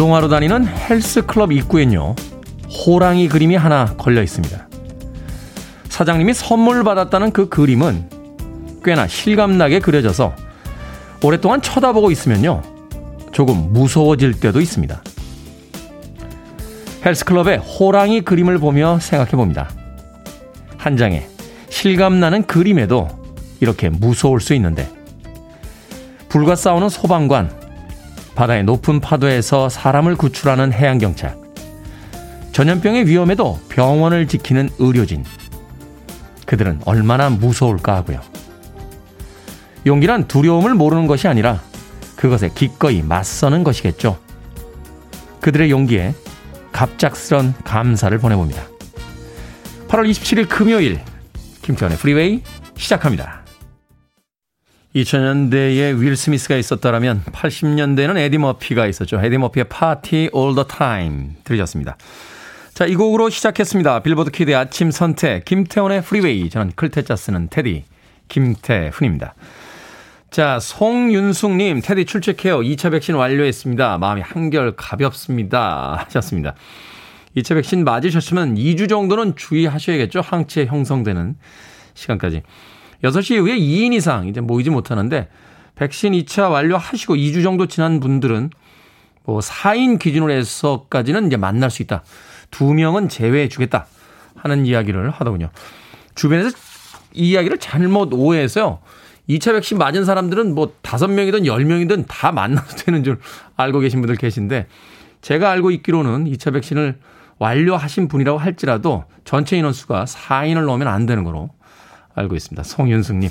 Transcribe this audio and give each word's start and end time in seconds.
운동하러 0.00 0.28
다니는 0.28 0.66
헬스클럽 0.66 1.52
입구엔요, 1.52 2.14
호랑이 2.70 3.28
그림이 3.28 3.54
하나 3.54 3.84
걸려 3.98 4.22
있습니다. 4.22 4.66
사장님이 5.90 6.32
선물 6.32 6.82
받았다는 6.84 7.32
그 7.32 7.50
그림은 7.50 8.08
꽤나 8.82 9.06
실감나게 9.06 9.80
그려져서 9.80 10.34
오랫동안 11.22 11.60
쳐다보고 11.60 12.10
있으면요, 12.12 12.62
조금 13.32 13.74
무서워질 13.74 14.40
때도 14.40 14.62
있습니다. 14.62 15.02
헬스클럽의 17.04 17.58
호랑이 17.58 18.22
그림을 18.22 18.56
보며 18.56 18.98
생각해 19.00 19.32
봅니다. 19.32 19.68
한 20.78 20.96
장에 20.96 21.26
실감나는 21.68 22.44
그림에도 22.44 23.06
이렇게 23.60 23.90
무서울 23.90 24.40
수 24.40 24.54
있는데, 24.54 24.88
불과 26.30 26.56
싸우는 26.56 26.88
소방관, 26.88 27.59
바다의 28.40 28.64
높은 28.64 29.00
파도에서 29.00 29.68
사람을 29.68 30.16
구출하는 30.16 30.72
해양경찰, 30.72 31.36
전염병의 32.52 33.06
위험에도 33.06 33.60
병원을 33.68 34.28
지키는 34.28 34.70
의료진, 34.78 35.26
그들은 36.46 36.80
얼마나 36.86 37.28
무서울까 37.28 37.96
하고요. 37.96 38.22
용기란 39.84 40.26
두려움을 40.26 40.72
모르는 40.72 41.06
것이 41.06 41.28
아니라 41.28 41.60
그것에 42.16 42.48
기꺼이 42.54 43.02
맞서는 43.02 43.62
것이겠죠. 43.62 44.18
그들의 45.42 45.70
용기에 45.70 46.14
갑작스런 46.72 47.52
감사를 47.64 48.16
보내봅니다. 48.16 48.62
8월 49.88 50.08
27일 50.08 50.48
금요일 50.48 50.98
김태훈의 51.60 51.98
프리웨이 51.98 52.42
시작합니다. 52.74 53.39
2000년대에 54.94 55.98
윌 56.00 56.16
스미스가 56.16 56.56
있었다면 56.56 57.22
80년대에는 57.26 58.16
에디 58.18 58.38
머피가 58.38 58.86
있었죠. 58.86 59.20
에디 59.22 59.38
머피의 59.38 59.64
Party 59.68 60.30
All 60.32 60.54
the 60.54 60.64
Time 60.64 61.36
들으셨습니다. 61.44 61.96
자, 62.74 62.86
이 62.86 62.96
곡으로 62.96 63.30
시작했습니다. 63.30 64.00
빌보드 64.02 64.30
키드의 64.32 64.56
아침 64.56 64.90
선택 64.90 65.44
김태훈의 65.44 66.02
프리웨이 66.02 66.50
저는 66.50 66.72
클 66.74 66.92
태 66.92 67.05
자 67.05 67.14
쓰는 67.14 67.48
테디 67.48 67.84
김태훈입니다. 68.28 69.34
자, 70.30 70.58
송윤숙 70.60 71.52
님, 71.56 71.80
테디 71.80 72.04
출첵해요. 72.04 72.60
2차 72.60 72.90
백신 72.92 73.14
완료했습니다. 73.16 73.98
마음이 73.98 74.22
한결 74.22 74.74
가볍습니다. 74.76 76.04
하셨습니다. 76.06 76.54
2차 77.36 77.54
백신 77.54 77.84
맞으셨으면 77.84 78.56
2주 78.56 78.88
정도는 78.88 79.36
주의하셔야겠죠. 79.36 80.20
항체 80.20 80.66
형성되는 80.66 81.36
시간까지. 81.94 82.42
6시 83.02 83.36
이후에 83.36 83.58
2인 83.58 83.92
이상 83.94 84.28
이제 84.28 84.40
모이지 84.40 84.70
못하는데 84.70 85.28
백신 85.74 86.12
2차 86.12 86.50
완료하시고 86.50 87.14
2주 87.14 87.42
정도 87.42 87.66
지난 87.66 88.00
분들은 88.00 88.50
뭐 89.24 89.40
4인 89.40 89.98
기준으로 89.98 90.32
해서까지는 90.32 91.26
이제 91.26 91.36
만날 91.36 91.70
수 91.70 91.82
있다. 91.82 92.02
2명은 92.50 93.08
제외해 93.08 93.48
주겠다. 93.48 93.86
하는 94.34 94.66
이야기를 94.66 95.10
하더군요. 95.10 95.50
주변에서 96.14 96.56
이 97.12 97.30
이야기를 97.30 97.58
잘못 97.58 98.12
오해해서요. 98.12 98.80
2차 99.28 99.52
백신 99.52 99.78
맞은 99.78 100.04
사람들은 100.04 100.54
뭐 100.54 100.74
5명이든 100.82 101.44
10명이든 101.44 102.06
다 102.08 102.32
만나도 102.32 102.76
되는 102.76 103.04
줄 103.04 103.18
알고 103.56 103.80
계신 103.80 104.00
분들 104.00 104.16
계신데 104.16 104.66
제가 105.20 105.50
알고 105.50 105.70
있기로는 105.70 106.24
2차 106.24 106.52
백신을 106.52 106.98
완료하신 107.38 108.08
분이라고 108.08 108.38
할지라도 108.38 109.04
전체 109.24 109.56
인원수가 109.56 110.04
4인을 110.04 110.64
넘으면 110.64 110.88
안 110.88 111.06
되는 111.06 111.24
거로 111.24 111.50
알고 112.14 112.34
있습니다. 112.36 112.62
송윤숙님. 112.62 113.30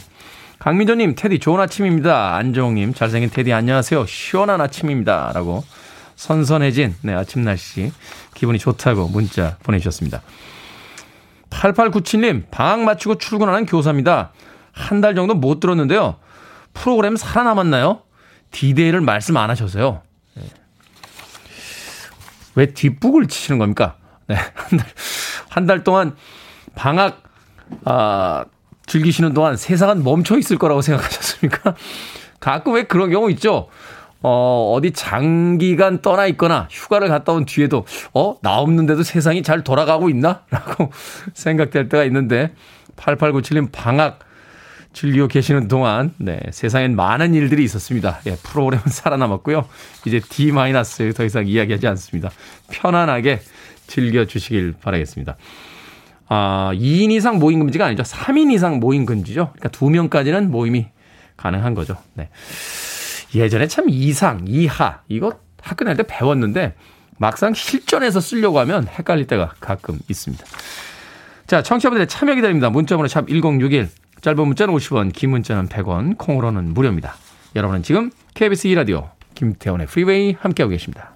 강민조님, 0.59 1.15
테디 1.15 1.39
좋은 1.39 1.59
아침입니다. 1.61 2.35
안정님, 2.35 2.93
잘생긴 2.93 3.29
테디 3.29 3.53
안녕하세요. 3.53 4.05
시원한 4.05 4.59
아침입니다. 4.59 5.31
라고 5.33 5.63
선선해진 6.17 6.95
네, 7.01 7.13
아침 7.13 7.43
날씨 7.45 7.93
기분이 8.33 8.59
좋다고 8.59 9.07
문자 9.07 9.57
보내주셨습니다. 9.63 10.21
8897님, 11.49 12.43
방학 12.51 12.81
마치고 12.81 13.17
출근하는 13.19 13.65
교사입니다. 13.65 14.31
한 14.73 15.01
달 15.01 15.15
정도 15.15 15.33
못 15.33 15.59
들었는데요. 15.59 16.17
프로그램 16.73 17.15
살아남았나요? 17.15 18.01
디데이를 18.51 19.01
말씀 19.01 19.35
안 19.37 19.49
하셔서요. 19.49 20.01
네. 20.35 20.43
왜 22.55 22.65
뒷북을 22.73 23.27
치시는 23.27 23.57
겁니까? 23.59 23.95
네, 24.27 24.35
한 24.35 24.77
달, 24.77 24.87
한 25.49 25.65
달 25.67 25.83
동안 25.83 26.15
방학, 26.75 27.23
아, 27.85 28.45
즐기시는 28.89 29.33
동안 29.33 29.55
세상은 29.55 30.03
멈춰 30.03 30.37
있을 30.37 30.57
거라고 30.57 30.81
생각하셨습니까? 30.81 31.75
가끔 32.41 32.73
왜 32.73 32.83
그런 32.83 33.11
경우 33.11 33.29
있죠? 33.31 33.69
어, 34.21 34.73
어디 34.75 34.91
장기간 34.91 36.01
떠나 36.01 36.25
있거나 36.27 36.67
휴가를 36.69 37.07
갔다 37.07 37.31
온 37.31 37.45
뒤에도, 37.45 37.85
어, 38.13 38.35
나 38.41 38.57
없는데도 38.57 39.03
세상이 39.03 39.43
잘 39.43 39.63
돌아가고 39.63 40.09
있나? 40.09 40.41
라고 40.51 40.91
생각될 41.33 41.87
때가 41.87 42.03
있는데, 42.05 42.51
8897님 42.97 43.69
방학 43.71 44.19
즐기고 44.91 45.27
계시는 45.27 45.67
동안, 45.67 46.13
네, 46.17 46.39
세상엔 46.51 46.95
많은 46.95 47.33
일들이 47.35 47.63
있었습니다. 47.63 48.19
예, 48.25 48.35
프로그램은 48.43 48.87
살아남았고요. 48.87 49.65
이제 50.05 50.19
D-더 50.19 51.23
이상 51.23 51.47
이야기하지 51.47 51.87
않습니다. 51.87 52.31
편안하게 52.71 53.39
즐겨주시길 53.87 54.75
바라겠습니다. 54.81 55.37
아, 56.29 56.71
2인 56.75 57.11
이상 57.11 57.39
모임 57.39 57.59
금지가 57.59 57.87
아니죠. 57.87 58.03
3인 58.03 58.51
이상 58.51 58.79
모임 58.79 59.05
금지죠. 59.05 59.51
그러니까 59.57 59.69
2명까지는 59.69 60.47
모임이 60.47 60.87
가능한 61.35 61.73
거죠. 61.73 61.97
네. 62.13 62.29
예전에 63.33 63.67
참 63.67 63.85
이상, 63.89 64.45
이하, 64.47 65.01
이거 65.07 65.39
학교 65.61 65.85
다닐 65.85 65.97
때 65.97 66.03
배웠는데 66.07 66.75
막상 67.17 67.53
실전에서 67.53 68.19
쓰려고 68.21 68.59
하면 68.59 68.87
헷갈릴 68.87 69.27
때가 69.27 69.53
가끔 69.59 69.99
있습니다. 70.07 70.45
자, 71.47 71.63
청취자분들의 71.63 72.07
참여 72.07 72.35
기다립니다. 72.35 72.69
문자번호 72.69 73.07
샵 73.07 73.27
1061, 73.27 73.89
짧은 74.21 74.47
문자는 74.47 74.73
50원, 74.73 75.11
긴 75.11 75.31
문자는 75.31 75.67
100원, 75.67 76.17
콩으로는 76.17 76.73
무료입니다. 76.73 77.15
여러분은 77.55 77.81
지금 77.81 78.11
KBS 78.35 78.67
2라디오 78.69 79.09
김태훈의 79.33 79.87
프리웨이 79.87 80.35
함께하고 80.39 80.69
계십니다. 80.69 81.15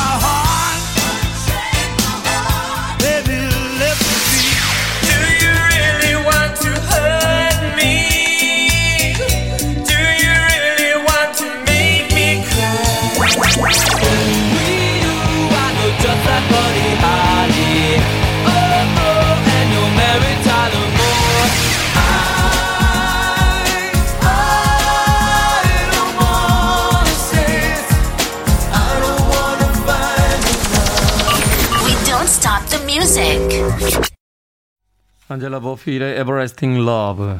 안젤라 35.31 35.61
버필의 35.61 36.19
Everlasting 36.19 36.81
Love 36.81 37.37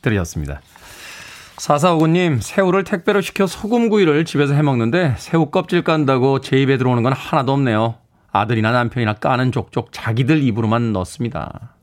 들이었습니다. 0.00 0.60
4459님, 1.56 2.40
새우를 2.40 2.84
택배로 2.84 3.20
시켜 3.20 3.46
소금구이를 3.46 4.24
집에서 4.24 4.54
해먹는데 4.54 5.14
새우 5.18 5.50
껍질 5.50 5.82
깐다고 5.82 6.40
제 6.40 6.60
입에 6.60 6.78
들어오는 6.78 7.02
건 7.02 7.12
하나도 7.12 7.52
없네요. 7.52 7.96
아들이나 8.32 8.72
남편이나 8.72 9.14
까는 9.14 9.52
족족 9.52 9.92
자기들 9.92 10.42
입으로만 10.42 10.92
넣습니다. 10.94 11.74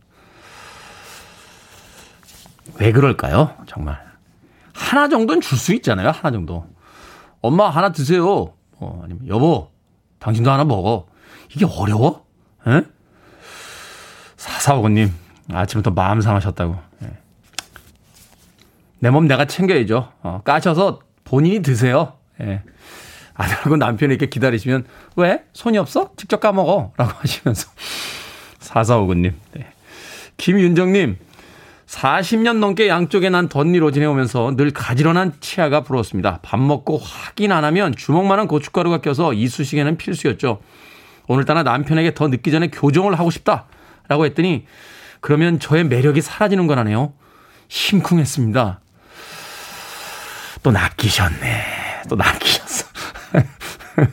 왜 2.79 2.91
그럴까요? 2.91 3.55
정말. 3.67 4.01
하나 4.73 5.07
정도는 5.07 5.41
줄 5.41 5.57
수 5.57 5.73
있잖아요. 5.75 6.09
하나 6.09 6.31
정도. 6.31 6.65
엄마 7.41 7.69
하나 7.69 7.91
드세요. 7.91 8.53
어, 8.73 9.01
아니면 9.03 9.27
여보, 9.27 9.69
당신도 10.19 10.51
하나 10.51 10.65
먹어. 10.65 11.07
이게 11.55 11.65
어려워? 11.65 12.25
에? 12.67 12.81
4459님, 14.37 15.11
아침부터 15.53 15.91
마음 15.91 16.21
상하셨다고. 16.21 16.77
예. 17.03 17.07
내몸 18.99 19.27
내가 19.27 19.45
챙겨야죠. 19.45 20.11
어, 20.21 20.41
까셔서 20.43 20.99
본인이 21.23 21.61
드세요. 21.61 22.13
예. 22.41 22.61
아들하고 23.33 23.77
남편이 23.77 24.13
이렇게 24.13 24.27
기다리시면 24.27 24.85
왜? 25.15 25.43
손이 25.53 25.77
없어? 25.77 26.11
직접 26.17 26.39
까먹어. 26.39 26.93
라고 26.97 27.11
하시면서 27.19 27.69
4459님. 28.59 29.33
네. 29.53 29.67
김윤정님. 30.37 31.17
40년 31.87 32.59
넘게 32.59 32.87
양쪽에 32.87 33.29
난 33.29 33.49
덧니로 33.49 33.91
지내오면서 33.91 34.55
늘 34.55 34.71
가지런한 34.71 35.33
치아가 35.41 35.81
부러웠습니다. 35.81 36.39
밥 36.41 36.57
먹고 36.57 36.97
확인 36.97 37.51
안 37.51 37.65
하면 37.65 37.93
주먹만한 37.93 38.47
고춧가루가 38.47 39.01
껴서 39.01 39.33
이쑤시개는 39.33 39.97
필수였죠. 39.97 40.61
오늘따라 41.27 41.63
남편에게 41.63 42.13
더 42.13 42.29
늦기 42.29 42.49
전에 42.51 42.69
교정을 42.69 43.19
하고 43.19 43.29
싶다. 43.29 43.65
라고 44.07 44.25
했더니 44.25 44.65
그러면 45.21 45.59
저의 45.59 45.85
매력이 45.85 46.21
사라지는 46.21 46.67
거라네요. 46.67 47.13
심쿵했습니다. 47.69 48.81
또 50.63 50.71
낚이셨네. 50.71 52.01
또 52.09 52.15
낚이셨어. 52.15 52.87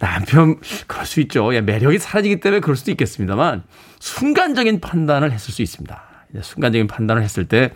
남편, 0.00 0.58
그럴 0.88 1.06
수 1.06 1.20
있죠. 1.20 1.54
예, 1.54 1.60
매력이 1.60 1.98
사라지기 1.98 2.40
때문에 2.40 2.60
그럴 2.60 2.76
수도 2.76 2.90
있겠습니다만, 2.90 3.62
순간적인 4.00 4.80
판단을 4.80 5.30
했을 5.30 5.54
수 5.54 5.62
있습니다. 5.62 6.02
순간적인 6.42 6.88
판단을 6.88 7.22
했을 7.22 7.46
때, 7.46 7.70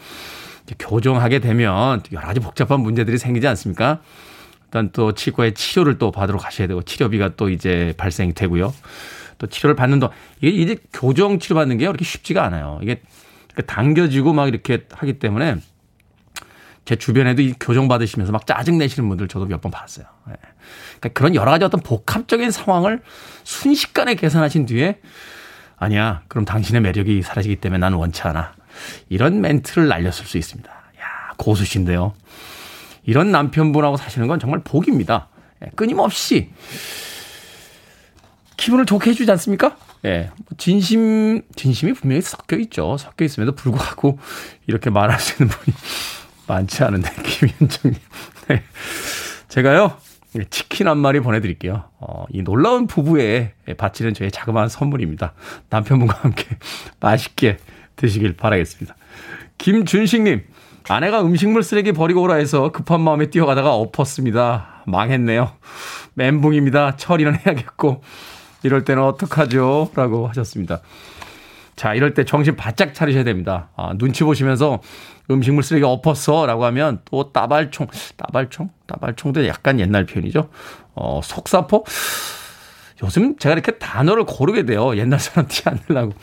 교정하게 0.81 1.39
되면 1.39 2.03
여러 2.11 2.27
가지 2.27 2.41
복잡한 2.41 2.81
문제들이 2.81 3.19
생기지 3.19 3.47
않습니까? 3.47 4.01
일단 4.65 4.91
또 4.93 5.13
치과의 5.13 5.55
치료를 5.55 5.99
또 5.99 6.11
받으러 6.11 6.39
가셔야 6.39 6.67
되고, 6.67 6.83
치료비가 6.83 7.37
또 7.37 7.49
이제 7.49 7.95
발생이 7.97 8.33
되고요. 8.35 8.75
또 9.39 9.47
치료를 9.47 9.77
받는 9.77 10.01
동 10.01 10.11
이게 10.41 10.51
이제 10.51 10.77
교정 10.93 11.39
치료 11.39 11.57
받는 11.57 11.79
게 11.79 11.87
그렇게 11.87 12.05
쉽지가 12.05 12.45
않아요. 12.45 12.79
이게 12.83 13.01
당겨지고 13.67 14.33
막 14.33 14.49
이렇게 14.49 14.87
하기 14.93 15.19
때문에 15.19 15.57
제 16.85 16.95
주변에도 16.97 17.43
이 17.43 17.55
교정 17.59 17.89
받으시면서 17.89 18.33
막 18.33 18.47
짜증 18.47 18.79
내시는 18.79 19.09
분들 19.09 19.29
저도 19.29 19.47
몇 19.47 19.61
번 19.61 19.71
봤어요. 19.73 20.07
예. 20.29 20.35
그러니까 20.99 21.09
그런 21.19 21.35
여러 21.35 21.51
가지 21.51 21.65
어떤 21.65 21.81
복합적인 21.81 22.51
상황을 22.51 23.03
순식간에 23.45 24.15
계산하신 24.15 24.67
뒤에 24.67 25.01
아니야. 25.77 26.23
그럼 26.29 26.45
당신의 26.45 26.81
매력이 26.83 27.23
사라지기 27.23 27.57
때문에 27.57 27.79
나는 27.79 27.99
원치 27.99 28.23
않아. 28.23 28.55
이런 29.09 29.41
멘트를 29.41 29.89
날렸을 29.89 30.27
수 30.27 30.39
있습니다. 30.39 30.71
야, 30.71 31.35
고수신데요. 31.39 32.15
이런 33.05 33.31
남편분하고 33.33 33.97
사시는 33.97 34.29
건 34.29 34.39
정말 34.39 34.61
복입니다. 34.63 35.29
예, 35.65 35.71
끊임없이 35.75 36.51
기분을 38.57 38.87
좋게 38.87 39.11
해주지 39.11 39.31
않습니까? 39.33 39.77
예. 40.05 40.31
뭐 40.37 40.57
진심, 40.57 41.43
진심이 41.55 41.93
분명히 41.93 42.23
섞여 42.23 42.57
있죠. 42.59 42.97
섞여 42.99 43.25
있음에도 43.25 43.55
불구하고 43.55 44.19
이렇게 44.67 44.91
말할 44.91 45.19
수 45.21 45.43
있는 45.43 45.55
분이 45.55 45.77
많지 46.47 46.85
않은데, 46.85 47.11
김현정님. 47.23 48.01
네. 48.49 48.63
제가요, 49.49 49.97
치킨 50.51 50.89
한 50.89 50.99
마리 50.99 51.21
보내드릴게요. 51.21 51.85
어, 51.99 52.25
이 52.31 52.43
놀라운 52.43 52.87
부부에 52.87 53.55
바치는 53.77 54.15
저의 54.15 54.31
자그마한 54.31 54.69
선물입니다. 54.69 55.35
남편분과 55.71 56.19
함께 56.21 56.47
맛있게 57.01 57.59
드시길 57.97 58.37
바라겠습니다. 58.37 58.97
김준식님, 59.59 60.45
아내가 60.89 61.23
음식물 61.23 61.63
쓰레기 61.63 61.93
버리고 61.93 62.23
오라 62.23 62.35
해서 62.35 62.71
급한 62.71 63.01
마음에 63.01 63.31
뛰어가다가 63.31 63.75
엎었습니다. 63.75 64.85
망했네요. 64.87 65.53
멘붕입니다. 66.15 66.97
처리는 66.97 67.35
해야겠고. 67.35 68.03
이럴 68.63 68.85
때는 68.85 69.03
어떡하죠? 69.03 69.91
라고 69.95 70.29
하셨습니다. 70.29 70.81
자, 71.77 71.95
이럴 71.95 72.15
때 72.15 72.25
정신 72.25 72.57
바짝 72.57 72.95
차리셔야 72.95 73.25
됩니다. 73.25 73.69
아, 73.77 73.93
눈치 73.99 74.25
보시면서 74.25 74.81
음식물 75.31 75.63
쓰레기 75.63 75.85
엎었어 75.85 76.47
라고 76.47 76.65
하면 76.67 77.01
또 77.05 77.33
따발총, 77.33 77.89
따발총? 78.17 78.71
따발총도 78.87 79.47
약간 79.47 79.79
옛날 79.79 80.07
표현이죠. 80.07 80.49
어, 80.95 81.21
속사포? 81.23 81.85
요즘 83.03 83.37
제가 83.37 83.53
이렇게 83.53 83.73
단어를 83.73 84.25
고르게 84.25 84.65
돼요. 84.65 84.97
옛날 84.97 85.21
사람 85.21 85.47
티 85.49 85.63
안 85.67 85.79
내려고. 85.89 86.15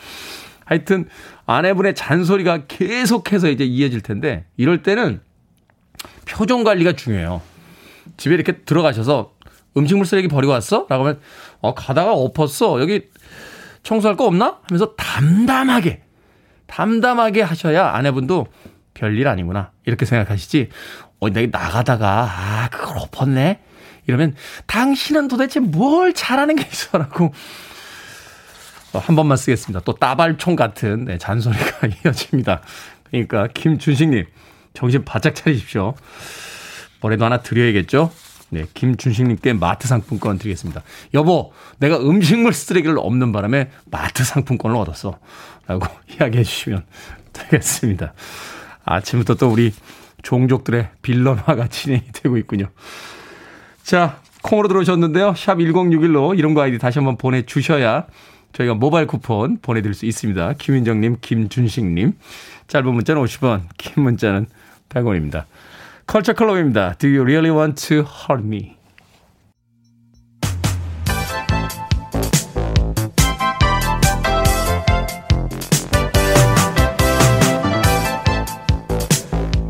하여튼 0.64 1.08
아내분의 1.46 1.94
잔소리가 1.94 2.66
계속해서 2.66 3.48
이제 3.50 3.64
이어질 3.64 4.00
텐데 4.00 4.46
이럴 4.56 4.82
때는 4.82 5.20
표정 6.26 6.64
관리가 6.64 6.92
중요해요. 6.92 7.42
집에 8.16 8.34
이렇게 8.34 8.52
들어가셔서 8.64 9.34
음식물 9.76 10.06
쓰레기 10.06 10.28
버리고 10.28 10.52
왔어? 10.52 10.86
라고 10.88 11.04
하면 11.04 11.20
어, 11.64 11.72
가다가 11.72 12.12
엎었어. 12.12 12.78
여기 12.82 13.08
청소할 13.82 14.18
거 14.18 14.26
없나? 14.26 14.58
하면서 14.68 14.94
담담하게, 14.96 16.02
담담하게 16.66 17.40
하셔야 17.40 17.88
아내분도 17.88 18.48
별일 18.92 19.26
아니구나. 19.28 19.70
이렇게 19.86 20.04
생각하시지. 20.04 20.68
어, 21.20 21.30
내가 21.30 21.58
나가다가, 21.58 22.28
아, 22.30 22.68
그걸 22.70 22.98
엎었네? 22.98 23.60
이러면 24.06 24.34
당신은 24.66 25.28
도대체 25.28 25.58
뭘 25.58 26.12
잘하는 26.12 26.56
게 26.56 26.68
있어? 26.70 26.98
라고 26.98 27.32
어, 28.92 28.98
한 28.98 29.16
번만 29.16 29.38
쓰겠습니다. 29.38 29.80
또 29.86 29.94
따발총 29.94 30.56
같은 30.56 31.06
네, 31.06 31.16
잔소리가 31.16 31.88
이어집니다. 32.04 32.60
그러니까 33.04 33.46
김준식님 33.46 34.26
정신 34.74 35.02
바짝 35.06 35.34
차리십시오. 35.34 35.94
뭐라도 37.00 37.24
하나 37.24 37.40
드려야겠죠? 37.40 38.10
네, 38.54 38.66
김준식님께 38.72 39.54
마트 39.54 39.88
상품권 39.88 40.38
드리겠습니다. 40.38 40.84
여보, 41.12 41.52
내가 41.78 41.98
음식물 41.98 42.52
쓰레기를 42.52 42.96
없는 43.00 43.32
바람에 43.32 43.68
마트 43.86 44.22
상품권을 44.22 44.76
얻었어. 44.76 45.18
라고 45.66 45.86
이야기해 46.08 46.44
주시면 46.44 46.84
되겠습니다. 47.32 48.14
아침부터 48.84 49.34
또 49.34 49.48
우리 49.48 49.72
종족들의 50.22 50.88
빌런화가 51.02 51.66
진행이 51.68 52.04
되고 52.12 52.36
있군요. 52.36 52.66
자, 53.82 54.20
콩으로 54.42 54.68
들어오셨는데요. 54.68 55.34
샵 55.34 55.56
1061로 55.56 56.38
이름과 56.38 56.62
아이디 56.62 56.78
다시 56.78 57.00
한번 57.00 57.16
보내주셔야 57.16 58.06
저희가 58.52 58.74
모바일 58.74 59.08
쿠폰 59.08 59.58
보내드릴 59.60 59.94
수 59.94 60.06
있습니다. 60.06 60.52
김윤정님, 60.58 61.16
김준식님. 61.20 62.12
짧은 62.68 62.94
문자는 62.94 63.20
50원, 63.20 63.62
긴 63.76 64.04
문자는 64.04 64.46
100원입니다. 64.90 65.44
컬처 66.07 66.33
클럽입니다. 66.33 66.95
Do 66.97 67.07
you 67.07 67.23
really 67.23 67.51
want 67.51 67.87
to 67.87 68.03
hurt 68.03 68.43
me? 68.43 68.72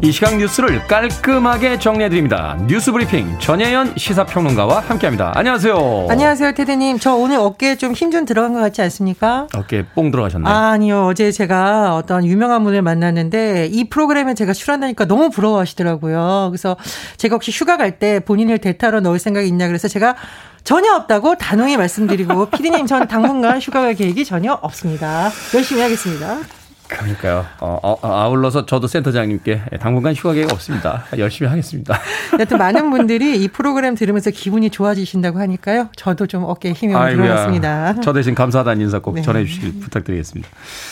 이 0.05 0.13
시각 0.13 0.37
뉴스를 0.37 0.87
깔끔하게 0.87 1.79
정리해드립니다. 1.79 2.59
뉴스 2.67 2.93
브리핑 2.93 3.39
전혜연 3.39 3.95
시사평론가와 3.97 4.81
함께합니다. 4.81 5.33
안녕하세요. 5.35 6.09
안녕하세요, 6.11 6.53
테드님. 6.53 6.99
저 6.99 7.15
오늘 7.15 7.39
어깨에 7.39 7.77
좀 7.77 7.95
힘 7.95 8.11
좀 8.13 8.27
들어간 8.27 8.53
것 8.53 8.61
같지 8.61 8.83
않습니까? 8.83 9.47
어깨에 9.55 9.87
뽕 9.95 10.11
들어가셨나요? 10.11 10.55
아, 10.55 10.77
니요 10.77 11.07
어제 11.07 11.33
제가 11.33 11.95
어떤 11.97 12.27
유명한 12.27 12.65
분을 12.65 12.83
만났는데 12.83 13.71
이 13.73 13.89
프로그램에 13.89 14.35
제가 14.35 14.53
출연하니까 14.53 15.07
너무 15.07 15.31
부러워하시더라고요. 15.31 16.49
그래서 16.51 16.77
제가 17.17 17.37
혹시 17.37 17.51
휴가 17.51 17.79
갈 17.79 17.99
때 17.99 18.21
본인을 18.21 18.59
대타로 18.59 19.01
넣을 19.01 19.19
생각이 19.19 19.49
있냐 19.49 19.69
그래서 19.69 19.89
제가 19.89 20.17
전혀 20.65 20.93
없다고 20.95 21.37
단호히 21.37 21.77
말씀드리고 21.79 22.51
피디님 22.53 22.87
전 22.87 23.09
당분간 23.09 23.59
휴가 23.59 23.81
갈 23.81 23.95
계획이 23.95 24.27
전혀 24.27 24.53
없습니다. 24.53 25.31
열심히 25.55 25.81
하겠습니다. 25.81 26.39
그러니까요. 26.89 27.47
어, 27.61 27.79
어, 27.83 27.97
어, 28.03 28.13
아울러서 28.21 28.67
저도 28.67 28.87
센터장님께 28.87 29.63
당분간 29.81 30.15
휴가 30.15 30.35
계획 30.35 30.53
없습니다. 30.53 31.05
열심히 31.19 31.49
하겠습니다. 31.49 31.99
여튼 32.39 32.59
많은 32.59 32.91
분들이 32.91 33.43
이 33.43 33.49
프로그램 33.49 33.95
들으면서 33.95 34.31
기분이 34.31 34.71
좋아지신다고 34.71 35.39
하니까요. 35.39 35.89
저도 35.97 36.27
좀 36.27 36.45
어깨에 36.45 36.73
힘이 36.73 36.93
들어갔습니다. 36.93 38.01
저 38.03 38.13
대신 38.13 38.35
감사하다는 38.35 38.83
인사 38.83 38.99
꼭 38.99 39.15
네. 39.15 39.23
전해주시길 39.23 39.81
부탁드리겠습니다. 39.81 40.49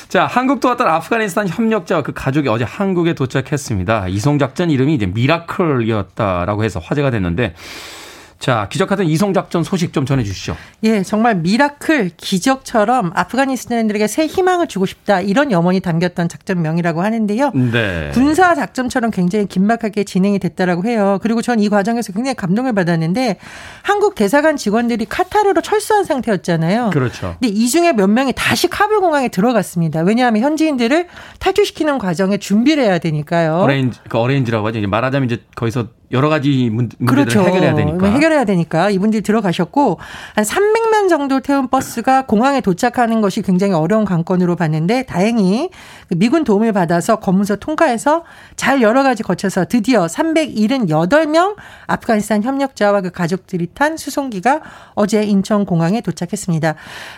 자, 0.09 0.27
한국 0.27 0.61
도 0.61 0.69
왔던 0.69 0.89
아프가니스탄 0.89 1.49
협력자와 1.49 2.03
그 2.03 2.13
가족이 2.13 2.49
어제 2.49 2.65
한국에 2.65 3.15
도착했습니다. 3.15 4.09
이송작전 4.09 4.71
이름이 4.71 4.95
이제 4.95 5.07
miracle이었다라고 5.07 6.65
해서 6.65 6.81
화제가 6.81 7.11
됐는데 7.11 7.55
자, 8.43 8.67
기적같은 8.69 9.07
이송작전 9.07 9.63
소식 9.63 9.93
좀 9.93 10.05
전해주시죠. 10.05 10.57
예, 10.83 11.03
정말 11.05 11.37
miracle, 11.37 12.11
기적처럼 12.17 13.13
아프가니스탄인들에게 13.15 14.09
새 14.09 14.27
희망을 14.27 14.67
주고 14.67 14.85
싶다. 14.85 15.21
이런 15.21 15.53
염원이 15.53 15.79
담겼던 15.79 16.29
작전명이라고 16.29 17.03
하는데요. 17.03 17.53
네. 17.55 18.11
군사 18.13 18.57
작전처럼 18.57 19.13
굉장히 19.13 19.47
긴박하게 19.47 20.03
진행이 20.03 20.41
됐다라고 20.41 20.85
해요. 20.87 21.19
그리고 21.23 21.41
전 21.41 21.63
이 21.63 21.69
과정에서 21.69 22.13
굉장히 22.13 22.35
감동을 22.35 22.73
받았는데 22.73 23.37
한국 23.83 24.17
대사관 24.17 24.57
직원들이 24.57 25.05
카타르로 25.05 25.61
철수한 25.61 26.03
상태였잖아요. 26.03 26.91
그렇죠. 26.93 27.37
근데 27.39 27.55
이 27.55 27.69
중에 27.69 27.93
몇 27.93 28.09
명이 28.09 28.33
다시 28.35 28.67
카불 28.67 29.01
공항에 29.01 29.29
들어갔습니다. 29.29 30.01
왜냐하면 30.01 30.43
현지인들을 30.43 31.07
탈출시키는 31.39 31.99
과정에 31.99 32.39
준비를 32.39 32.83
해야 32.83 32.99
되니까요. 32.99 33.59
arrange, 33.59 34.01
그 34.09 34.19
arrange라고 34.19 34.67
하죠. 34.67 34.81
말하자면 34.89 35.31
이제 35.31 35.45
거기서 35.55 35.91
여러 36.13 36.29
가지 36.29 36.69
문제를 36.71 37.07
그렇죠. 37.07 37.41
해결해야 37.41 37.75
되니까. 37.75 38.07
해결해야 38.07 38.45
되니까 38.45 38.91
이분들이 38.91 39.23
들어가셨고 39.23 39.99
한 40.35 40.45
300명 40.45 41.09
정도 41.09 41.41
태운 41.41 41.69
버스가 41.69 42.27
공항에 42.27 42.61
도착하는 42.61 43.21
것이 43.21 43.41
굉장히 43.41 43.73
어려운 43.73 44.05
관건으로 44.05 44.57
봤는데 44.57 45.05
다행히 45.05 45.71
그 46.09 46.15
미군 46.17 46.45
도움을 46.45 46.73
받아서 46.73 47.17
검문소 47.17 47.57
통과해서 47.57 48.25
잘 48.57 48.83
여러 48.83 49.03
가지 49.03 49.23
거쳐서 49.23 49.65
드디어 49.65 50.07
378명 50.07 51.57
아프가니스탄 51.87 52.43
협력자와 52.43 53.01
그 53.01 53.11
가족들이 53.11 53.69
탄 53.73 53.97
수송기가 53.97 54.61
어제 54.95 55.23
인천 55.23 55.65
공항에 55.65 56.03
도착했습니다. 56.03 56.75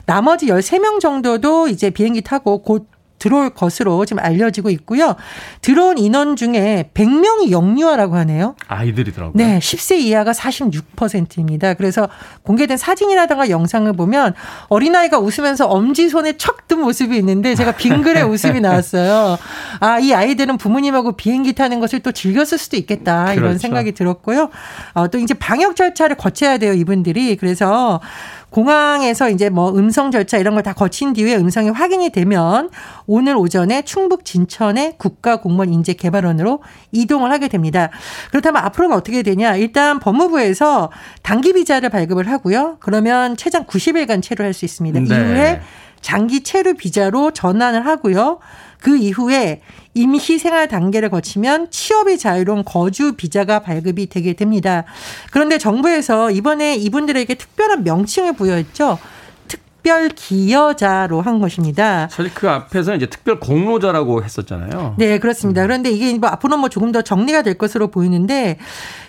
나머지 0.06 0.46
13명 0.46 1.00
정도도 1.00 1.68
이제 1.68 1.90
비행기 1.90 2.22
타고 2.22 2.62
곧 2.62 2.93
들어올 3.24 3.50
것으로 3.50 4.04
지금 4.04 4.22
알려지고 4.22 4.68
있고요. 4.68 5.16
들어온 5.62 5.96
인원 5.96 6.36
중에 6.36 6.90
100명이 6.92 7.50
영유아라고 7.50 8.16
하네요. 8.16 8.54
아이들이더라고요. 8.68 9.32
네, 9.34 9.58
10세 9.60 9.98
이하가 10.00 10.32
46%입니다. 10.32 11.72
그래서 11.72 12.10
공개된 12.42 12.76
사진이라든가 12.76 13.48
영상을 13.48 13.90
보면 13.94 14.34
어린아이가 14.68 15.18
웃으면서 15.18 15.66
엄지 15.66 16.10
손에 16.10 16.36
척 16.36 16.64
든 16.66 16.80
모습이 16.80 17.16
있는데 17.18 17.54
제가 17.54 17.72
빙글에 17.72 18.22
웃음이 18.24 18.60
나왔어요. 18.60 19.36
아, 19.80 19.98
이 19.98 20.14
아이들은 20.14 20.56
부모님하고 20.56 21.12
비행기 21.12 21.52
타는 21.52 21.78
것을 21.80 22.00
또 22.00 22.10
즐겼을 22.10 22.56
수도 22.56 22.76
있겠다. 22.76 23.32
이런 23.32 23.48
그렇죠. 23.48 23.58
생각이 23.58 23.92
들었고요. 23.92 24.50
어, 24.94 25.08
또 25.08 25.18
이제 25.18 25.34
방역 25.34 25.76
절차를 25.76 26.16
거쳐야 26.16 26.56
돼요, 26.56 26.72
이분들이. 26.72 27.36
그래서 27.36 28.00
공항에서 28.54 29.30
이제 29.30 29.50
뭐 29.50 29.70
음성 29.70 30.12
절차 30.12 30.38
이런 30.38 30.54
걸 30.54 30.62
다 30.64 30.72
거친 30.72 31.12
뒤에 31.12 31.36
음성이 31.36 31.68
확인이 31.68 32.08
되면 32.10 32.70
오늘 33.06 33.36
오전에 33.36 33.82
충북 33.82 34.24
진천의 34.24 34.94
국가공무원 34.96 35.72
인재 35.72 35.92
개발원으로 35.92 36.62
이동을 36.92 37.30
하게 37.32 37.48
됩니다. 37.48 37.90
그렇다면 38.30 38.62
앞으로는 38.64 38.96
어떻게 38.96 39.22
되냐? 39.22 39.56
일단 39.56 39.98
법무부에서 39.98 40.90
단기 41.22 41.52
비자를 41.52 41.90
발급을 41.90 42.30
하고요. 42.30 42.78
그러면 42.80 43.36
최장 43.36 43.66
90일간 43.66 44.22
체류할 44.22 44.54
수 44.54 44.64
있습니다. 44.64 45.00
네. 45.00 45.06
이후에 45.06 45.60
장기 46.00 46.42
체류 46.42 46.74
비자로 46.74 47.32
전환을 47.32 47.84
하고요. 47.84 48.38
그 48.84 48.98
이후에 48.98 49.62
임시 49.94 50.38
생활 50.38 50.68
단계를 50.68 51.08
거치면 51.08 51.70
취업이 51.70 52.18
자유로운 52.18 52.64
거주 52.64 53.14
비자가 53.14 53.60
발급이 53.60 54.10
되게 54.10 54.34
됩니다. 54.34 54.84
그런데 55.32 55.56
정부에서 55.56 56.30
이번에 56.30 56.76
이분들에게 56.76 57.32
특별한 57.34 57.82
명칭을 57.84 58.34
부여했죠. 58.34 58.98
특별 59.84 60.08
기여자로 60.08 61.20
한 61.20 61.40
것입니다. 61.40 62.08
사실 62.10 62.32
그 62.32 62.48
앞에서 62.48 62.94
이제 62.94 63.04
특별 63.04 63.38
공로자라고 63.38 64.24
했었잖아요. 64.24 64.94
네, 64.96 65.18
그렇습니다. 65.18 65.60
음. 65.60 65.66
그런데 65.66 65.90
이게 65.90 66.18
뭐 66.18 66.30
앞으로 66.30 66.56
뭐 66.56 66.70
조금 66.70 66.90
더 66.90 67.02
정리가 67.02 67.42
될 67.42 67.58
것으로 67.58 67.88
보이는데 67.88 68.56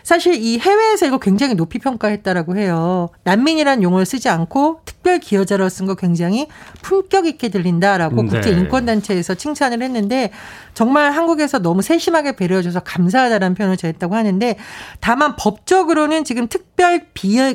사실 0.04 0.36
이 0.36 0.60
해외에서 0.60 1.06
이거 1.06 1.18
굉장히 1.18 1.56
높이 1.56 1.80
평가했다라고 1.80 2.58
해요. 2.58 3.08
난민이라는 3.24 3.84
용어를 3.84 4.06
쓰지 4.06 4.28
않고 4.28 4.82
특별 4.84 5.20
기여자로 5.20 5.70
쓴 5.70 5.86
거 5.86 5.96
굉장히 5.96 6.48
품격 6.82 7.26
있게 7.26 7.48
들린다라고 7.48 8.24
네. 8.24 8.28
국제 8.28 8.50
인권 8.50 8.86
단체에서 8.86 9.36
칭찬을 9.36 9.82
했는데 9.82 10.32
정말 10.74 11.12
한국에서 11.12 11.60
너무 11.60 11.84
세심하게 11.84 12.36
배려해 12.36 12.62
줘서 12.64 12.82
감사하다라는 12.82 13.56
표현을 13.56 13.78
제했다고 13.78 14.14
하는데 14.14 14.58
다만 15.00 15.38
법적으로는 15.38 16.26
지금 16.26 16.50
특별 16.50 17.06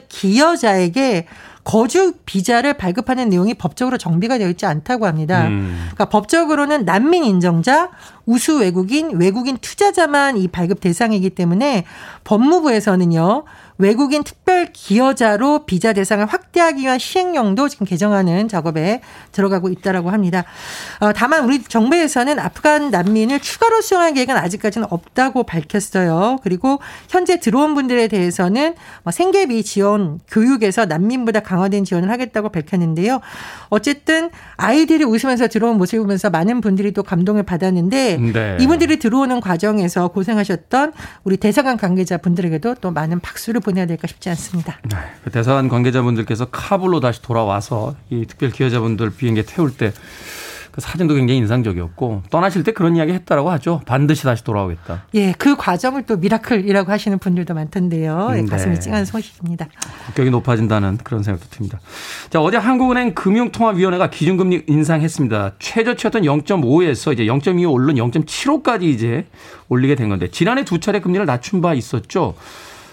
기여자에게 0.09 1.27
거주 1.71 2.15
비자를 2.27 2.75
발급하는 2.75 3.29
내용이 3.29 3.55
법적으로 3.55 3.97
정비가 3.97 4.39
되어 4.39 4.49
있지 4.49 4.67
않다고 4.67 5.07
합니다. 5.07 5.47
음. 5.47 5.77
그러니까 5.83 6.07
법적으로는 6.07 6.85
난민 6.85 7.23
인정자, 7.23 7.91
우수 8.27 8.59
외국인, 8.59 9.17
외국인 9.21 9.57
투자자만 9.57 10.37
이 10.37 10.49
발급 10.49 10.81
대상이기 10.81 11.31
때문에 11.31 11.85
법무부에서는요. 12.25 13.45
외국인 13.81 14.23
특별 14.23 14.67
기여자로 14.73 15.65
비자 15.65 15.93
대상을 15.93 16.25
확대하기 16.25 16.83
위한 16.83 16.99
시행령도 16.99 17.69
지금 17.69 17.87
개정하는 17.87 18.47
작업에 18.47 19.01
들어가고 19.33 19.69
있다라고 19.69 20.11
합니다. 20.11 20.45
어, 21.01 21.13
다만 21.13 21.45
우리 21.45 21.63
정부에서는 21.63 22.39
아프간 22.39 22.91
난민을 22.91 23.41
추가로 23.41 23.81
수용할 23.81 24.13
계획은 24.15 24.37
아직까지는 24.37 24.87
없다고 24.91 25.45
밝혔어요. 25.45 26.39
그리고 26.43 26.79
현재 27.09 27.41
들어온 27.41 27.75
분들에 27.75 28.09
대해서는 28.09 28.75
뭐 29.03 29.13
생계비 29.13 29.65
지원, 29.65 30.21
교육에서 30.29 30.85
난민보다 30.85 31.41
강화된 31.41 31.85
지원을 31.85 32.11
하겠다고 32.11 32.51
밝혔는데요. 32.51 33.21
어쨌든 33.71 34.31
아이들이 34.57 35.05
웃으면서 35.05 35.49
들어온 35.49 35.79
모습을 35.79 36.03
보면서 36.03 36.29
많은 36.29 36.61
분들이 36.61 36.93
또 36.93 37.03
감동을 37.03 37.45
받았는데 37.45 38.19
네. 38.19 38.57
이분들이 38.61 38.99
들어오는 38.99 39.41
과정에서 39.41 40.09
고생하셨던 40.09 40.93
우리 41.25 41.39
대사관 41.39 41.79
관계자 41.79 42.19
분들에게도 42.19 42.75
또 42.83 42.91
많은 42.91 43.21
박수를 43.21 43.61
보내 43.61 43.70
야 43.77 43.87
될까 43.87 44.07
싶지 44.07 44.29
않습니다. 44.31 44.79
네. 44.85 44.97
그 45.25 45.31
대사관 45.31 45.69
관계자분들께서 45.69 46.47
카불로 46.47 47.01
다시 47.01 47.23
돌아와서 47.23 47.95
이 48.11 48.27
특별 48.27 48.51
기여자분들 48.51 49.11
비행기에 49.11 49.45
태울 49.45 49.77
때 49.77 49.93
그 50.71 50.81
사진도 50.81 51.15
굉장히 51.15 51.39
인상적이었고 51.39 52.23
떠나실 52.31 52.63
때 52.63 52.73
그런 52.73 52.97
이야기 52.97 53.13
했다라고 53.13 53.51
하죠. 53.51 53.81
반드시 53.87 54.23
다시 54.23 54.45
돌아오겠다. 54.45 55.05
예, 55.15 55.33
그 55.33 55.57
과정을 55.57 56.05
또 56.05 56.17
미라클이라고 56.17 56.91
하시는 56.93 57.19
분들도 57.19 57.55
많던데요. 57.55 58.31
예, 58.33 58.43
네. 58.43 58.47
가슴이 58.47 58.79
찡한 58.79 59.05
소식입니다. 59.05 59.67
국격이 60.07 60.31
높아진다는 60.31 60.99
그런 60.99 61.23
생각도 61.23 61.49
듭니다. 61.51 61.81
자, 62.31 62.41
어제 62.41 62.57
한국은행 62.57 63.15
금융통화위원회가 63.15 64.11
기준금리 64.11 64.65
인상했습니다. 64.69 65.55
최저치였던 65.59 66.23
0.5에서 66.23 67.13
이제 67.13 67.25
0.25 67.25 67.73
오른 67.73 67.97
0.75까지 67.97 68.83
이제 68.85 69.27
올리게 69.69 69.97
된 69.97 70.09
건데 70.09 70.31
지난해 70.31 70.65
두 70.65 70.79
차례 70.79 71.01
금리를 71.01 71.27
낮춘 71.27 71.61
바 71.61 71.75
있었죠. 71.75 72.35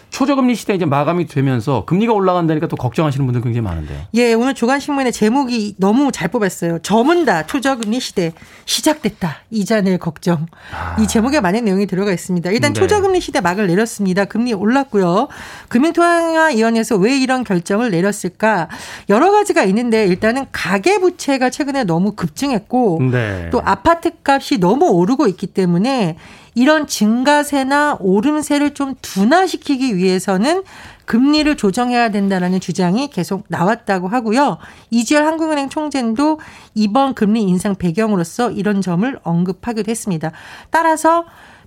초저금리 0.10 0.56
시대 0.56 0.74
이제 0.74 0.86
마감이 0.86 1.28
되면서 1.28 1.86
금리가 1.86 2.14
올라간다니까 2.14 2.68
또 2.68 2.76
걱정하시는 2.76 3.26
분들 3.26 3.42
굉장히 3.42 3.64
많은데요. 3.64 4.00
예, 4.16 4.34
오늘 4.34 4.54
조간신문의 4.54 5.12
제목이 5.12 5.76
너무 5.78 6.12
잘 6.12 6.30
뽑았어요. 6.30 6.80
저문다 6.80 7.46
초저금리 7.46 8.00
시대 8.00 8.34
시작됐다. 8.66 9.38
이자 9.52 9.82
낼 9.82 9.98
걱정. 9.98 10.48
아. 10.74 10.96
이 11.00 11.08
제목에 11.08 11.40
많은 11.40 11.66
내용이 11.66 11.86
들어가 11.86 12.12
있습니다. 12.12 12.50
일단 12.52 12.74
네. 12.74 12.80
초저금리 12.80 13.22
시대 13.22 13.42
막을 13.42 13.68
내렸습니다. 13.68 14.26
금리 14.26 14.54
올랐고요. 14.54 15.28
금융통화위원회에서 15.70 16.96
왜 16.98 17.18
이런 17.18 17.44
결정을 17.44 17.92
내렸을까? 17.92 18.70
여러 19.10 19.32
가지가 19.32 19.64
있는데 19.66 20.08
일단은 20.08 20.46
가계 20.52 21.00
부채가 21.00 21.50
최근에 21.50 21.84
너무 21.84 22.14
급증했고 22.14 23.00
네. 23.12 23.50
또 23.52 23.62
아파트 23.64 24.12
값이 24.24 24.60
너무 24.60 24.88
오르고 24.88 25.28
있기 25.28 25.48
때문에 25.48 26.18
이런 26.58 26.88
증가세나 26.88 27.98
오름세를 28.00 28.74
좀 28.74 28.96
둔화시키기 29.00 29.96
위해서는 29.96 30.64
금리를 31.06 31.56
조정해야 31.56 32.10
된다라는 32.10 32.60
주장이 32.60 33.10
계속 33.12 33.44
나왔다고 33.48 34.08
하고요. 34.08 34.58
이주열 34.90 35.24
한국은행 35.24 35.70
총재도 35.70 36.40
이번 36.74 37.14
금리 37.14 37.44
인상 37.44 37.76
배경으로서 37.76 38.50
이런 38.50 38.82
점을 38.82 39.20
언급하기도 39.22 39.92
했습니다. 39.92 40.32
따라서 40.72 41.26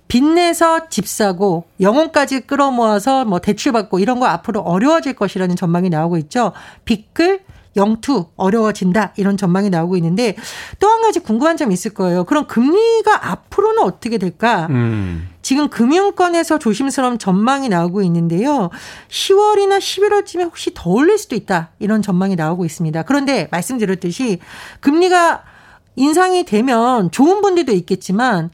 빚내서 0.09 0.89
집 0.89 1.07
사고 1.07 1.63
영혼까지 1.79 2.41
끌어모아서 2.41 3.23
뭐 3.23 3.39
대출받고 3.39 3.99
이런 3.99 4.19
거 4.19 4.25
앞으로 4.25 4.59
어려워질 4.59 5.13
것이라는 5.13 5.55
전망이 5.55 5.89
나오고 5.89 6.17
있죠. 6.17 6.51
빚을 6.83 7.39
영투 7.75 8.25
어려워진다 8.35 9.13
이런 9.15 9.37
전망이 9.37 9.69
나오고 9.69 9.95
있는데 9.97 10.35
또 10.79 10.91
한 10.91 11.01
가지 11.01 11.19
궁금한 11.19 11.57
점이 11.57 11.73
있을 11.73 11.93
거예요. 11.93 12.25
그럼 12.25 12.45
금리가 12.47 13.31
앞으로는 13.31 13.81
어떻게 13.83 14.17
될까? 14.17 14.67
음. 14.69 15.29
지금 15.41 15.69
금융권에서 15.69 16.59
조심스러운 16.59 17.17
전망이 17.17 17.69
나오고 17.69 18.03
있는데요. 18.03 18.69
10월이나 19.09 19.79
11월쯤에 19.79 20.43
혹시 20.43 20.71
더 20.73 20.89
올릴 20.89 21.17
수도 21.17 21.35
있다 21.35 21.69
이런 21.79 22.01
전망이 22.01 22.35
나오고 22.35 22.65
있습니다. 22.65 23.03
그런데 23.03 23.47
말씀드렸듯이 23.51 24.39
금리가 24.81 25.43
인상이 25.95 26.43
되면 26.45 27.09
좋은 27.11 27.41
분들도 27.41 27.71
있겠지만 27.71 28.49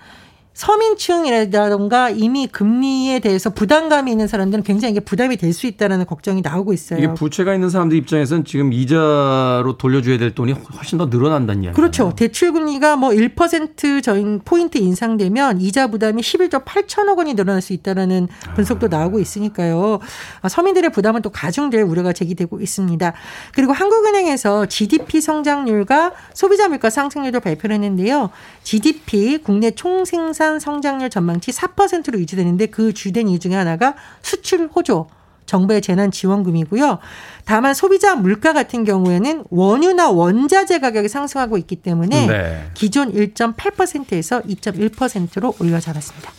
서민층이라던가 0.58 2.10
이미 2.10 2.48
금리에 2.48 3.20
대해서 3.20 3.52
부담감이 3.52 4.10
있는 4.10 4.28
사람들은 4.28 4.64
굉장히 4.64 4.94
이게 4.94 5.00
부담이 5.00 5.38
될 5.38 5.58
수 5.58 5.66
있다라는 5.66 6.06
걱정이 6.06 6.42
나오고 6.42 6.72
있어요. 6.74 7.00
이게 7.00 7.14
부채가 7.14 7.56
있는 7.56 7.70
사람들 7.72 7.98
입장에서는 7.98 8.46
지금 8.46 8.74
이자로 8.74 9.78
돌려줘야 9.80 10.20
될 10.20 10.36
돈이 10.36 10.52
훨씬 10.52 11.00
더 11.00 11.08
늘어난다는 11.08 11.64
이야기. 11.64 11.76
그렇죠. 11.76 12.14
대출 12.16 12.52
금리가 12.54 12.96
뭐 12.96 13.10
1% 13.10 14.04
저인 14.04 14.42
포인트 14.46 14.78
인상되면 14.78 15.62
이자 15.62 15.88
부담이 15.88 16.22
11조 16.22 16.64
8천억 16.64 17.18
원이 17.18 17.34
늘어날 17.34 17.62
수 17.62 17.74
있다라는 17.74 18.28
분석도 18.56 18.86
아. 18.88 18.90
나오고 18.90 19.20
있으니까요. 19.20 20.00
아, 20.42 20.50
서민들의 20.50 20.92
부담은 20.92 21.24
또 21.24 21.32
가중될 21.32 21.82
우려가 21.82 22.14
제기되고 22.14 22.60
있습니다. 22.60 23.14
그리고 23.56 23.74
한국은행에서 23.74 24.68
GDP 24.68 25.22
성장률과 25.22 26.12
소비자 26.36 26.68
물가 26.68 26.92
상승률도 26.92 27.40
발표를 27.40 27.74
했는데요. 27.74 28.30
GDP 28.62 29.40
국내 29.40 29.72
총생산 29.72 30.47
생산 30.48 30.60
성장률 30.60 31.10
전망치 31.10 31.52
4%로 31.52 32.20
유지되는데 32.20 32.68
그 32.68 32.94
주된 32.94 33.28
이유 33.28 33.40
중에 33.40 33.54
하나가 33.56 33.96
수출 34.22 34.70
호조 34.74 35.08
정부의 35.46 35.82
재난 35.82 36.12
지원금이고요. 36.12 37.00
다만 37.46 37.74
소비자 37.74 38.16
물가 38.16 38.54
같은 38.54 38.86
경우에는 38.86 39.46
원유나 39.50 40.10
원자재 40.10 40.80
가격이 40.80 41.10
상승하고 41.10 41.58
있기 41.58 41.78
때문에 41.78 42.28
네. 42.28 42.70
기존 42.74 43.14
1.8%에서 43.14 44.42
2.1%로 44.42 45.54
올려 45.60 45.80
잡았습니다. 45.80 46.32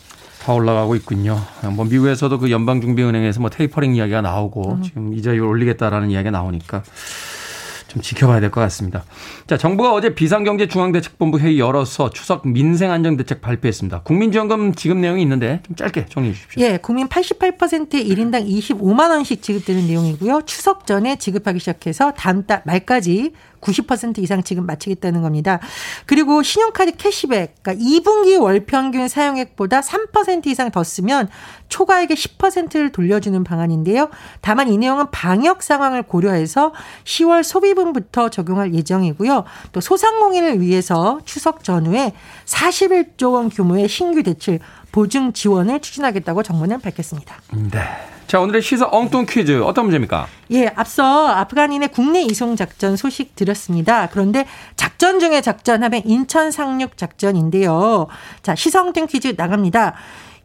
다 0.43 0.53
올라가고 0.53 0.95
있군요. 0.95 1.39
뭐 1.75 1.85
미국에서도 1.85 2.39
그 2.39 2.49
연방준비은행에서 2.49 3.41
뭐 3.41 3.49
테이퍼링 3.49 3.95
이야기가 3.95 4.21
나오고 4.21 4.73
음. 4.73 4.83
지금 4.83 5.13
이자율 5.13 5.41
올리겠다라는 5.41 6.09
이야기가 6.09 6.31
나오니까 6.31 6.83
좀 7.89 8.01
지켜봐야 8.01 8.39
될 8.39 8.49
것 8.51 8.61
같습니다. 8.61 9.03
자, 9.47 9.57
정부가 9.57 9.93
어제 9.93 10.13
비상경제중앙대책본부 10.15 11.39
회의 11.39 11.59
열어서 11.59 12.09
추석 12.09 12.47
민생안정대책 12.47 13.41
발표했습니다. 13.41 14.01
국민지원금 14.03 14.73
지급 14.75 14.97
내용이 14.97 15.21
있는데 15.23 15.61
좀 15.65 15.75
짧게 15.75 16.05
정리해 16.07 16.33
주십시오. 16.33 16.63
예, 16.63 16.77
국민 16.77 17.07
88%에 17.07 18.03
1인당 18.03 18.47
25만 18.47 19.09
원씩 19.09 19.41
지급되는 19.41 19.87
내용이고요. 19.87 20.43
추석 20.45 20.85
전에 20.87 21.17
지급하기 21.17 21.59
시작해서 21.59 22.13
다음 22.15 22.45
달 22.45 22.61
말까지 22.65 23.33
90% 23.61 24.19
이상 24.19 24.43
지금 24.43 24.65
마치겠다는 24.65 25.21
겁니다. 25.21 25.59
그리고 26.05 26.43
신용카드 26.43 26.97
캐시백, 26.97 27.55
그러니까 27.61 27.85
2분기 27.85 28.39
월 28.39 28.65
평균 28.65 29.07
사용액보다 29.07 29.81
3% 29.81 30.47
이상 30.47 30.71
더 30.71 30.83
쓰면 30.83 31.29
초과액의 31.69 32.17
10%를 32.17 32.91
돌려주는 32.91 33.43
방안인데요. 33.43 34.09
다만 34.41 34.69
이 34.69 34.77
내용은 34.77 35.11
방역 35.11 35.63
상황을 35.63 36.03
고려해서 36.03 36.73
10월 37.03 37.43
소비분부터 37.43 38.29
적용할 38.29 38.73
예정이고요. 38.73 39.43
또 39.71 39.81
소상공인을 39.81 40.61
위해서 40.61 41.19
추석 41.25 41.63
전후에 41.63 42.13
41조 42.45 43.33
원 43.33 43.49
규모의 43.49 43.87
신규 43.87 44.23
대출 44.23 44.59
보증 44.91 45.33
지원을 45.33 45.79
추진하겠다고 45.81 46.43
정부는 46.43 46.81
밝혔습니다. 46.81 47.41
네. 47.53 48.18
자, 48.29 48.39
오늘의 48.39 48.61
시사 48.61 48.87
엉뚱 48.91 49.25
퀴즈 49.27 49.59
어떤 49.63 49.85
문제입니까? 49.85 50.27
예, 50.51 50.71
앞서 50.75 51.29
아프간인의 51.29 51.87
국내 51.91 52.21
이송 52.21 52.55
작전 52.55 52.95
소식 52.95 53.35
드렸습니다. 53.35 54.07
그런데 54.11 54.45
작전 54.75 55.19
중에 55.19 55.41
작전 55.41 55.81
하면 55.81 56.03
인천 56.05 56.51
상륙 56.51 56.95
작전인데요. 56.95 58.05
자, 58.43 58.53
시사 58.53 58.83
엉뚱 58.83 59.07
퀴즈 59.07 59.33
나갑니다. 59.35 59.95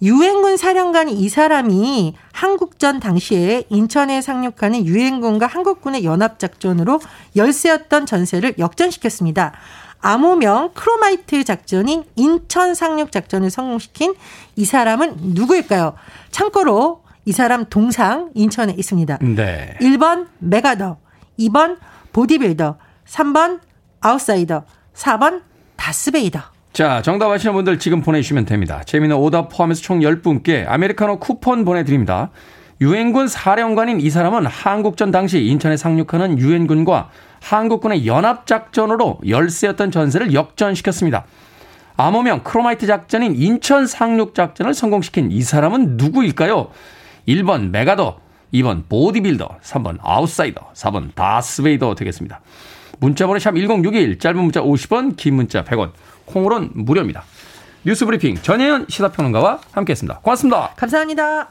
유엔군 0.00 0.56
사령관 0.56 1.10
이 1.10 1.28
사람이 1.28 2.14
한국전 2.32 3.00
당시에 3.00 3.64
인천에 3.68 4.22
상륙하는 4.22 4.86
유엔군과 4.86 5.46
한국군의 5.46 6.06
연합작전으로 6.06 7.00
열세였던 7.36 8.06
전세를 8.06 8.54
역전시켰습니다. 8.58 9.52
암호명 10.00 10.70
크로마이트 10.72 11.44
작전인 11.44 12.04
인천 12.16 12.74
상륙 12.74 13.12
작전을 13.12 13.50
성공시킨 13.50 14.14
이 14.56 14.64
사람은 14.64 15.16
누구일까요? 15.34 15.96
참고로 16.30 17.03
이 17.24 17.32
사람 17.32 17.64
동상 17.66 18.30
인천에 18.34 18.74
있습니다. 18.76 19.18
네. 19.22 19.76
1번 19.80 20.26
맥아더, 20.38 20.98
2번 21.38 21.78
보디빌더, 22.12 22.76
3번 23.06 23.60
아웃사이더, 24.00 24.64
4번 24.94 25.42
다스베이더. 25.76 26.40
자, 26.72 27.02
정답 27.02 27.30
아시는 27.30 27.54
분들 27.54 27.78
지금 27.78 28.02
보내주시면 28.02 28.46
됩니다. 28.46 28.82
재밌는 28.84 29.16
오답 29.16 29.48
포함해서 29.48 29.80
총 29.80 30.00
10분께 30.00 30.64
아메리카노 30.68 31.18
쿠폰 31.20 31.64
보내드립니다. 31.64 32.30
유엔군 32.80 33.28
사령관인 33.28 34.00
이 34.00 34.10
사람은 34.10 34.46
한국전 34.46 35.10
당시 35.10 35.44
인천에 35.44 35.76
상륙하는 35.76 36.38
유엔군과 36.38 37.10
한국군의 37.40 38.06
연합작전으로 38.06 39.20
열세였던 39.26 39.90
전세를 39.90 40.34
역전시켰습니다. 40.34 41.24
암호명 41.96 42.42
크로마이트 42.42 42.86
작전인 42.86 43.36
인천 43.36 43.86
상륙 43.86 44.34
작전을 44.34 44.74
성공시킨 44.74 45.30
이 45.30 45.42
사람은 45.42 45.96
누구일까요? 45.96 46.70
1번 47.26 47.70
맥아더, 47.70 48.20
2번 48.52 48.88
보디빌더, 48.88 49.58
3번 49.62 49.98
아웃사이더, 50.00 50.72
4번 50.74 51.14
다스베이더 51.14 51.94
되겠습니다. 51.94 52.40
문자번호 53.00 53.38
샵 53.38 53.52
1061, 53.56 54.18
짧은 54.18 54.40
문자 54.40 54.60
50원, 54.60 55.16
긴 55.16 55.34
문자 55.34 55.64
100원, 55.64 55.92
콩으로는 56.26 56.70
무료입니다. 56.74 57.24
뉴스 57.84 58.06
브리핑 58.06 58.36
전혜연 58.36 58.86
시사평론가와 58.88 59.60
함께했습니다. 59.72 60.20
고맙습니다. 60.20 60.70
감사합니다. 60.76 61.50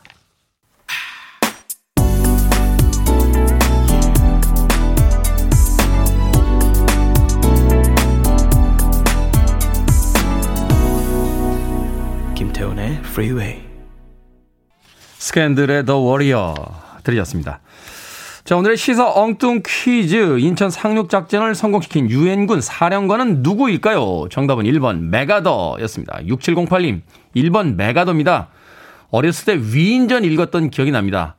김태훈의 12.35 12.99
Freeway. 13.03 13.72
스캔들의 15.23 15.85
더 15.85 15.99
워리어 15.99 16.53
들으셨습니다. 17.05 17.61
자, 18.43 18.57
오늘의 18.57 18.75
시사 18.75 19.09
엉뚱 19.09 19.63
퀴즈. 19.65 20.37
인천 20.39 20.69
상륙 20.69 21.09
작전을 21.09 21.55
성공시킨 21.55 22.09
유엔군 22.09 22.59
사령관은 22.59 23.41
누구일까요? 23.41 24.27
정답은 24.29 24.65
1번 24.65 24.99
메가더였습니다. 24.99 26.19
6708님, 26.23 27.01
1번 27.37 27.75
맥아더입니다. 27.75 28.49
어렸을 29.11 29.45
때 29.45 29.57
위인전 29.73 30.25
읽었던 30.25 30.69
기억이 30.71 30.91
납니다. 30.91 31.37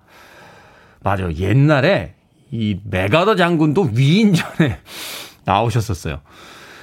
맞아. 1.03 1.31
옛날에 1.35 2.15
이 2.51 2.79
맥아더 2.85 3.37
장군도 3.37 3.91
위인전에 3.93 4.79
나오셨었어요. 5.45 6.23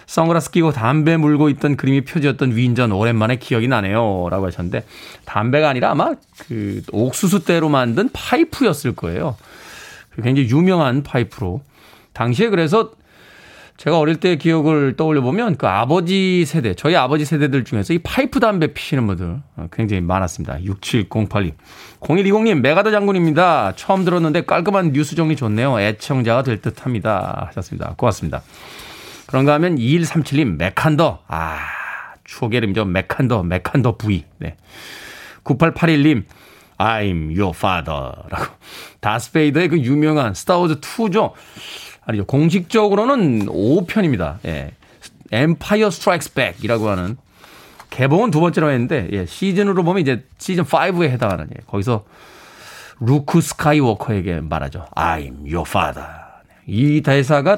선글라스 0.08 0.52
끼고 0.52 0.72
담배 0.72 1.18
물고 1.18 1.50
있던 1.50 1.78
그림이 1.78 2.02
표지였던 2.02 2.56
위인전 2.56 2.92
오랜만에 2.92 3.38
기억이 3.38 3.68
나네요. 3.68 4.28
라고 4.30 4.48
하셨는데 4.48 4.84
담배가 5.26 5.70
아니라 5.70 5.92
아마 5.92 6.16
그 6.48 6.82
옥수수 6.92 7.46
대로 7.46 7.70
만든 7.70 8.10
파이프였을 8.12 8.96
거예요. 8.96 9.38
굉장히 10.22 10.50
유명한 10.50 11.04
파이프로. 11.04 11.62
당시에 12.14 12.50
그래서 12.50 12.92
제가 13.78 13.98
어릴 13.98 14.18
때 14.18 14.36
기억을 14.36 14.96
떠올려 14.96 15.22
보면 15.22 15.56
그 15.56 15.66
아버지 15.68 16.46
세대, 16.46 16.76
저희 16.76 16.96
아버지 16.96 17.26
세대들 17.26 17.64
중에서 17.64 17.94
이 17.94 17.98
파이프 17.98 18.40
담배 18.40 18.74
피시는 18.74 19.08
분들 19.08 19.42
굉장히 19.72 20.02
많았습니다. 20.02 20.60
6708님. 20.60 21.54
0120님, 22.00 22.60
맥아더 22.60 22.92
장군입니다. 22.92 23.74
처음 23.76 24.06
들었는데 24.06 24.44
깔끔한 24.44 24.92
뉴스 24.92 25.16
정리 25.16 25.36
좋네요. 25.36 25.80
애청자가 25.80 26.44
될 26.44 26.62
듯 26.62 26.86
합니다. 26.86 27.48
하셨습니다. 27.48 27.96
고맙습니다. 27.98 28.44
그런가 29.32 29.54
하면 29.54 29.78
2137님, 29.78 30.58
메칸더. 30.58 31.24
아, 31.28 31.60
추억의 32.26 32.58
이름이죠. 32.58 32.84
메칸더, 32.84 33.44
메칸더 33.44 33.96
V. 33.96 34.26
네. 34.40 34.58
9881님, 35.46 36.26
I'm 36.78 37.28
your 37.40 37.54
father. 37.56 38.12
라고. 38.30 38.54
다스베이더의 39.00 39.70
그 39.70 39.80
유명한 39.80 40.34
스타워즈 40.34 40.82
2죠. 40.82 41.32
아니죠. 42.06 42.26
공식적으로는 42.26 43.46
5편입니다. 43.46 44.40
예. 44.46 44.74
Empire 45.32 45.92
Strikes 45.92 46.34
Back이라고 46.34 46.90
하는 46.90 47.16
개봉은 47.90 48.32
두 48.32 48.42
번째로 48.42 48.70
했는데 48.70 49.08
예, 49.14 49.26
시즌으로 49.26 49.84
보면 49.84 50.02
이제 50.02 50.26
시즌 50.40 50.66
5에 50.66 51.10
해당하는 51.10 51.48
예, 51.56 51.62
거기서 51.68 52.04
루크 53.00 53.40
스카이워커에게 53.40 54.42
말하죠. 54.42 54.88
I'm 54.96 55.40
your 55.44 55.64
father. 55.66 56.10
이 56.68 57.02
대사가 57.02 57.58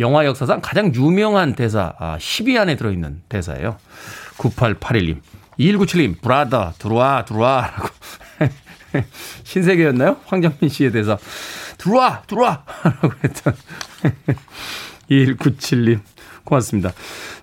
영화 0.00 0.24
역사상 0.24 0.60
가장 0.62 0.94
유명한 0.94 1.54
대사 1.54 1.94
아, 1.98 2.16
10위 2.18 2.58
안에 2.58 2.76
들어있는 2.76 3.22
대사예요. 3.28 3.76
9881님. 4.38 5.20
2197님, 5.58 6.20
brother, 6.22 6.72
들어와, 6.78 7.24
들어와. 7.24 7.70
라고. 7.70 7.88
신세계였나요? 9.44 10.16
황정민 10.24 10.70
씨에 10.70 10.90
대해서. 10.90 11.18
들어와, 11.76 12.22
들어와. 12.26 12.64
라고 12.82 13.10
했던. 13.22 13.54
2197님. 15.10 16.00
고맙습니다. 16.44 16.92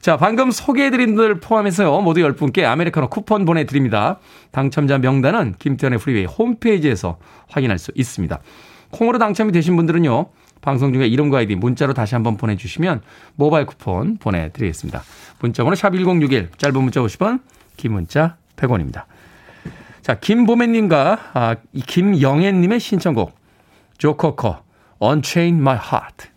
자, 0.02 0.18
방금 0.18 0.52
소개해드린 0.52 1.16
분들 1.16 1.40
포함해서요, 1.40 2.02
모두 2.02 2.22
10분께 2.22 2.64
아메리카노 2.64 3.10
쿠폰 3.10 3.46
보내드립니다. 3.46 4.20
당첨자 4.52 4.98
명단은 4.98 5.56
김태훈의 5.60 6.00
프리웨이 6.00 6.26
홈페이지에서 6.26 7.20
확인할 7.50 7.78
수 7.78 7.92
있습니다. 7.94 8.40
콩으로 8.92 9.20
당첨이 9.20 9.52
되신 9.52 9.76
분들은요, 9.76 10.30
방송 10.62 10.94
중에 10.94 11.08
이름과 11.08 11.40
아이디 11.40 11.56
문자로 11.56 11.94
다시 11.94 12.16
한번 12.16 12.38
보내주시면 12.38 13.02
모바일 13.36 13.66
쿠폰 13.66 14.18
보내드리겠습니다. 14.18 15.04
문자번호 15.40 15.76
샵 15.76 15.92
1061, 15.92 16.50
짧은 16.58 16.82
문자 16.82 17.02
50원, 17.02 17.42
긴 17.76 17.94
문자 17.94 18.38
100원입니다. 18.56 19.04
자, 20.02 20.16
김보매님과 20.16 21.20
아, 21.34 21.56
김영애님의 21.86 22.80
신청곡 22.80 23.38
조커커 23.98 24.64
Unchain 25.02 25.58
My 25.60 25.76
Heart 25.76 26.30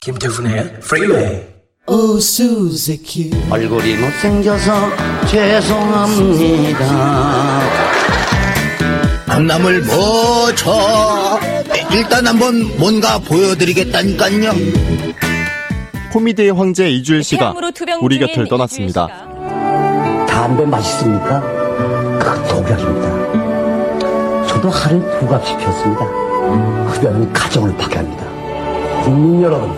김태훈의 0.00 0.80
프리웨이 0.80 1.58
얼굴이 3.50 3.96
못생겨서 3.96 4.72
죄송합니다 5.26 6.78
강남을 9.38 9.82
뭐쳐 9.82 11.38
일단 11.92 12.26
한번 12.26 12.76
뭔가 12.76 13.20
보여드리겠다니까요. 13.20 14.50
코미디의 16.12 16.50
황제 16.50 16.90
이주일 16.90 17.22
씨가 17.22 17.54
우리 18.00 18.18
곁을 18.18 18.48
떠났습니다. 18.48 19.06
담배 20.28 20.66
맛있습니까? 20.66 21.40
그건 22.18 22.48
독약입니다. 22.48 24.48
저도 24.48 24.70
하루에 24.70 25.20
두 25.20 25.28
갑씩 25.28 25.56
피웠습니다. 25.56 26.04
흡연은 26.88 27.32
가정을 27.32 27.76
파괴합니다. 27.76 28.24
국민 29.04 29.40
여러분 29.40 29.72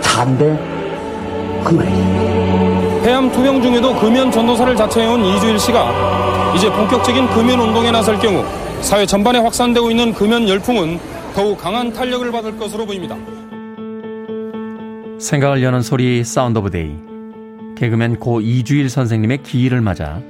담배 0.00 0.58
그만해. 1.64 3.02
폐암 3.02 3.30
투병 3.30 3.60
중에도 3.60 3.94
금연 4.00 4.32
전도사를 4.32 4.74
자처해온 4.74 5.22
이주일 5.22 5.58
씨가 5.58 6.54
이제 6.56 6.72
본격적인 6.72 7.28
금연 7.28 7.60
운동에 7.60 7.90
나설 7.90 8.18
경우 8.18 8.42
사회 8.82 9.06
전반에 9.06 9.38
확산되고 9.38 9.90
있는 9.90 10.12
금연 10.12 10.48
열풍은 10.48 10.98
더욱 11.34 11.58
강한 11.58 11.92
탄력을 11.92 12.30
받을 12.32 12.56
것으로 12.56 12.86
보입니다. 12.86 13.16
생각을 15.20 15.62
여는 15.62 15.82
소리 15.82 16.24
Sound 16.24 16.58
of 16.58 16.70
Day. 16.70 16.96
개그맨 17.76 18.18
고 18.18 18.40
이주일 18.40 18.90
선생님의 18.90 19.42
기일을 19.42 19.80
맞아 19.80 20.20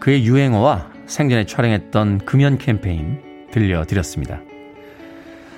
그의 0.00 0.24
유행어와 0.24 0.90
생전에 1.06 1.44
촬영했던 1.44 2.24
금연 2.24 2.58
캠페인 2.58 3.20
들려드렸습니다. 3.50 4.40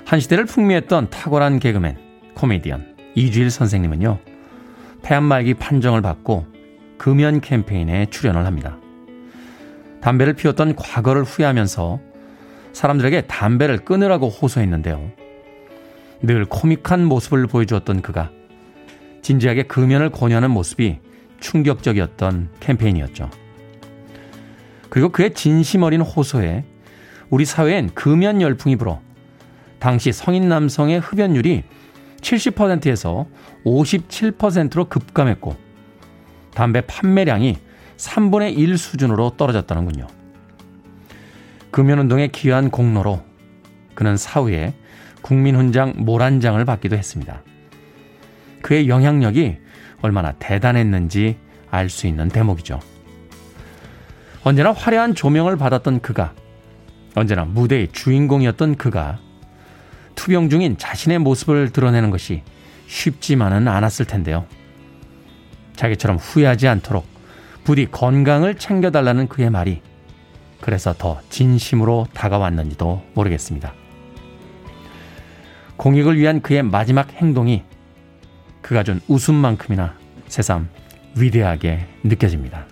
한 0.05 0.21
시대를 0.21 0.45
풍미했던 0.45 1.11
탁월한 1.11 1.61
개그맨, 1.61 1.97
코미디언 2.35 2.97
이주일 3.15 3.51
선생님은요. 3.51 4.19
폐암 5.03 5.25
말기 5.25 5.55
판정을 5.55 6.03
받고 6.03 6.47
금연 6.99 7.41
캠페인에 7.41 8.07
출연을 8.07 8.45
합니다. 8.45 8.77
담배를 10.01 10.35
피웠던 10.35 10.75
과거를 10.77 11.23
후회하면서 11.23 12.01
사람들에게 12.75 13.23
담배를 13.23 13.79
끊으라고 13.79 14.29
호소했는데요. 14.29 15.11
늘 16.23 16.45
코믹한 16.45 17.05
모습을 17.07 17.47
보여주었던 17.47 18.03
그가 18.03 18.31
진지하게 19.23 19.65
금연을 19.65 20.11
권유하는 20.11 20.51
모습이 20.51 20.99
충격적이었던 21.41 22.51
캠페인이었죠. 22.61 23.31
그리고 24.91 25.09
그의 25.09 25.35
진심 25.35 25.83
어린 25.83 26.01
호소에 26.01 26.65
우리 27.31 27.45
사회엔 27.45 27.91
금연 27.95 28.43
열풍이 28.43 28.77
불어 28.77 29.01
당시 29.79 30.13
성인 30.13 30.49
남성의 30.49 31.01
흡연율이 31.01 31.65
70%에서 32.21 33.27
57%로 33.65 34.87
급감했고 34.87 35.57
담배 36.55 36.81
판매량이 36.81 37.57
3분의 37.97 38.57
1 38.57 38.79
수준으로 38.79 39.31
떨어졌다는군요. 39.37 40.07
금연운동의 41.75 42.29
귀한 42.29 42.71
공로로 42.71 43.25
그는 43.97 44.17
사후에 44.17 44.75
국민훈장 45.23 45.93
모란장을 45.97 46.65
받기도 46.65 46.97
했습니다. 46.97 47.43
그의 48.63 48.89
영향력이 48.89 49.57
얼마나 50.01 50.31
대단했는지 50.39 51.37
알 51.73 51.91
수 51.91 52.07
있는 52.07 52.29
대목이죠. 52.29 52.79
언제나 54.45 54.71
화려한 54.71 55.17
조명을 55.17 55.57
받았던 55.57 55.99
그가, 55.99 56.33
언제나 57.17 57.45
무대의 57.45 57.89
주인공이었던 57.91 58.77
그가 58.77 59.19
투병 60.15 60.51
중인 60.51 60.79
자신의 60.79 61.19
모습을 61.19 61.71
드러내는 61.71 62.11
것이 62.11 62.45
쉽지만은 62.87 63.67
않았을 63.67 64.05
텐데요. 64.05 64.47
자기처럼 65.75 66.19
후회하지 66.19 66.69
않도록 66.69 67.05
부디 67.65 67.87
건강을 67.91 68.59
챙겨달라는 68.59 69.27
그의 69.27 69.51
말이 69.51 69.83
그래서 70.64 70.94
더 70.96 71.20
진심으로 71.29 72.07
다가왔는지도 72.14 73.03
모르겠습니다. 73.12 73.74
공익을 75.77 76.16
위한 76.16 76.40
그의 76.40 76.62
마지막 76.62 77.12
행동이 77.12 77.62
그가 78.62 78.83
준 78.83 79.03
웃음만큼이나 79.07 79.94
새삼 80.27 80.70
위대하게 81.18 81.87
느껴집니다. 82.03 82.64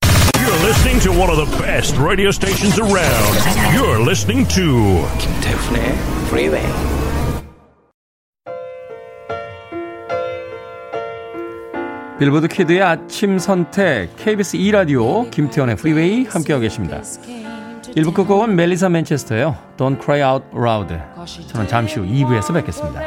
You're 0.00 0.64
listening 0.64 1.02
to 1.02 1.12
one 1.12 1.28
of 1.28 1.36
the 1.36 1.62
best 1.62 2.00
radio 2.00 2.30
stations 2.30 2.80
around. 2.80 3.76
You're 3.76 4.00
listening 4.00 4.48
to 4.54 5.06
김태훈의 5.18 5.82
Freeway. 6.28 7.01
빌보드 12.22 12.46
키드의 12.46 12.80
아침 12.80 13.40
선택 13.40 14.14
KBS 14.14 14.54
2 14.54 14.70
라디오 14.70 15.28
김태훈의 15.30 15.74
프리웨이 15.74 16.24
함께하고 16.24 16.60
계십니다. 16.60 17.00
1부 17.00 18.14
끝곡은 18.14 18.54
멜리사 18.54 18.90
맨체스터예요. 18.90 19.58
Don't 19.76 20.00
Cry 20.00 20.22
Out 20.22 20.46
Loud. 20.54 20.94
저는 21.48 21.66
잠시 21.66 21.98
후 21.98 22.06
2부에서 22.06 22.54
뵙겠습니다. 22.54 23.00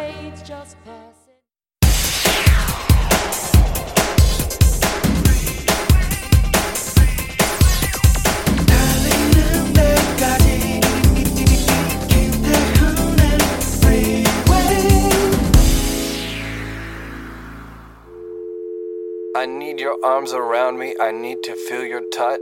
Your 19.95 20.05
arms 20.05 20.33
around 20.33 20.79
me. 20.79 20.95
I 20.99 21.11
need 21.11 21.41
to 21.43 21.53
feel 21.67 21.85
your 21.85 22.01
touch. 22.11 22.39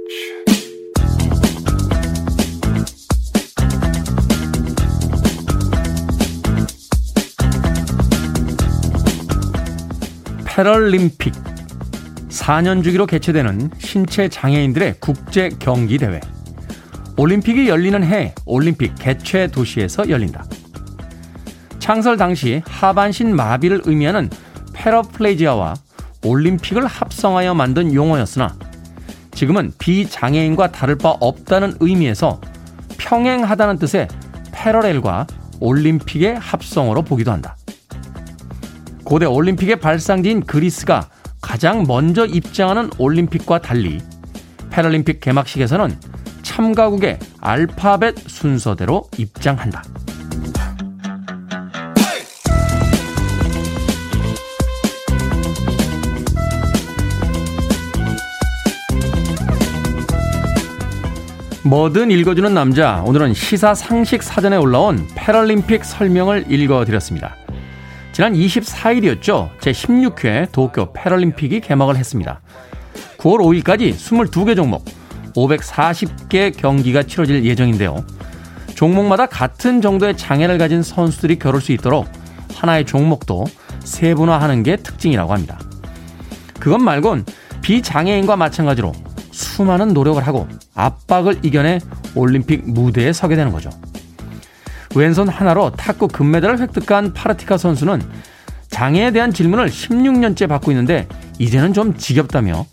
패럴림픽 10.46 11.34
4년 12.30 12.84
주기로 12.84 13.08
개최되는 13.08 13.72
신체 13.80 14.30
장애인들의 14.30 14.96
국제 15.00 15.50
경기 15.60 15.98
대회. 15.98 16.20
올림픽이 17.18 17.68
열리는 17.68 18.04
해 18.04 18.34
올림픽 18.46 18.94
개최 18.96 19.48
도시에서 19.48 20.10
열린다. 20.10 20.46
창설 21.80 22.18
당시 22.18 22.62
하반신 22.66 23.36
마비를 23.36 23.82
의미하는 23.86 24.30
패러플레이지아와 24.74 25.76
올림픽을 26.24 26.86
합성하여 26.86 27.54
만든 27.54 27.94
용어였으나 27.94 28.56
지금은 29.34 29.74
비장애인과 29.78 30.72
다를 30.72 30.98
바 30.98 31.10
없다는 31.10 31.78
의미에서 31.80 32.40
평행하다는 32.98 33.80
뜻의 33.80 34.08
패러렐과 34.52 35.28
올림픽의 35.60 36.36
합성어로 36.36 37.02
보기도 37.04 37.32
한다. 37.32 37.58
고대 39.04 39.26
올림픽의 39.26 39.78
발상지인 39.78 40.46
그리스가 40.46 41.10
가장 41.42 41.84
먼저 41.88 42.26
입장하는 42.26 42.90
올림픽과 42.98 43.60
달리 43.60 44.02
패럴림픽 44.70 45.20
개막식에서는 45.20 46.00
참가국의 46.42 47.20
알파벳 47.42 48.18
순서대로 48.28 49.04
입장한다. 49.18 49.84
뭐든 61.66 62.12
읽어주는 62.12 62.54
남자. 62.54 63.02
오늘은 63.06 63.34
시사 63.34 63.74
상식 63.74 64.22
사전에 64.22 64.58
올라온 64.58 65.08
패럴림픽 65.16 65.86
설명을 65.86 66.52
읽어드렸습니다. 66.52 67.38
지난 68.12 68.34
24일이었죠. 68.34 69.58
제16회 69.60 70.52
도쿄 70.52 70.92
패럴림픽이 70.92 71.62
개막을 71.62 71.96
했습니다. 71.96 72.42
9월 73.18 73.64
5일까지 73.64 73.96
22개 73.96 74.58
종목, 74.58 74.84
540개 75.38 76.56
경기가 76.56 77.04
치러질 77.04 77.46
예정인데요. 77.46 78.06
종목마다 78.76 79.26
같은 79.26 79.82
정도의 79.82 80.18
장애를 80.18 80.58
가진 80.58 80.84
선수들이 80.84 81.40
겨룰 81.40 81.62
수 81.62 81.72
있도록 81.72 82.10
하나의 82.56 82.86
종목도 82.86 83.46
세분화하는 83.80 84.64
게 84.64 84.76
특징이라고 84.76 85.32
합니다. 85.32 85.58
그것 86.60 86.78
말곤 86.80 87.24
비장애인과 87.62 88.36
마찬가지로 88.36 88.92
수많은 89.34 89.90
노력을 89.90 90.26
하고 90.26 90.48
압박을 90.76 91.40
이겨내 91.42 91.80
올림픽 92.16 92.70
무대에 92.70 93.12
서게 93.12 93.36
되는 93.36 93.52
거죠. 93.52 93.70
왼손 94.96 95.28
하나로 95.28 95.72
탁구 95.72 96.08
금메달을 96.10 96.60
획득한 96.60 97.14
파르티카 97.14 97.58
선수는 97.58 98.02
장애에 98.70 99.12
대한 99.12 99.34
질문을 99.34 99.68
16년째 99.70 100.48
받고 100.48 100.72
있는데 100.72 101.08
이제는 101.40 101.74
좀 101.74 101.98
지겹다며 101.98 102.66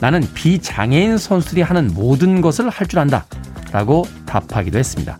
나는 0.00 0.20
비장애인 0.32 1.18
선수들이 1.18 1.62
하는 1.62 1.90
모든 1.92 2.40
것을 2.40 2.68
할 2.68 2.86
줄 2.86 3.00
안다 3.00 3.26
라고 3.72 4.06
답하기도 4.26 4.78
했습니다. 4.78 5.18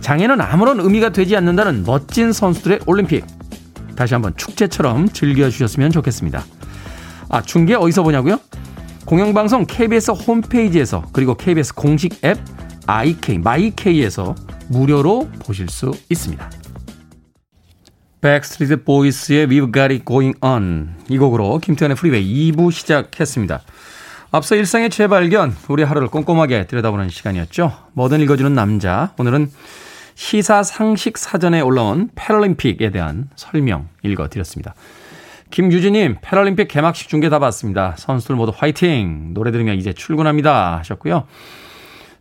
장애는 0.00 0.40
아무런 0.40 0.80
의미가 0.80 1.10
되지 1.10 1.36
않는다는 1.36 1.84
멋진 1.84 2.32
선수들의 2.32 2.80
올림픽. 2.86 3.24
다시 3.96 4.14
한번 4.14 4.34
축제처럼 4.36 5.08
즐겨주셨으면 5.10 5.90
좋겠습니다. 5.92 6.42
아, 7.28 7.42
중계 7.42 7.74
어디서 7.74 8.02
보냐고요? 8.02 8.38
공영방송 9.06 9.66
KBS 9.66 10.12
홈페이지에서 10.12 11.04
그리고 11.12 11.34
KBS 11.34 11.74
공식 11.74 12.24
앱 12.24 12.38
IK, 12.86 13.38
마이K에서 13.38 14.34
무료로 14.68 15.28
보실 15.40 15.68
수 15.68 15.92
있습니다. 16.08 16.50
백스트리트 18.22 18.84
보이스의 18.84 19.46
We've 19.46 19.72
Got 19.74 19.92
It 19.92 20.04
Going 20.06 20.38
On 20.42 20.94
이 21.08 21.18
곡으로 21.18 21.58
김태훈의 21.58 21.96
프리웨이 21.96 22.52
2부 22.52 22.72
시작했습니다. 22.72 23.60
앞서 24.30 24.56
일상의 24.56 24.88
재발견, 24.88 25.54
우리 25.68 25.82
하루를 25.82 26.08
꼼꼼하게 26.08 26.66
들여다보는 26.66 27.10
시간이었죠. 27.10 27.72
뭐든 27.92 28.20
읽어주는 28.22 28.54
남자, 28.54 29.12
오늘은 29.18 29.50
시사 30.14 30.62
상식 30.62 31.18
사전에 31.18 31.60
올라온 31.60 32.08
패럴림픽에 32.14 32.90
대한 32.90 33.28
설명 33.36 33.88
읽어드렸습니다. 34.02 34.74
김유진님, 35.54 36.16
패럴림픽 36.20 36.66
개막식 36.66 37.08
중계 37.08 37.28
다 37.28 37.38
봤습니다. 37.38 37.94
선수들 37.96 38.34
모두 38.34 38.52
화이팅! 38.52 39.34
노래 39.34 39.52
들으며 39.52 39.72
이제 39.74 39.92
출근합니다. 39.92 40.78
하셨고요. 40.78 41.28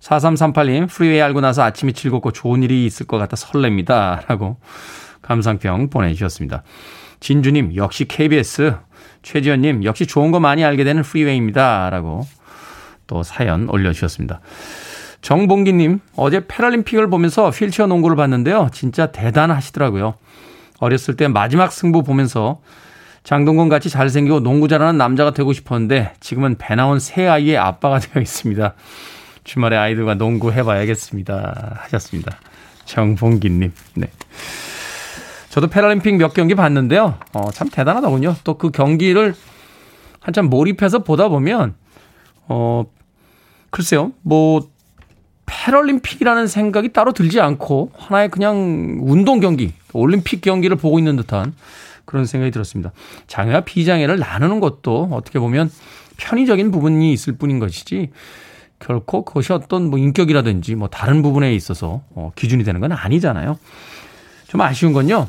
4338님, 0.02 0.88
프리웨이 0.88 1.20
알고 1.20 1.42
나서 1.42 1.64
아침이 1.64 1.94
즐겁고 1.94 2.30
좋은 2.30 2.62
일이 2.62 2.86
있을 2.86 3.08
것 3.08 3.18
같아 3.18 3.36
설렙니다. 3.36 4.28
라고 4.28 4.58
감상평 5.24 5.90
보내주셨습니다. 5.90 6.62
진주님, 7.22 7.76
역시 7.76 8.06
KBS. 8.06 8.76
최지현님, 9.24 9.84
역시 9.84 10.06
좋은 10.06 10.30
거 10.30 10.40
많이 10.40 10.64
알게 10.64 10.84
되는 10.84 11.02
프리웨이입니다. 11.02 11.90
라고 11.90 12.28
또 13.08 13.24
사연 13.24 13.68
올려주셨습니다. 13.68 14.42
정봉기님, 15.24 16.02
어제 16.18 16.46
패럴림픽을 16.48 17.10
보면서 17.10 17.50
휠체어 17.50 17.88
농구를 17.88 18.16
봤는데요. 18.16 18.70
진짜 18.72 19.08
대단하시더라고요. 19.08 20.14
어렸을 20.78 21.16
때 21.16 21.28
마지막 21.28 21.72
승부 21.72 22.04
보면서 22.04 22.62
장동건 23.24 23.70
같이 23.70 23.90
잘생기고 23.90 24.42
농구 24.42 24.68
잘하는 24.68 24.98
남자가 24.98 25.32
되고 25.32 25.54
싶었는데 25.54 26.14
지금은 26.20 26.58
배 26.58 26.76
나온 26.76 27.00
새 27.00 27.26
아이의 27.26 27.58
아빠가 27.58 28.00
되어 28.00 28.22
있습니다. 28.22 28.74
주말에 29.44 29.78
아이들과 29.78 30.16
농구 30.16 30.52
해봐야겠습니다. 30.52 31.80
하셨습니다. 31.84 32.38
정봉기님. 32.86 33.72
네. 33.96 34.08
저도 35.50 35.68
패럴림픽 35.68 36.16
몇 36.16 36.34
경기 36.34 36.56
봤는데요. 36.56 37.16
어, 37.34 37.52
참 37.52 37.70
대단하더군요. 37.70 38.36
또 38.44 38.58
그 38.58 38.72
경기를 38.72 39.36
한참 40.20 40.50
몰입해서 40.50 41.00
보다 41.00 41.28
보면, 41.28 41.76
어, 42.48 42.86
글쎄요. 43.70 44.14
뭐, 44.22 44.68
패럴림픽이라는 45.46 46.48
생각이 46.48 46.94
따로 46.94 47.12
들지 47.12 47.40
않고 47.42 47.92
하나의 47.98 48.30
그냥 48.30 49.00
운동 49.02 49.40
경기, 49.42 49.74
올림픽 49.92 50.42
경기를 50.42 50.78
보고 50.78 50.98
있는 50.98 51.18
듯한 51.18 51.54
그런 52.06 52.26
생각이 52.26 52.52
들었습니다. 52.52 52.92
장애와 53.28 53.62
비장애를 53.62 54.20
나누는 54.20 54.60
것도 54.60 55.10
어떻게 55.12 55.40
보면 55.40 55.72
편의적인 56.18 56.72
부분이 56.72 57.12
있을 57.14 57.34
뿐인 57.34 57.60
것이지 57.60 58.12
결코 58.80 59.24
그것이 59.24 59.54
어떤 59.54 59.90
뭐 59.90 59.98
인격이라든지 59.98 60.76
뭐 60.76 60.90
다른 60.90 61.22
부분에 61.22 61.54
있어서 61.56 62.04
어 62.16 62.32
기준이 62.36 62.64
되는 62.64 62.82
건 62.82 62.92
아니잖아요. 62.92 63.58
좀 64.48 64.62
아쉬운 64.62 64.94
건요. 64.94 65.28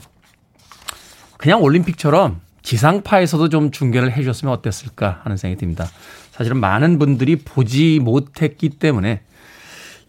그냥 1.38 1.62
올림픽처럼 1.62 2.40
지상파에서도 2.62 3.50
좀 3.50 3.70
중계를 3.70 4.10
해 4.12 4.16
주셨으면 4.16 4.52
어땠을까 4.54 5.20
하는 5.22 5.36
생각이 5.36 5.60
듭니다. 5.60 5.86
사실은 6.32 6.58
많은 6.58 6.98
분들이 6.98 7.36
보지 7.36 8.00
못했기 8.02 8.70
때문에 8.70 9.20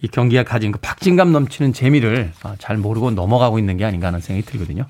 이 0.01 0.07
경기가 0.07 0.43
가진 0.43 0.71
그 0.71 0.79
박진감 0.79 1.31
넘치는 1.31 1.73
재미를 1.73 2.31
아, 2.43 2.55
잘 2.57 2.77
모르고 2.77 3.11
넘어가고 3.11 3.59
있는 3.59 3.77
게 3.77 3.85
아닌가 3.85 4.07
하는 4.07 4.21
생각이 4.21 4.45
들거든요. 4.45 4.85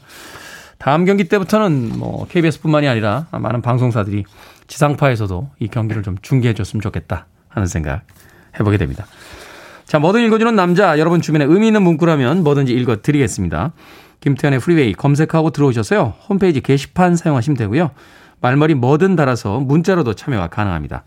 다음 0.77 1.05
경기 1.05 1.25
때부터는 1.25 1.97
뭐 1.97 2.27
KBS뿐만이 2.27 2.87
아니라 2.87 3.27
많은 3.31 3.61
방송사들이 3.61 4.25
지상파에서도 4.67 5.49
이 5.59 5.67
경기를 5.67 6.03
좀 6.03 6.17
중계해 6.21 6.53
줬으면 6.53 6.81
좋겠다 6.81 7.27
하는 7.49 7.67
생각 7.67 8.01
해보게 8.59 8.77
됩니다. 8.77 9.05
자, 9.85 9.99
뭐든 9.99 10.25
읽어주는 10.25 10.55
남자, 10.55 10.97
여러분 10.97 11.21
주변에 11.21 11.45
의미 11.45 11.67
있는 11.67 11.83
문구라면 11.83 12.43
뭐든지 12.43 12.73
읽어드리겠습니다. 12.73 13.71
김태훈의 14.21 14.59
프리웨이 14.59 14.93
검색하고 14.93 15.51
들어오셔서요. 15.51 16.15
홈페이지 16.27 16.61
게시판 16.61 17.15
사용하시면 17.15 17.57
되고요. 17.57 17.91
말머리 18.41 18.73
뭐든 18.73 19.15
달아서 19.15 19.59
문자로도 19.59 20.13
참여가 20.15 20.47
가능합니다. 20.47 21.03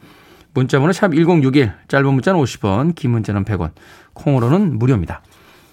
문자번호 0.55 0.93
샵 0.93 1.13
1061, 1.15 1.73
짧은 1.89 2.13
문자는 2.15 2.41
50원, 2.41 2.95
긴 2.95 3.11
문자는 3.11 3.45
100원, 3.45 3.71
콩으로는 4.15 4.79
무료입니다. 4.79 5.23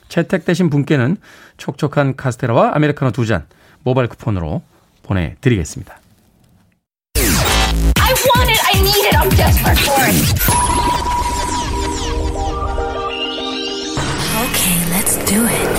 채택되신 0.09 0.69
분께는 0.69 1.17
촉촉한 1.57 2.15
카스테라와 2.15 2.71
아메리카노 2.75 3.11
두 3.11 3.25
잔 3.25 3.45
모바일 3.85 4.09
쿠폰으로 4.09 4.61
보내드리겠습니다. 5.03 5.99
I 7.17 8.13
want 8.35 8.51
it, 8.51 8.59
I 8.65 8.81
need 8.81 9.05
it, 9.07 9.15
I'm 9.15 9.29
desperate 9.37 9.79
for 9.79 10.03
it. 10.03 10.15
Okay, 14.41 14.77
let's 14.91 15.15
do 15.25 15.45
it. 15.45 15.69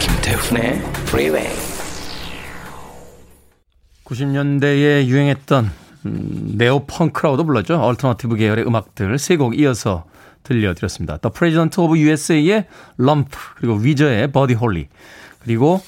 김태훈의 0.00 0.78
Freeway. 1.08 1.48
90년대에 4.04 5.04
유행했던 5.06 5.70
음, 6.06 6.52
neo 6.56 6.86
punk라고도 6.86 7.44
불렀죠. 7.44 7.78
alternative 7.80 8.36
계열의 8.36 8.66
음악들 8.66 9.18
세 9.18 9.36
곡 9.36 9.58
이어서 9.58 10.04
들려드렸습니다. 10.44 11.18
The 11.18 11.30
President 11.34 11.78
of 11.78 11.94
USA의 11.98 12.64
Lump 12.98 13.30
그리고 13.56 13.74
위저의 13.74 14.32
Buddy 14.32 14.56
Holly 14.58 14.86
그리고 15.40 15.82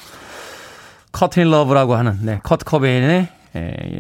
코트니 1.13 1.51
러브라고 1.51 1.95
하는 1.95 2.19
네, 2.23 2.41
커트 2.43 2.65
코베인의 2.65 3.29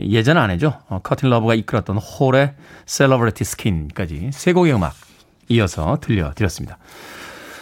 예전 0.08 0.36
아내죠. 0.36 0.78
어, 0.88 1.00
코트니 1.02 1.30
러브가 1.30 1.54
이끌었던 1.54 1.96
홀의 1.96 2.54
Celebrity 2.86 3.44
Skin까지 3.44 4.30
세 4.32 4.52
곡의 4.52 4.74
음악 4.74 4.94
이어서 5.48 5.98
들려드렸습니다. 6.00 6.78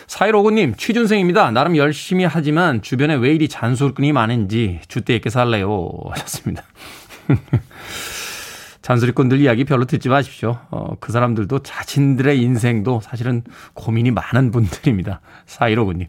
사이로고님, 0.06 0.74
취준생입니다. 0.76 1.50
나름 1.50 1.76
열심히 1.76 2.24
하지만 2.24 2.80
주변에 2.80 3.14
왜 3.14 3.34
이리 3.34 3.48
잔소리꾼이 3.48 4.12
많은지 4.12 4.80
줏대 4.88 5.14
있게 5.14 5.28
살래요. 5.28 5.90
하셨습니다. 6.10 6.62
잔소리꾼들 8.80 9.38
이야기 9.40 9.64
별로 9.64 9.84
듣지 9.84 10.08
마십시오. 10.08 10.58
어, 10.70 10.94
그 10.98 11.12
사람들도 11.12 11.58
자신들의 11.58 12.40
인생도 12.40 13.02
사실은 13.02 13.42
고민이 13.74 14.10
많은 14.10 14.50
분들입니다. 14.50 15.20
사이로고님. 15.44 16.08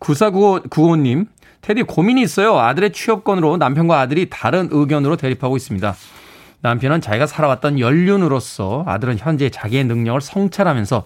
9495님, 0.00 1.26
테디 1.66 1.82
고민이 1.82 2.22
있어요. 2.22 2.56
아들의 2.60 2.92
취업건으로 2.92 3.56
남편과 3.56 3.98
아들이 3.98 4.30
다른 4.30 4.68
의견으로 4.70 5.16
대립하고 5.16 5.56
있습니다. 5.56 5.96
남편은 6.60 7.00
자기가 7.00 7.26
살아왔던 7.26 7.80
연륜으로서 7.80 8.84
아들은 8.86 9.18
현재 9.18 9.50
자기의 9.50 9.82
능력을 9.82 10.20
성찰하면서 10.20 11.04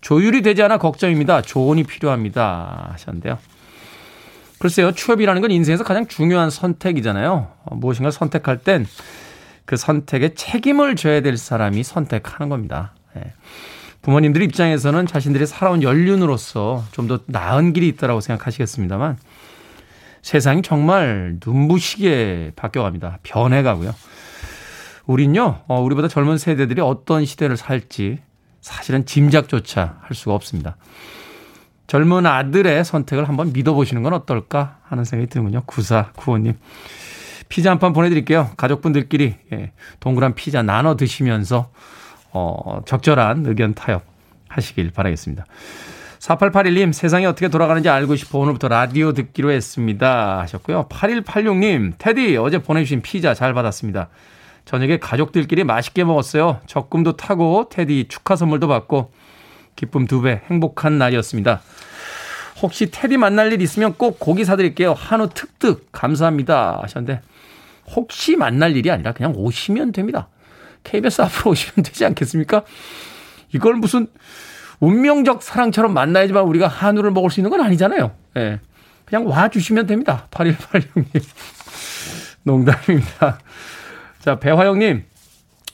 조율이 0.00 0.42
되지 0.42 0.62
않아 0.62 0.78
걱정입니다. 0.78 1.42
조언이 1.42 1.82
필요합니다. 1.82 2.90
하셨는데요. 2.92 3.38
글쎄요, 4.60 4.92
취업이라는 4.92 5.42
건 5.42 5.50
인생에서 5.50 5.82
가장 5.82 6.06
중요한 6.06 6.48
선택이잖아요. 6.50 7.48
무엇인가 7.72 8.12
선택할 8.12 8.58
땐 8.58 8.86
그 9.64 9.76
선택에 9.76 10.34
책임을 10.34 10.94
져야 10.94 11.22
될 11.22 11.36
사람이 11.36 11.82
선택하는 11.82 12.48
겁니다. 12.48 12.92
예. 13.16 13.32
부모님들 14.02 14.42
입장에서는 14.42 15.06
자신들이 15.06 15.46
살아온 15.46 15.82
연륜으로서 15.82 16.84
좀 16.92 17.08
더 17.08 17.20
나은 17.26 17.72
길이 17.72 17.88
있다라고 17.88 18.20
생각하시겠습니다만 18.20 19.16
세상이 20.22 20.62
정말 20.62 21.36
눈부시게 21.44 22.52
바뀌어갑니다. 22.56 23.18
변해가고요. 23.22 23.94
우린요, 25.06 25.62
어, 25.66 25.80
우리보다 25.80 26.08
젊은 26.08 26.38
세대들이 26.38 26.80
어떤 26.80 27.24
시대를 27.24 27.56
살지 27.56 28.18
사실은 28.60 29.04
짐작조차 29.04 29.98
할 30.00 30.14
수가 30.14 30.34
없습니다. 30.34 30.76
젊은 31.88 32.24
아들의 32.24 32.84
선택을 32.84 33.28
한번 33.28 33.52
믿어보시는 33.52 34.02
건 34.02 34.14
어떨까 34.14 34.78
하는 34.84 35.04
생각이 35.04 35.28
드는군요. 35.28 35.62
9495님. 35.66 36.54
피자 37.48 37.70
한 37.70 37.78
판 37.80 37.92
보내드릴게요. 37.92 38.50
가족분들끼리 38.56 39.34
예, 39.52 39.72
동그란 40.00 40.34
피자 40.34 40.62
나눠 40.62 40.96
드시면서 40.96 41.70
어, 42.30 42.80
적절한 42.86 43.44
의견 43.44 43.74
타협 43.74 44.04
하시길 44.48 44.92
바라겠습니다. 44.92 45.44
4881님, 46.22 46.92
세상이 46.92 47.26
어떻게 47.26 47.48
돌아가는지 47.48 47.88
알고 47.88 48.14
싶어 48.14 48.38
오늘부터 48.38 48.68
라디오 48.68 49.12
듣기로 49.12 49.50
했습니다. 49.50 50.38
하셨고요. 50.38 50.86
8186님, 50.88 51.94
테디, 51.98 52.36
어제 52.36 52.58
보내주신 52.58 53.02
피자 53.02 53.34
잘 53.34 53.52
받았습니다. 53.54 54.08
저녁에 54.64 54.98
가족들끼리 54.98 55.64
맛있게 55.64 56.04
먹었어요. 56.04 56.60
적금도 56.66 57.16
타고, 57.16 57.68
테디 57.68 58.06
축하 58.08 58.36
선물도 58.36 58.68
받고, 58.68 59.10
기쁨 59.74 60.06
두 60.06 60.22
배, 60.22 60.42
행복한 60.48 60.96
날이었습니다. 60.96 61.60
혹시 62.62 62.92
테디 62.92 63.16
만날 63.16 63.52
일 63.52 63.60
있으면 63.60 63.94
꼭 63.94 64.20
고기 64.20 64.44
사드릴게요. 64.44 64.92
한우 64.92 65.28
특득, 65.28 65.88
감사합니다. 65.90 66.78
하셨는데, 66.82 67.20
혹시 67.96 68.36
만날 68.36 68.76
일이 68.76 68.92
아니라 68.92 69.10
그냥 69.10 69.32
오시면 69.34 69.90
됩니다. 69.90 70.28
KBS 70.84 71.22
앞으로 71.22 71.50
오시면 71.50 71.82
되지 71.82 72.04
않겠습니까? 72.04 72.62
이걸 73.52 73.74
무슨, 73.74 74.06
운명적 74.82 75.44
사랑처럼 75.44 75.94
만나야지만 75.94 76.42
우리가 76.42 76.66
한우를 76.66 77.12
먹을 77.12 77.30
수 77.30 77.38
있는 77.38 77.50
건 77.50 77.60
아니잖아요. 77.60 78.10
예. 78.36 78.58
그냥 79.04 79.28
와 79.28 79.48
주시면 79.48 79.86
됩니다. 79.86 80.26
8186님. 80.32 81.22
농담입니다. 82.42 83.38
자, 84.18 84.40
배화영님. 84.40 85.04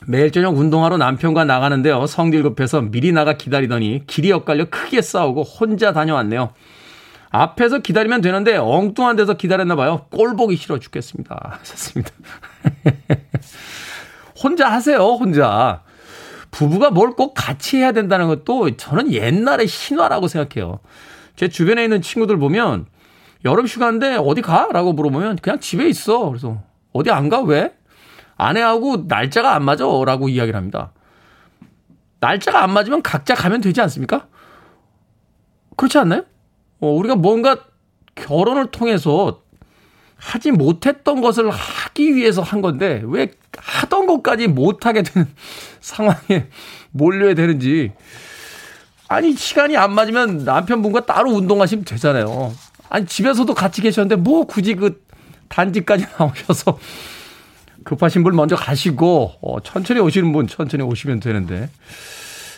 매일 0.07 0.31
저녁 0.31 0.59
운동하러 0.59 0.99
남편과 0.99 1.44
나가는데요. 1.47 2.07
성질 2.07 2.42
급해서 2.42 2.83
미리 2.83 3.11
나가 3.11 3.33
기다리더니 3.33 4.03
길이 4.07 4.31
엇갈려 4.31 4.66
크게 4.66 5.01
싸우고 5.01 5.42
혼자 5.42 5.94
다녀왔네요. 5.94 6.51
앞에서 7.31 7.79
기다리면 7.79 8.21
되는데 8.21 8.59
엉뚱한 8.59 9.16
데서 9.16 9.38
기다렸나 9.38 9.75
봐요. 9.75 10.05
꼴 10.11 10.37
보기 10.37 10.57
싫어 10.57 10.79
죽겠습니다. 10.79 11.57
하셨습니다. 11.61 12.11
혼자 14.42 14.71
하세요, 14.71 14.99
혼자. 14.99 15.83
부부가 16.51 16.91
뭘 16.91 17.13
꼭 17.13 17.35
같이 17.35 17.79
해야 17.79 17.93
된다는 17.93 18.29
것도 18.29 18.77
저는 18.77 19.13
옛날의 19.13 19.67
신화라고 19.67 20.29
생각해요. 20.29 20.81
제 21.37 21.49
주변에 21.49 21.85
있는 21.85 22.03
친구들 22.03 22.39
보면 22.39 22.87
여름 23.45 23.67
휴가인데 23.67 24.17
어디 24.17 24.43
가? 24.43 24.69
라고 24.73 24.93
물어보면 24.93 25.37
그냥 25.37 25.61
집에 25.61 25.89
있어. 25.89 26.29
그래서 26.29 26.63
어디 26.93 27.11
안 27.11 27.29
가? 27.29 27.41
왜? 27.43 27.75
아내하고 28.37 29.05
날짜가 29.09 29.55
안 29.55 29.65
맞아. 29.65 29.85
라고 29.85 30.29
이야기를 30.29 30.57
합니다. 30.57 30.93
날짜가 32.21 32.63
안 32.63 32.73
맞으면 32.73 33.03
각자 33.03 33.35
가면 33.35 33.61
되지 33.61 33.81
않습니까? 33.83 34.27
그렇지 35.77 35.99
않나요? 35.99 36.25
어, 36.81 36.89
우리가 36.89 37.15
뭔가 37.17 37.57
결혼을 38.15 38.71
통해서 38.73 39.43
하지 40.19 40.51
못했던 40.51 41.21
것을 41.21 41.49
하기 41.51 42.15
위해서 42.15 42.43
한 42.43 42.61
건데 42.61 43.03
왜 43.07 43.29
하던 43.57 44.07
것까지 44.07 44.49
못하게 44.49 45.03
되는 45.03 45.29
상황에 45.81 46.47
몰려야 46.91 47.35
되는지 47.35 47.93
아니 49.09 49.35
시간이 49.35 49.77
안 49.77 49.95
맞으면 49.95 50.39
남편분과 50.45 51.07
따로 51.07 51.31
운동하시면 51.31 51.85
되잖아요. 51.85 52.53
아니 52.91 53.07
집에서도 53.07 53.53
같이 53.55 53.81
계셨는데 53.81 54.17
뭐 54.17 54.45
굳이 54.45 54.75
그 54.75 55.03
단지까지 55.49 56.07
나오셔서 56.19 56.79
급하신 57.85 58.23
분 58.23 58.37
먼저 58.37 58.55
가시고 58.57 59.33
어, 59.41 59.61
천천히 59.61 60.01
오시는 60.01 60.33
분 60.33 60.47
천천히 60.47 60.83
오시면 60.83 61.21
되는데 61.21 61.71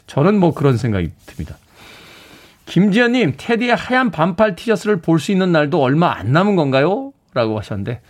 저는 0.09 0.41
뭐 0.41 0.55
그런 0.55 0.77
생각이 0.77 1.11
듭니다. 1.27 1.57
김지현님, 2.67 3.35
테디의 3.37 3.77
하얀 3.77 4.11
반팔 4.11 4.57
티셔츠를 4.57 5.01
볼 5.01 5.19
수 5.19 5.31
있는 5.33 5.53
날도 5.53 5.81
얼마 5.83 6.13
안 6.17 6.33
남은 6.33 6.57
건가요? 6.57 7.13
라고 7.35 7.59
하셨는데, 7.59 8.01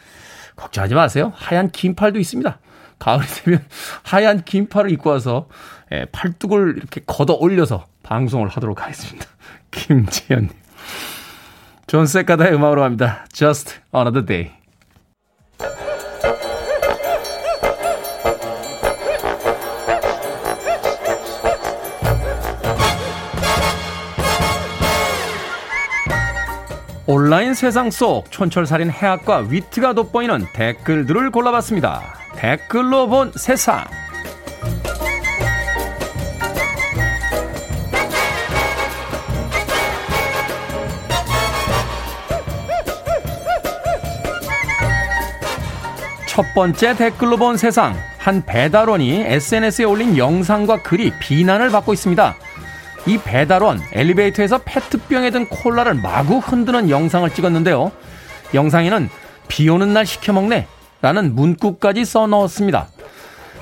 걱정하지 0.56 0.94
마세요. 0.94 1.33
하얀 1.37 1.70
긴팔도 1.70 2.18
있습니다. 2.18 2.59
가을이 2.98 3.26
되면 3.26 3.64
하얀 4.04 4.44
긴팔을 4.44 4.90
입고 4.92 5.11
와서 5.11 5.48
예, 5.92 6.06
팔뚝을 6.12 6.74
이렇게 6.76 7.00
걷어 7.06 7.35
올려서 7.35 7.87
방송을 8.02 8.48
하도록 8.48 8.80
하겠습니다. 8.80 9.26
김지현님. 9.72 10.50
존 11.87 12.06
세카다의 12.06 12.54
음악으로 12.54 12.85
합니다. 12.85 13.24
Just 13.33 13.80
Another 13.92 14.24
Day. 14.24 14.60
온라인 27.12 27.55
세상 27.55 27.90
속 27.90 28.31
촌철살인 28.31 28.88
해학과 28.88 29.38
위트가 29.38 29.94
돋보이는 29.94 30.46
댓글들을 30.53 31.33
골라봤습니다. 31.33 32.01
댓글로 32.37 33.09
본 33.09 33.33
세상. 33.35 33.85
첫 46.29 46.44
번째 46.55 46.94
댓글로 46.94 47.37
본 47.37 47.57
세상. 47.57 47.96
한 48.18 48.44
배달원이 48.46 49.25
SNS에 49.27 49.85
올린 49.85 50.16
영상과 50.16 50.85
글이 50.85 51.14
비난을 51.18 51.70
받고 51.70 51.92
있습니다. 51.92 52.37
이 53.07 53.19
배달원 53.19 53.81
엘리베이터에서 53.93 54.59
페트병에 54.59 55.31
든 55.31 55.49
콜라를 55.49 55.95
마구 55.95 56.39
흔드는 56.39 56.91
영상을 56.91 57.29
찍었는데요. 57.31 57.91
영상에는 58.55 59.09
비 59.49 59.69
오는 59.69 59.93
날 59.93 60.07
시켜 60.07 60.33
먹네 60.33 60.67
라는 61.03 61.35
문구까지 61.35 62.05
써 62.05 62.27
넣었습니다. 62.27 62.89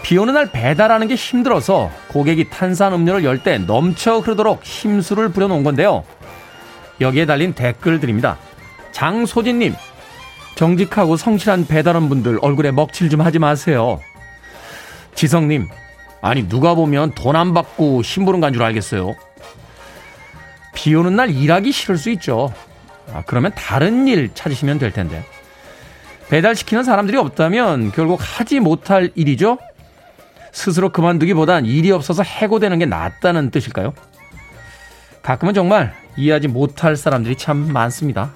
비 0.02 0.16
오는 0.18 0.34
날 0.34 0.50
배달하는 0.50 1.08
게 1.08 1.14
힘들어서 1.14 1.90
고객이 2.08 2.50
탄산 2.50 2.92
음료를 2.92 3.24
열 3.24 3.38
때 3.42 3.58
넘쳐 3.58 4.18
흐르도록 4.18 4.64
힘수를 4.64 5.30
부려놓은 5.30 5.62
건데요. 5.64 6.04
여기에 7.00 7.26
달린 7.26 7.52
댓글들입니다. 7.52 8.38
장소진님, 8.92 9.74
정직하고 10.56 11.16
성실한 11.16 11.66
배달원 11.68 12.08
분들 12.08 12.38
얼굴에 12.42 12.72
먹칠 12.72 13.08
좀 13.08 13.20
하지 13.20 13.38
마세요. 13.38 14.00
지성님, 15.14 15.68
아니 16.20 16.48
누가 16.48 16.74
보면 16.74 17.12
돈 17.12 17.36
안 17.36 17.54
받고 17.54 18.02
심부름 18.02 18.40
간 18.40 18.52
줄 18.52 18.62
알겠어요. 18.64 19.14
비 20.78 20.94
오는 20.94 21.16
날 21.16 21.30
일하기 21.30 21.72
싫을 21.72 21.98
수 21.98 22.08
있죠. 22.10 22.54
아, 23.12 23.24
그러면 23.26 23.50
다른 23.56 24.06
일 24.06 24.30
찾으시면 24.32 24.78
될 24.78 24.92
텐데. 24.92 25.24
배달시키는 26.28 26.84
사람들이 26.84 27.16
없다면 27.16 27.90
결국 27.90 28.20
하지 28.22 28.60
못할 28.60 29.10
일이죠. 29.16 29.58
스스로 30.52 30.90
그만두기보단 30.90 31.66
일이 31.66 31.90
없어서 31.90 32.22
해고되는 32.22 32.78
게 32.78 32.86
낫다는 32.86 33.50
뜻일까요? 33.50 33.92
가끔은 35.20 35.52
정말 35.52 35.94
이해하지 36.16 36.46
못할 36.46 36.94
사람들이 36.94 37.34
참 37.34 37.72
많습니다. 37.72 38.30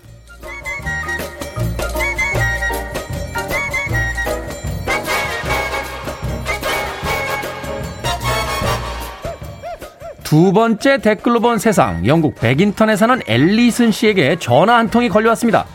두 10.32 10.50
번째 10.54 10.96
댓글로 10.96 11.40
본 11.40 11.58
세상, 11.58 12.06
영국 12.06 12.36
백인턴에 12.36 12.96
사는 12.96 13.20
앨리슨 13.26 13.92
씨에게 13.92 14.36
전화 14.36 14.78
한 14.78 14.88
통이 14.88 15.10
걸려왔습니다. 15.10 15.66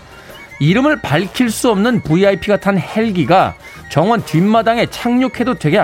이름을 0.60 1.00
밝힐 1.04 1.52
수 1.52 1.70
없는 1.70 2.02
VIP가 2.02 2.58
탄 2.58 2.80
헬기가 2.80 3.54
정원 3.92 4.26
뒷마당에 4.26 4.88
착륙해도 4.88 5.60
되게 5.60 5.80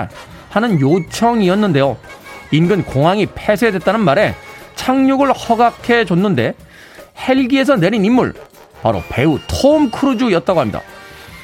하는 0.50 0.80
요청이었는데요. 0.80 1.96
인근 2.50 2.82
공항이 2.82 3.26
폐쇄됐다는 3.26 4.00
말에 4.00 4.34
착륙을 4.74 5.32
허락해 5.32 6.04
줬는데 6.04 6.54
헬기에서 7.28 7.76
내린 7.76 8.04
인물 8.04 8.34
바로 8.82 9.04
배우 9.08 9.38
톰 9.46 9.88
크루즈였다고 9.92 10.58
합니다. 10.58 10.80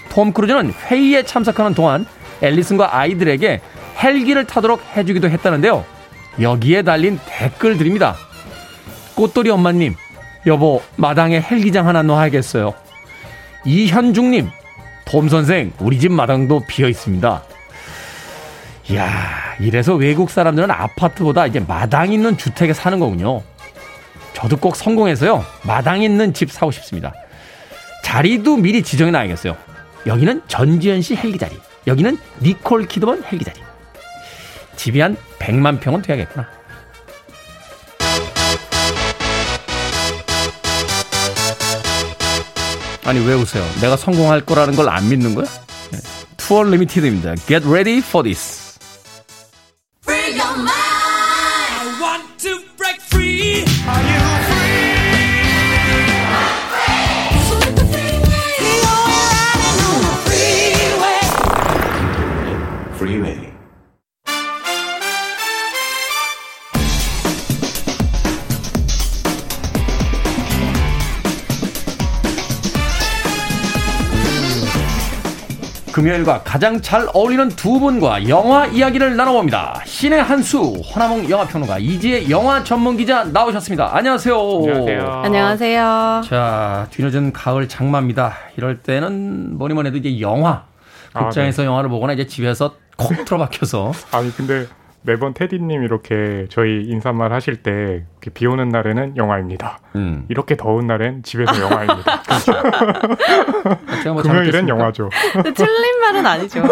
톰 0.08 0.32
크루즈는 0.32 0.72
회의에 0.72 1.22
참석하는 1.22 1.74
동안 1.74 2.06
앨리슨과 2.42 2.98
아이들에게 2.98 3.60
헬기를 4.02 4.46
타도록 4.46 4.82
해주기도 4.96 5.30
했다는데요. 5.30 5.99
여기에 6.40 6.82
달린 6.82 7.18
댓글들입니다. 7.26 8.16
꽃돌이 9.14 9.50
엄마님, 9.50 9.94
여보, 10.46 10.82
마당에 10.96 11.40
헬기장 11.40 11.86
하나 11.86 12.02
놔야겠어요. 12.02 12.72
이현중님, 13.64 14.48
봄선생, 15.06 15.72
우리 15.80 15.98
집 15.98 16.12
마당도 16.12 16.64
비어 16.66 16.88
있습니다. 16.88 17.42
이야, 18.90 19.56
이래서 19.60 19.94
외국 19.94 20.30
사람들은 20.30 20.70
아파트보다 20.70 21.46
이제 21.46 21.60
마당 21.60 22.12
있는 22.12 22.38
주택에 22.38 22.72
사는 22.72 22.98
거군요. 22.98 23.42
저도 24.32 24.56
꼭 24.56 24.76
성공해서요, 24.76 25.44
마당 25.64 26.02
있는 26.02 26.32
집 26.32 26.50
사고 26.50 26.70
싶습니다. 26.70 27.12
자리도 28.02 28.56
미리 28.56 28.82
지정해 28.82 29.10
놔야겠어요. 29.10 29.56
여기는 30.06 30.42
전지현 30.48 31.02
씨 31.02 31.14
헬기 31.14 31.36
자리, 31.36 31.54
여기는 31.86 32.18
니콜 32.40 32.86
키드먼 32.86 33.24
헬기 33.30 33.44
자리. 33.44 33.60
집이 34.80 34.98
한 34.98 35.14
100만 35.38 35.78
평은 35.78 36.00
돼야겠구나. 36.00 36.48
아니 43.04 43.18
왜 43.26 43.34
웃어요? 43.34 43.62
내가 43.82 43.96
성공할 43.96 44.40
거라는 44.42 44.74
걸 44.76 44.88
안 44.88 45.06
믿는 45.08 45.34
거야? 45.34 45.44
네. 45.92 45.98
투 46.38 46.62
언리미티드입니다. 46.62 47.34
Get 47.46 47.66
ready 47.68 47.98
for 47.98 48.22
this. 48.22 48.59
금요일과 76.00 76.42
가장 76.44 76.80
잘 76.80 77.06
어울리는 77.12 77.46
두 77.50 77.78
분과 77.78 78.26
영화 78.30 78.64
이야기를 78.64 79.16
나눠봅니다. 79.16 79.82
신의 79.84 80.22
한수, 80.22 80.72
허나몽 80.94 81.28
영화평론가, 81.28 81.76
이지혜 81.78 82.30
영화 82.30 82.64
전문기자 82.64 83.24
나오셨습니다. 83.24 83.94
안녕하세요. 83.94 84.34
안녕하세요. 84.34 85.20
안녕하세요. 85.24 86.22
자, 86.24 86.86
뒤늦은 86.90 87.34
가을 87.34 87.68
장마입니다. 87.68 88.34
이럴 88.56 88.78
때는 88.78 89.58
뭐니 89.58 89.74
뭐니 89.74 89.88
해도 89.88 89.98
이제 89.98 90.22
영화, 90.22 90.64
극장에서 91.12 91.60
아, 91.60 91.64
네. 91.64 91.66
영화를 91.66 91.90
보거나 91.90 92.14
이제 92.14 92.26
집에서 92.26 92.76
콕 92.96 93.22
틀어박혀서. 93.26 93.92
아니, 94.12 94.34
근데 94.34 94.66
매번 95.02 95.32
테디님 95.34 95.82
이렇게 95.82 96.46
저희 96.50 96.82
인사말 96.84 97.32
하실 97.32 97.56
때 97.62 98.04
비 98.34 98.46
오는 98.46 98.68
날에는 98.68 99.16
영화입니다. 99.16 99.78
음. 99.96 100.26
이렇게 100.28 100.54
더운 100.56 100.86
날엔 100.86 101.22
집에서 101.22 101.58
영화입니다. 101.58 102.20
그렇죠. 103.86 104.12
뭐 104.12 104.22
금요일엔 104.22 104.68
영화죠. 104.68 105.08
틀린 105.54 106.00
말은 106.02 106.26
아니죠. 106.26 106.62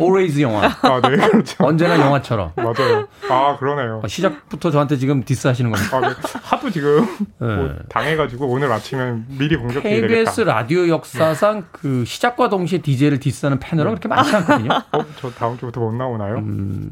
Always 0.00 0.40
영화. 0.40 0.64
아, 0.66 1.00
네, 1.02 1.16
그렇죠. 1.16 1.56
언제나 1.64 1.98
영화처럼. 2.00 2.52
맞아요. 2.56 3.06
아, 3.28 3.56
그러네요. 3.58 4.00
아, 4.02 4.08
시작부터 4.08 4.70
저한테 4.70 4.96
지금 4.96 5.22
디스하시는 5.24 5.70
겁니다. 5.70 5.96
아, 5.96 6.00
네. 6.00 6.08
하도 6.42 6.70
지금 6.70 7.04
네. 7.38 7.54
뭐 7.54 7.74
당해가지고 7.90 8.46
오늘 8.46 8.72
아침에 8.72 9.18
미리 9.38 9.56
공격해야 9.56 9.82
되겠다. 10.00 10.06
KBS 10.08 10.40
라디오 10.42 10.88
역사상 10.88 11.66
그 11.70 12.04
시작과 12.06 12.48
동시에 12.48 12.78
DJ를 12.78 13.20
디스하는 13.20 13.58
패널은 13.58 13.94
네. 13.94 13.98
그렇게 14.00 14.08
많지 14.08 14.36
않거든요. 14.36 14.70
어, 14.92 15.04
저 15.16 15.30
다음 15.32 15.58
주부터 15.58 15.80
못 15.80 15.94
나오나요? 15.94 16.36
음, 16.38 16.90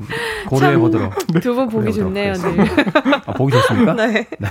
고려해 0.49 0.76
보도록. 0.83 1.14
두분 1.41 1.68
보기 1.68 1.93
좋네요, 1.93 2.33
네. 2.35 2.64
아, 3.26 3.33
보기 3.33 3.53
좋습니까? 3.53 3.95
네. 4.07 4.26
네. 4.39 4.49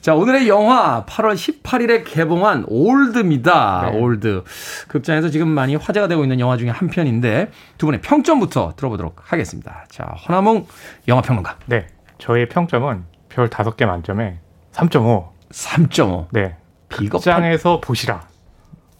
자, 0.00 0.14
오늘의 0.14 0.48
영화 0.48 1.04
8월 1.06 1.34
18일에 1.34 2.04
개봉한 2.06 2.64
올드입니다. 2.68 3.90
네. 3.90 3.98
올드. 3.98 4.44
극장에서 4.88 5.28
지금 5.28 5.48
많이 5.48 5.76
화제가 5.76 6.08
되고 6.08 6.22
있는 6.22 6.40
영화 6.40 6.56
중에 6.56 6.70
한 6.70 6.88
편인데 6.88 7.50
두 7.78 7.86
분의 7.86 8.00
평점부터 8.00 8.74
들어보도록 8.76 9.20
하겠습니다. 9.22 9.84
자, 9.90 10.04
허남웅 10.04 10.66
영화 11.08 11.22
평론가. 11.22 11.56
네. 11.66 11.86
저의 12.18 12.48
평점은 12.48 13.04
별 13.28 13.48
5개 13.48 13.86
만점에 13.86 14.38
3.5. 14.72 15.28
3.5. 15.50 16.26
네. 16.32 16.56
극장에서 16.88 17.80
보시라. 17.80 18.22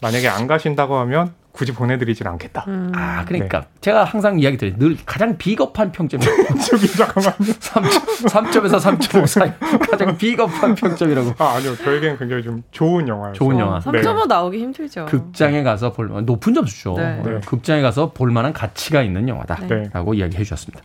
만약에 0.01 0.29
안 0.29 0.47
가신다고 0.47 0.97
하면 0.99 1.35
굳이 1.53 1.73
보내드리진 1.73 2.27
않겠다. 2.27 2.65
음. 2.67 2.91
아, 2.95 3.25
그러니까 3.27 3.61
네. 3.61 3.67
제가 3.83 4.05
항상 4.05 4.39
이야기 4.39 4.57
드려요. 4.57 4.77
늘 4.79 4.97
가장 5.05 5.37
비겁한 5.37 5.93
평점이 5.93 6.25
저기 6.67 6.89
잠깐만요. 6.89 7.37
3, 7.61 7.83
3점에서 7.83 8.81
3.5 8.81 9.27
사이 9.27 9.53
가장 9.91 10.17
비겁한 10.17 10.75
평점이라고. 10.75 11.35
아, 11.39 11.57
아니요. 11.57 11.77
저에게는 11.77 12.19
굉장히 12.19 12.43
좀 12.43 12.63
좋은 12.71 13.07
영화예요. 13.07 13.35
좋은 13.35 13.59
영화. 13.59 13.81
3.5 13.81 13.93
네. 13.93 14.27
나오기 14.27 14.59
힘들죠. 14.59 15.07
극장에 15.07 15.63
가서 15.63 15.93
볼 15.93 16.09
만한 16.09 16.25
높은 16.25 16.55
점수죠. 16.55 16.95
네. 16.97 17.21
네. 17.23 17.41
극장에 17.45 17.83
가서 17.83 18.13
볼 18.13 18.31
만한 18.31 18.55
가치가 18.55 19.03
있는 19.03 19.29
영화다 19.29 19.59
라고 19.93 20.13
네. 20.13 20.19
이야기 20.19 20.39
해 20.39 20.43
주셨습니다. 20.45 20.83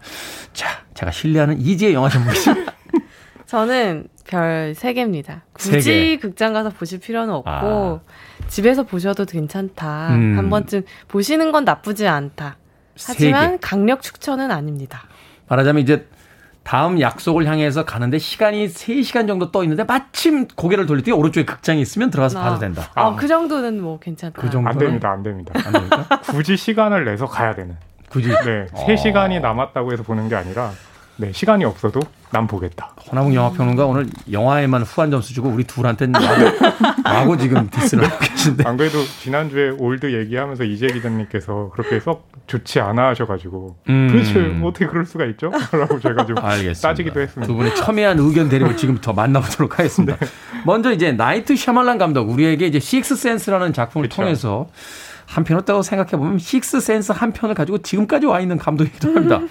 자, 0.52 0.82
제가 0.94 1.12
신뢰하는 1.12 1.60
이지의 1.60 1.94
영화 1.94 2.10
전문이십니다. 2.10 2.74
저는 3.48 4.08
별 4.28 4.74
3개입니다. 4.78 5.42
굳이 5.54 6.18
3개. 6.18 6.22
극장 6.22 6.52
가서 6.52 6.70
보실 6.70 7.00
필요는 7.00 7.34
없고 7.34 7.50
아. 7.50 8.00
집에서 8.48 8.84
보셔도 8.84 9.26
괜찮다. 9.26 10.10
음. 10.10 10.38
한 10.38 10.50
번쯤 10.50 10.84
보시는 11.08 11.52
건 11.52 11.66
나쁘지 11.66 12.08
않다. 12.08 12.58
하지만 13.06 13.60
강력 13.60 14.02
추천은 14.02 14.52
아닙니다. 14.52 15.04
말하자면 15.48 15.84
이제 15.84 16.08
다음 16.64 17.00
약속을 17.00 17.46
향해서 17.46 17.86
가는데 17.86 18.18
시간이 18.18 18.68
3시간 18.68 19.28
정도 19.28 19.52
떠 19.52 19.64
있는데 19.64 19.86
마침 19.86 20.48
고개를 20.48 20.86
돌릴 20.86 21.04
때 21.04 21.12
오른쪽에 21.12 21.46
극장이 21.46 21.80
있으면 21.80 22.10
들어가서 22.10 22.40
아. 22.40 22.44
봐도 22.44 22.60
된다. 22.60 22.90
아, 22.96 23.08
아, 23.08 23.16
그 23.16 23.28
정도는 23.28 23.82
뭐 23.82 24.00
괜찮다. 24.00 24.42
그 24.42 24.50
정도 24.50 24.70
안 24.70 24.78
됩니다. 24.78 25.10
안 25.10 25.24
됩니다. 25.24 25.54
안 25.66 25.72
됩니까? 25.72 26.22
굳이 26.24 26.58
시간을 26.58 27.06
내서 27.06 27.26
가야 27.26 27.56
되는. 27.56 27.78
굳이 28.10 28.30
네. 28.30 28.66
3시간이 28.74 29.38
어. 29.38 29.40
남았다고 29.40 29.94
해서 29.94 30.04
보는 30.04 30.28
게 30.28 30.36
아니라 30.36 30.72
네, 31.20 31.32
시간이 31.34 31.66
없어도 31.66 32.00
난 32.32 32.46
보겠다. 32.46 32.94
허남웅 33.10 33.34
영화평론가 33.34 33.86
오늘 33.86 34.08
영화에만 34.32 34.84
후한 34.84 35.10
점수 35.10 35.34
주고 35.34 35.50
우리 35.50 35.64
둘한테는 35.64 36.14
막 37.04 37.38
지금 37.38 37.70
diss를 37.72 38.06
하고 38.06 38.20
계신데. 38.20 38.64
안 38.68 38.78
그래도 38.78 39.04
지난주에 39.22 39.70
올드 39.70 40.14
얘기하면서 40.14 40.64
이재 40.66 40.88
기자님께서 40.88 41.72
그렇게 41.74 42.00
썩 42.00 42.30
좋지 42.46 42.80
않아 42.80 43.08
하셔가지고 43.10 43.78
음. 43.90 44.10
도대체 44.12 44.60
어떻게 44.64 44.86
그럴 44.86 45.06
수가 45.06 45.26
있죠? 45.26 45.52
라고 45.72 46.00
제가 46.00 46.26
좀 46.26 46.38
알겠습니다. 46.38 46.88
따지기도 46.88 47.20
했습니다. 47.20 47.48
두 47.48 47.58
분의 47.58 47.76
첨예한 47.76 48.20
의견 48.20 48.48
대립을 48.50 48.78
지금부터 48.78 49.14
만나보도록 49.14 49.80
하겠습니다. 49.80 50.18
네. 50.20 50.28
먼저 50.66 50.92
이제 50.94 51.12
나이트 51.12 51.56
샤말란 51.56 51.98
감독 51.98 52.30
우리에게 52.30 52.68
이제 52.68 52.80
식스 52.80 53.16
센스라는 53.16 53.74
작품을 53.74 54.08
그쵸. 54.08 54.22
통해서 54.22 54.68
한 55.26 55.44
편을 55.44 55.64
생각해 55.84 56.12
보면 56.12 56.40
식스 56.40 56.80
센스 56.80 57.12
한 57.12 57.34
편을 57.34 57.54
가지고 57.56 57.80
지금까지 57.80 58.26
와 58.28 58.40
있는 58.40 58.58
감독이기도 58.58 59.14
합니다. 59.14 59.42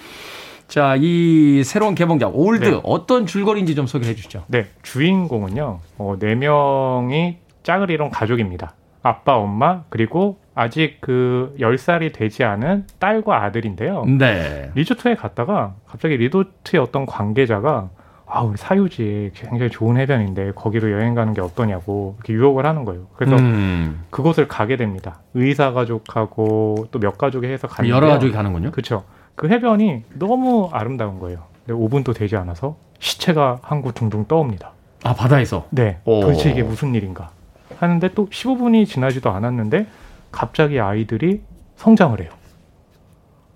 자, 0.67 0.95
이 0.99 1.63
새로운 1.63 1.95
개봉작 1.95 2.31
올드 2.37 2.65
네. 2.65 2.81
어떤 2.83 3.25
줄거리인지 3.25 3.73
좀 3.75 3.87
소개해 3.87 4.15
주시죠. 4.15 4.43
네, 4.47 4.67
주인공은요. 4.83 5.79
어, 5.97 6.15
네 6.19 6.35
명이 6.35 7.37
짝을 7.63 7.89
이룬 7.89 8.09
가족입니다. 8.09 8.73
아빠, 9.01 9.37
엄마, 9.37 9.83
그리고 9.89 10.39
아직 10.53 10.97
그 10.99 11.55
10살이 11.59 12.11
되지 12.13 12.43
않은 12.43 12.85
딸과 12.99 13.43
아들인데요. 13.43 14.03
네. 14.05 14.71
리조트에 14.75 15.15
갔다가 15.15 15.75
갑자기 15.85 16.17
리조트의 16.17 16.81
어떤 16.81 17.05
관계자가 17.05 17.89
아, 18.29 18.41
우리 18.41 18.57
사유지에 18.57 19.31
굉장히 19.33 19.71
좋은 19.71 19.95
해변인데 19.95 20.51
거기로 20.53 20.91
여행 20.91 21.15
가는 21.15 21.33
게 21.33 21.39
어떠냐고 21.39 22.15
이렇게 22.17 22.33
유혹을 22.33 22.65
하는 22.65 22.83
거예요. 22.83 23.07
그래서 23.15 23.37
음. 23.37 24.03
그곳을 24.09 24.49
가게 24.49 24.75
됩니다. 24.75 25.21
의사 25.33 25.71
가족하고 25.71 26.87
또 26.91 26.99
몇 26.99 27.17
가족이 27.17 27.47
해서 27.47 27.69
가는 27.69 27.89
여러 27.89 28.07
가족이 28.09 28.33
가는군요. 28.33 28.71
그렇죠. 28.71 29.05
그 29.37 29.47
해변이 29.49 30.03
너무 30.15 30.67
아름다운 30.73 31.19
거예요. 31.19 31.43
근데 31.65 31.79
5분도 31.79 32.13
되지 32.13 32.35
않아서 32.35 32.75
시체가 32.99 33.59
한구 33.61 33.93
둥둥 33.93 34.25
떠옵니다. 34.25 34.71
아 35.03 35.13
바다에서? 35.13 35.67
네. 35.69 35.99
오. 36.05 36.21
도대체 36.21 36.49
이게 36.49 36.63
무슨 36.63 36.95
일인가 36.95 37.29
하는데 37.77 38.13
또 38.15 38.27
15분이 38.27 38.87
지나지도 38.87 39.29
않았는데 39.29 39.85
갑자기 40.31 40.79
아이들이 40.79 41.43
성장을 41.75 42.19
해요. 42.19 42.31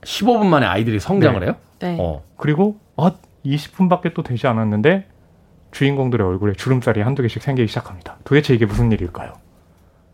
15분 0.04 0.46
만에 0.46 0.68
아이들이 0.68 1.00
성장을 1.00 1.40
네. 1.40 1.46
해요? 1.48 1.56
네. 1.80 1.98
어. 2.00 2.22
그리고 2.38 2.78
어 2.96 3.10
20분밖에 3.44 4.14
또 4.14 4.22
되지 4.22 4.46
않았는데 4.46 5.08
주인공들의 5.72 6.26
얼굴에 6.26 6.54
주름살이 6.54 7.02
한두 7.02 7.24
개씩 7.24 7.42
생기기 7.42 7.68
시작합니다. 7.68 8.18
도대체 8.24 8.54
이게 8.54 8.68
무슨 8.68 8.92
일일까요? 8.92 9.34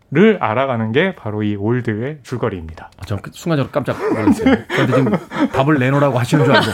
를 0.09 0.37
알아가는 0.39 0.93
게 0.93 1.15
바로 1.15 1.43
이 1.43 1.57
올드의 1.57 2.19
줄거리입니다. 2.23 2.91
아, 2.97 3.01
저 3.05 3.19
순간적으로 3.33 3.69
깜짝 3.73 3.99
놀랐어요. 3.99 4.65
저한테 4.69 4.95
지금 4.95 5.11
답을 5.51 5.79
내놓으라고 5.79 6.17
하시는 6.17 6.45
줄 6.45 6.55
알고. 6.55 6.71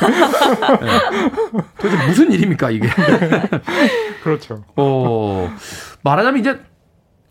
네. 0.86 1.60
도대체 1.80 2.06
무슨 2.06 2.32
일입니까, 2.32 2.70
이게? 2.70 2.88
그렇죠. 4.24 4.64
어, 4.76 5.50
말하자면 6.04 6.40
이제 6.42 6.60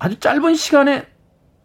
아주 0.00 0.18
짧은 0.18 0.56
시간에 0.56 1.06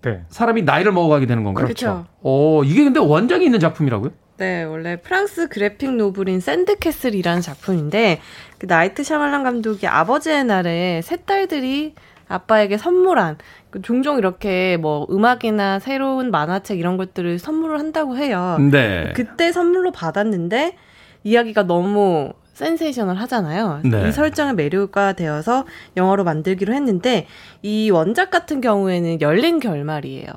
네. 0.03 0.21
사람이 0.29 0.61
나이를 0.61 0.91
먹어가게 0.91 1.25
되는 1.25 1.43
건가요? 1.43 1.65
그렇죠. 1.65 2.05
어, 2.21 2.61
이게 2.63 2.83
근데 2.83 2.99
원작이 2.99 3.43
있는 3.43 3.59
작품이라고요? 3.59 4.11
네, 4.37 4.63
원래 4.65 4.97
프랑스 5.01 5.49
graphic 5.49 5.95
novel인 5.95 6.41
Sandcastle이라는 6.41 7.41
작품인데 7.41 8.21
그 8.59 8.67
나이트 8.67 9.03
샤말란 9.03 9.43
감독이 9.43 9.87
아버지의 9.87 10.43
날에 10.43 11.01
세 11.01 11.15
딸들이 11.15 11.95
아빠에게 12.27 12.77
선물한 12.77 13.37
그 13.69 13.81
종종 13.81 14.17
이렇게 14.17 14.77
뭐 14.77 15.07
음악이나 15.09 15.79
새로운 15.79 16.31
만화책 16.31 16.79
이런 16.79 16.97
것들을 16.97 17.39
선물을 17.39 17.79
한다고 17.79 18.17
해요. 18.17 18.57
네. 18.71 19.13
그때 19.15 19.51
선물로 19.51 19.91
받았는데 19.91 20.75
이야기가 21.23 21.63
너무 21.63 22.33
sensational하잖아요. 22.53 23.81
네. 23.83 24.07
이 24.07 24.11
설정에 24.11 24.55
매료가 24.55 25.13
되어서 25.13 25.65
영화로 25.95 26.23
만들기로 26.23 26.73
했는데 26.73 27.27
이 27.61 27.91
원작 27.91 28.31
같은 28.31 28.61
경우에는 28.61 29.21
열린 29.21 29.59
결말이에요. 29.59 30.27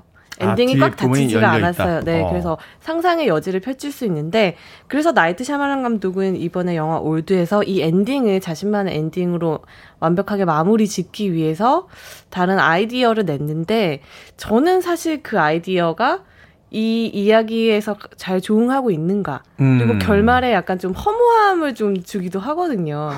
엔딩이 0.41 0.77
아, 0.77 0.89
꽉 0.89 0.97
닫히지가 0.97 1.51
않았어요. 1.51 2.01
네, 2.01 2.23
어. 2.23 2.29
그래서 2.31 2.59
상상의 2.81 3.29
여지를 3.29 3.61
펼칠 3.61 3.93
수 3.93 4.05
있는데 4.07 4.57
그래서 4.87 5.13
나이트 5.13 5.45
샤말란 5.45 5.83
감독은 5.83 6.37
이번에 6.37 6.77
영화 6.77 6.99
올드에서 6.99 7.63
이 7.63 7.83
엔딩을 7.83 8.41
자신만의 8.41 8.97
엔딩으로 8.97 9.61
완벽하게 10.01 10.45
마무리 10.45 10.89
짓기 10.89 11.33
위해서 11.33 11.89
다른 12.31 12.59
아이디어를 12.59 13.25
냈는데 13.25 14.01
저는 14.37 14.81
사실 14.81 15.23
그 15.23 15.39
아이디어가 15.39 16.25
이 16.71 17.07
이야기에서 17.13 17.97
잘 18.17 18.41
조응하고 18.41 18.91
있는가 18.93 19.43
그리고 19.57 19.93
음. 19.93 19.99
결말에 19.99 20.53
약간 20.53 20.79
좀 20.79 20.93
허무함을 20.93 21.75
좀 21.75 22.03
주기도 22.03 22.39
하거든요. 22.39 23.11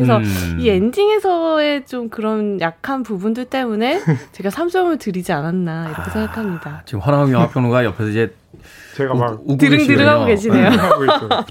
그래서 0.00 0.16
음. 0.18 0.56
이 0.60 0.68
엔딩에서의 0.68 1.86
좀 1.86 2.08
그런 2.08 2.60
약한 2.60 3.02
부분들 3.02 3.46
때문에 3.46 4.00
제가 4.32 4.48
3점을 4.48 4.98
드리지 4.98 5.32
않았나 5.32 5.86
이렇게 5.86 6.02
아, 6.02 6.10
생각합니다. 6.10 6.82
지금 6.86 7.00
허남웅 7.00 7.32
영화평론가 7.32 7.84
옆에서 7.84 8.08
이제 8.10 8.34
제가 8.96 9.14
막 9.14 9.40
드릉드릉하고 9.58 10.26
계시네요. 10.26 10.70
네. 10.70 10.76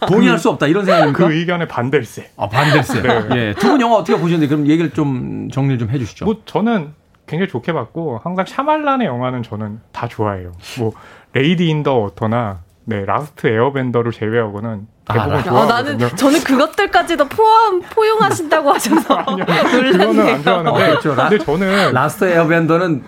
동의할 0.08 0.38
수 0.38 0.50
없다 0.50 0.68
이런 0.68 0.86
생각입니까? 0.86 1.28
그 1.28 1.34
의견에 1.34 1.68
반댈세. 1.68 2.32
아 2.38 2.47
반댈세. 2.50 3.02
네. 3.02 3.36
예. 3.36 3.54
두 3.54 3.70
분 3.70 3.82
영화 3.82 3.95
어떻게 3.97 4.18
보셨는데 4.20 4.47
그럼 4.47 4.68
얘기를 4.68 4.91
좀 4.91 5.50
정리를 5.52 5.78
좀 5.80 5.89
해주시죠. 5.89 6.26
뭐 6.26 6.41
저는 6.45 6.89
굉장히 7.28 7.50
좋게 7.50 7.74
봤고 7.74 8.20
항상 8.24 8.45
샤말란의 8.45 9.08
영화는 9.08 9.43
저는 9.43 9.80
다 9.91 10.08
좋아해요. 10.08 10.52
뭐 10.80 10.91
레이디 11.34 11.68
인 11.70 11.84
더 11.84 11.93
워터나 11.95 12.60
네 12.86 13.06
라스트 13.06 13.47
에어벤더를 13.47 14.12
제외하고는 14.12 14.88
대부분 15.12 15.34
아. 15.34 15.62
아, 15.62 15.66
나는 15.66 15.99
저는 16.16 16.43
그것들까지도 16.43 17.28
포함 17.28 17.82
포용하신다고 17.82 18.72
하셔서 18.72 19.26
그거는 19.26 20.28
안 20.28 20.43
좋아하는데. 20.43 20.70
어, 20.70 20.74
그렇죠. 20.74 21.16
근데 21.16 21.38
저는 21.39 21.93
라스트 21.93 22.26
에어벤더는 22.26 23.03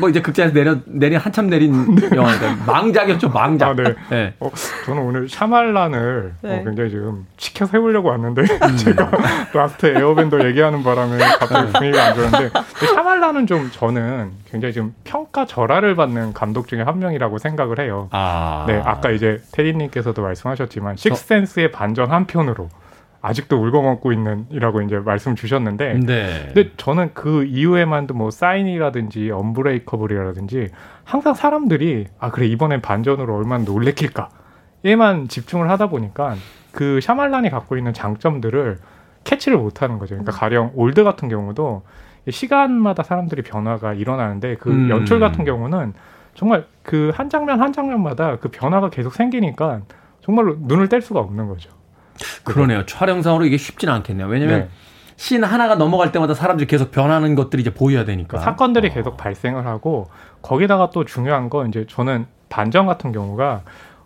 뭐 0.00 0.08
이제 0.08 0.22
극장에서 0.22 0.54
내려 0.54 0.76
내린 0.86 1.18
한참 1.18 1.48
내린 1.48 1.72
영화니까 2.14 2.56
망작이었죠 2.66 3.28
망작. 3.28 3.68
아, 3.68 3.74
네. 3.74 3.94
네. 4.10 4.34
어, 4.40 4.50
저는 4.86 5.02
오늘 5.02 5.28
샤말란을 5.28 6.34
어, 6.42 6.46
네. 6.48 6.60
어, 6.60 6.64
굉장히 6.64 6.90
지금 6.90 7.26
치켜 7.36 7.66
세우려고 7.66 8.08
왔는데 8.08 8.42
음. 8.42 8.76
제가 8.76 9.10
라스트 9.52 9.86
에어벤더 9.86 10.44
얘기하는 10.46 10.82
바람에 10.82 11.18
갑자기 11.18 11.66
네. 11.66 11.72
분위기가 11.72 12.04
안 12.06 12.14
좋은데 12.14 12.50
샤말란은 12.94 13.46
좀 13.46 13.70
저는 13.70 14.30
굉장히 14.50 14.72
좀 14.74 14.94
평가 15.04 15.44
절하를 15.46 15.96
받는 15.96 16.32
감독 16.32 16.68
중에 16.68 16.82
한 16.82 16.98
명이라고 16.98 17.38
생각을 17.38 17.78
해요. 17.80 18.08
아. 18.10 18.64
네, 18.66 18.80
아까 18.84 19.10
이제 19.10 19.40
테디님께서도 19.52 20.22
말씀하셨지만 20.22 20.96
식 20.96 21.16
스 21.46 21.52
센스의 21.52 21.70
반전 21.70 22.10
한 22.10 22.26
편으로 22.26 22.68
아직도 23.20 23.56
우려먹고 23.56 24.12
있는 24.12 24.46
이라고 24.50 24.82
이제 24.82 24.98
말씀 24.98 25.36
주셨는데, 25.36 26.00
네. 26.04 26.50
근데 26.52 26.70
저는 26.76 27.10
그 27.14 27.44
이후에만도 27.44 28.14
뭐 28.14 28.30
사인이라든지 28.32 29.30
언브레이커블이라든지 29.30 30.70
항상 31.04 31.34
사람들이 31.34 32.06
아 32.18 32.30
그래 32.32 32.46
이번엔 32.46 32.80
반전으로 32.82 33.36
얼마나 33.36 33.62
놀래킬까에만 33.64 35.28
집중을 35.28 35.70
하다 35.70 35.88
보니까 35.88 36.34
그 36.72 37.00
샤말란이 37.00 37.50
갖고 37.50 37.76
있는 37.76 37.92
장점들을 37.92 38.78
캐치를 39.22 39.56
못하는 39.56 39.98
거죠. 40.00 40.16
그러니까 40.16 40.32
가령 40.32 40.72
올드 40.74 41.04
같은 41.04 41.28
경우도 41.28 41.82
시간마다 42.28 43.04
사람들이 43.04 43.42
변화가 43.42 43.94
일어나는데 43.94 44.56
그 44.56 44.70
음. 44.70 44.90
연출 44.90 45.20
같은 45.20 45.44
경우는 45.44 45.92
정말 46.34 46.66
그 46.82 47.12
한 47.14 47.28
장면 47.28 47.60
한 47.60 47.72
장면마다 47.72 48.36
그 48.36 48.48
변화가 48.48 48.90
계속 48.90 49.14
생기니까 49.14 49.82
정말로 50.24 50.56
눈을 50.58 50.88
뗄 50.88 51.02
수가 51.02 51.20
없는 51.20 51.48
거죠. 51.48 51.70
그러네요. 52.44 52.86
촬영상으로 52.86 53.44
이게 53.44 53.56
쉽지는 53.56 53.92
않겠네요. 53.94 54.26
왜냐면 54.26 54.60
네. 54.60 54.68
씬 55.16 55.44
하나가 55.44 55.74
넘어갈 55.74 56.10
때마다 56.12 56.34
사람들이 56.34 56.66
계속 56.66 56.90
변하는 56.90 57.34
것들이 57.34 57.62
이제 57.62 57.72
보여야 57.72 58.04
되니까. 58.04 58.38
사건들이 58.38 58.88
어. 58.88 58.92
계속 58.92 59.16
발생을 59.16 59.66
하고 59.66 60.08
거기다가 60.40 60.90
또 60.90 61.04
중요한 61.04 61.50
건 61.50 61.68
이제 61.68 61.86
저는 61.88 62.26
반전 62.48 62.86
같은 62.86 63.12
경우가 63.12 63.62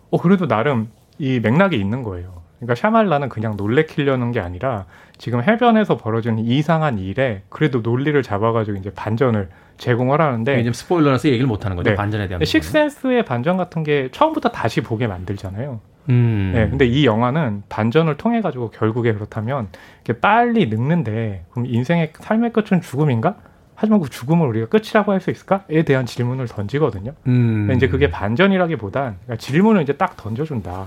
어 0.09 0.17
그래도 0.21 0.47
나름 0.47 0.89
이 1.17 1.39
맥락이 1.39 1.77
있는 1.77 2.03
거예요. 2.03 2.41
그러니까 2.59 2.75
샤말라는 2.75 3.29
그냥 3.29 3.55
놀래키려는 3.55 4.31
게 4.31 4.39
아니라 4.39 4.85
지금 5.17 5.43
해변에서 5.43 5.97
벌어지는 5.97 6.39
이상한 6.39 6.97
일에 6.97 7.43
그래도 7.49 7.81
논리를 7.81 8.21
잡아가지고 8.23 8.77
이제 8.77 8.91
반전을 8.91 9.49
제공을 9.77 10.21
하는데 10.21 10.59
이제 10.59 10.73
스포일러라서 10.73 11.27
얘기를 11.29 11.45
못 11.45 11.65
하는 11.65 11.77
거죠 11.77 11.91
네. 11.91 11.95
반전에 11.95 12.27
대한 12.27 12.43
식센스의 12.43 13.25
반전 13.25 13.57
같은 13.57 13.83
게 13.83 14.09
처음부터 14.11 14.49
다시 14.49 14.81
보게 14.81 15.05
만들잖아요. 15.05 15.79
음. 16.09 16.51
네, 16.53 16.69
근데 16.69 16.85
이 16.85 17.05
영화는 17.05 17.63
반전을 17.69 18.17
통해 18.17 18.41
가지고 18.41 18.69
결국에 18.71 19.13
그렇다면 19.13 19.67
이렇게 20.05 20.19
빨리 20.19 20.67
늙는데 20.67 21.45
그럼 21.51 21.65
인생의 21.67 22.13
삶의 22.19 22.53
끝은 22.53 22.81
죽음인가? 22.81 23.35
하지만 23.75 23.99
그 24.01 24.09
죽음을 24.09 24.47
우리가 24.47 24.67
끝이라고 24.67 25.11
할 25.11 25.19
수 25.19 25.29
있을까?에 25.29 25.83
대한 25.83 26.05
질문을 26.05 26.47
던지거든요. 26.47 27.13
음. 27.27 27.71
이제 27.75 27.87
그게 27.87 28.09
반전이라기보단 28.09 29.17
그러니까 29.23 29.35
질문을 29.37 29.83
이제 29.83 29.93
딱 29.93 30.17
던져준다. 30.17 30.85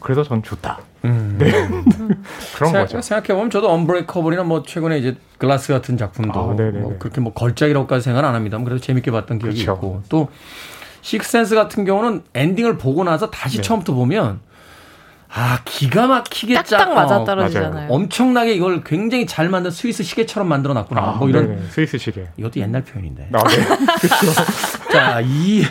그래서 0.00 0.24
전 0.24 0.42
좋다. 0.42 0.80
음. 1.04 1.36
네. 1.38 1.46
그런 2.56 2.72
생각, 2.72 2.80
거죠. 2.80 3.00
생각해보면 3.00 3.50
저도 3.50 3.70
언브레이커블이나 3.70 4.42
뭐 4.42 4.62
최근에 4.64 4.98
이제 4.98 5.16
글라스 5.38 5.72
같은 5.72 5.96
작품도 5.96 6.40
아, 6.40 6.54
뭐 6.80 6.96
그렇게 6.98 7.20
뭐 7.20 7.32
걸작이라고까지 7.32 8.02
생각 8.02 8.24
안 8.24 8.34
합니다만 8.34 8.64
그래도 8.64 8.80
재밌게 8.80 9.12
봤던 9.12 9.38
기억이 9.38 9.64
그렇죠. 9.64 9.74
있고 9.74 10.02
또 10.08 10.28
식센스 11.02 11.54
같은 11.54 11.84
경우는 11.84 12.22
엔딩을 12.34 12.78
보고 12.78 13.04
나서 13.04 13.30
다시 13.30 13.58
네. 13.58 13.62
처음부터 13.62 13.94
보면 13.94 14.40
아 15.34 15.60
기가 15.64 16.06
막히게 16.06 16.54
딱딱 16.54 16.94
맞아 16.94 17.24
떨어지잖아요. 17.24 17.90
어, 17.90 17.94
엄청나게 17.94 18.52
이걸 18.52 18.84
굉장히 18.84 19.26
잘 19.26 19.48
만든 19.48 19.70
스위스 19.70 20.02
시계처럼 20.02 20.46
만들어 20.46 20.74
놨구나. 20.74 21.00
아, 21.00 21.10
뭐 21.12 21.28
이런 21.28 21.48
네네. 21.48 21.68
스위스 21.70 21.96
시계. 21.96 22.28
이것도 22.36 22.60
옛날 22.60 22.82
표현인데. 22.82 23.30
아, 23.32 23.42
네. 23.44 23.56
그렇죠. 23.64 24.42
자, 24.92 25.20
이 25.22 25.62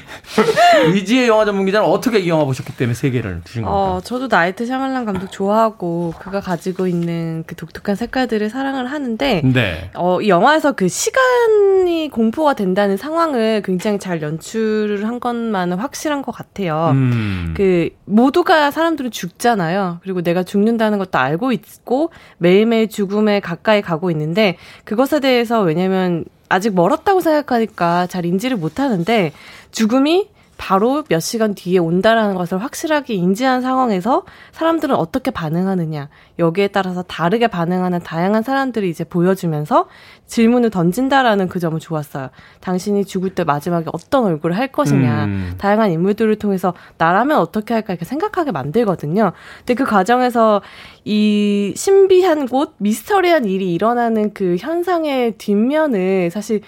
위지의 0.93 1.27
영화 1.27 1.45
전문 1.45 1.65
기자는 1.65 1.87
어떻게 1.87 2.19
이 2.19 2.29
영화 2.29 2.43
보셨기 2.45 2.75
때문에 2.75 2.95
세 2.95 3.11
개를 3.11 3.41
주신 3.43 3.61
겁니까? 3.61 3.79
어, 3.79 4.01
저도 4.01 4.27
나이트 4.27 4.65
샤말란 4.65 5.05
감독 5.05 5.31
좋아하고 5.31 6.13
그가 6.19 6.39
가지고 6.39 6.87
있는 6.87 7.43
그 7.45 7.55
독특한 7.55 7.95
색깔들을 7.95 8.49
사랑을 8.49 8.91
하는데 8.91 9.41
네. 9.43 9.91
어, 9.93 10.21
이 10.21 10.29
영화에서 10.29 10.71
그 10.71 10.87
시간이 10.87 12.09
공포가 12.11 12.55
된다는 12.55 12.97
상황을 12.97 13.61
굉장히 13.63 13.99
잘 13.99 14.21
연출을 14.21 15.05
한 15.05 15.19
것만은 15.19 15.77
확실한 15.77 16.23
것 16.23 16.31
같아요. 16.31 16.89
음. 16.93 17.53
그 17.55 17.89
모두가 18.05 18.71
사람들은 18.71 19.11
죽자 19.11 19.51
있잖아요. 19.51 19.99
그리고 20.01 20.21
내가 20.21 20.43
죽는다는 20.43 20.97
것도 20.97 21.17
알고 21.17 21.51
있고 21.51 22.11
매일매일 22.37 22.87
죽음에 22.87 23.39
가까이 23.39 23.81
가고 23.81 24.09
있는데 24.11 24.57
그것에 24.85 25.19
대해서 25.19 25.61
왜냐면 25.61 26.23
아직 26.51 26.73
멀었다고 26.73 27.21
생각하니까 27.21 28.07
잘 28.07 28.25
인지를 28.25 28.57
못 28.57 28.79
하는데 28.79 29.31
죽음이 29.71 30.29
바로 30.61 31.03
몇 31.09 31.19
시간 31.21 31.55
뒤에 31.55 31.79
온다라는 31.79 32.35
것을 32.35 32.59
확실하게 32.59 33.15
인지한 33.15 33.61
상황에서 33.61 34.25
사람들은 34.51 34.95
어떻게 34.95 35.31
반응하느냐 35.31 36.07
여기에 36.37 36.67
따라서 36.67 37.01
다르게 37.01 37.47
반응하는 37.47 38.01
다양한 38.01 38.43
사람들이 38.43 38.87
이제 38.87 39.03
보여주면서 39.03 39.87
질문을 40.27 40.69
던진다라는 40.69 41.47
그 41.47 41.59
점은 41.59 41.79
좋았어요. 41.79 42.29
당신이 42.59 43.05
죽을 43.05 43.31
때 43.31 43.43
마지막에 43.43 43.87
어떤 43.91 44.25
얼굴을 44.25 44.55
할 44.55 44.67
것이냐 44.67 45.25
음. 45.25 45.55
다양한 45.57 45.89
인물들을 45.89 46.35
통해서 46.37 46.75
나라면 46.99 47.39
어떻게 47.39 47.73
할까 47.73 47.93
이렇게 47.93 48.05
생각하게 48.05 48.51
만들거든요. 48.51 49.31
근데 49.57 49.73
그 49.73 49.83
과정에서 49.83 50.61
이 51.03 51.73
신비한 51.75 52.47
곳 52.47 52.75
미스터리한 52.77 53.45
일이 53.45 53.73
일어나는 53.73 54.35
그 54.35 54.57
현상의 54.59 55.39
뒷면을 55.39 56.29
사실 56.29 56.61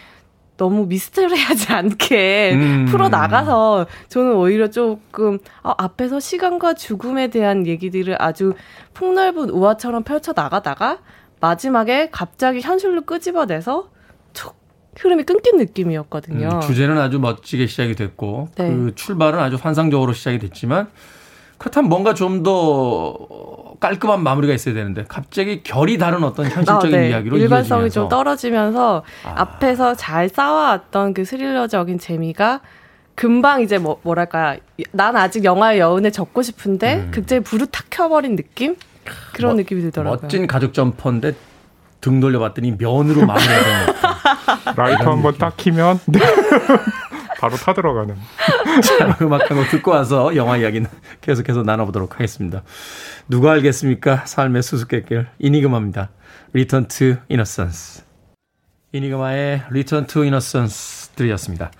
너무 0.63 0.85
미스터리하지 0.85 1.73
않게 1.73 2.53
음. 2.53 2.85
풀어 2.89 3.09
나가서 3.09 3.85
저는 4.07 4.33
오히려 4.35 4.69
조금 4.69 5.39
어, 5.61 5.73
앞에서 5.77 6.21
시간과 6.21 6.75
죽음에 6.75 7.27
대한 7.27 7.67
얘기들을 7.67 8.15
아주 8.21 8.53
폭넓은 8.93 9.49
우화처럼 9.49 10.03
펼쳐 10.03 10.31
나가다가 10.33 10.99
마지막에 11.41 12.07
갑자기 12.11 12.61
현실로 12.61 13.01
끄집어내서 13.01 13.89
툭 14.31 14.55
흐름이 14.95 15.23
끊긴 15.23 15.57
느낌이었거든요. 15.57 16.47
음, 16.47 16.61
주제는 16.61 16.97
아주 16.97 17.19
멋지게 17.19 17.67
시작이 17.67 17.95
됐고 17.95 18.47
네. 18.55 18.69
그 18.69 18.95
출발은 18.95 19.39
아주 19.39 19.57
환상적으로 19.61 20.13
시작이 20.13 20.39
됐지만 20.39 20.87
그렇다면 21.57 21.89
뭔가 21.89 22.13
좀 22.13 22.43
더 22.43 23.62
깔끔한 23.83 24.23
마무리가 24.23 24.53
있어야 24.53 24.73
되는데 24.73 25.03
갑자기 25.09 25.61
결이 25.61 25.97
다른 25.97 26.23
어떤 26.23 26.45
현실적인 26.45 26.95
아, 26.95 27.01
네. 27.01 27.09
이야기로 27.09 27.35
일관성이 27.35 27.83
이어지면서. 27.83 27.93
좀 27.93 28.07
떨어지면서 28.07 29.03
아. 29.25 29.33
앞에서 29.35 29.93
잘 29.95 30.29
쌓아왔던 30.29 31.13
그 31.13 31.25
스릴러적인 31.25 31.99
재미가 31.99 32.61
금방 33.15 33.61
이제 33.61 33.77
뭐 33.77 33.99
뭐랄까 34.03 34.55
난 34.93 35.17
아직 35.17 35.43
영화의 35.43 35.79
여운에 35.79 36.11
적고 36.11 36.43
싶은데 36.43 36.95
음. 36.95 37.11
극장에 37.11 37.41
불을 37.41 37.67
탁 37.67 37.87
켜버린 37.89 38.37
느낌 38.37 38.77
그런 39.33 39.51
뭐, 39.51 39.57
느낌이 39.57 39.81
들더라고요. 39.81 40.19
멋진 40.21 40.47
가죽 40.47 40.73
점퍼인데 40.73 41.33
등 41.99 42.21
돌려봤더니 42.21 42.75
면으로 42.79 43.25
마무리하는 43.25 43.93
라이터 44.77 45.11
한번 45.11 45.37
딱 45.37 45.57
키면 45.57 45.99
네. 46.05 46.19
바로 47.43 47.57
타들어가는. 47.57 48.15
자, 48.81 49.17
음악 49.21 49.51
한곡 49.51 49.69
듣고 49.69 49.91
와서 49.91 50.33
영화 50.37 50.55
이야기는 50.55 50.89
계속해서 51.19 51.63
나눠보도록 51.63 52.15
하겠습니다. 52.15 52.63
누가 53.27 53.51
알겠습니까? 53.51 54.25
삶의 54.25 54.63
수수께끼를 54.63 55.27
이니그마입니다. 55.39 56.09
Return 56.53 56.87
to 56.87 57.17
Innocence. 57.29 58.05
이니그마의 58.93 59.63
Return 59.69 60.07
to 60.07 60.21
Innocence 60.21 61.13
들으셨습니다. 61.15 61.71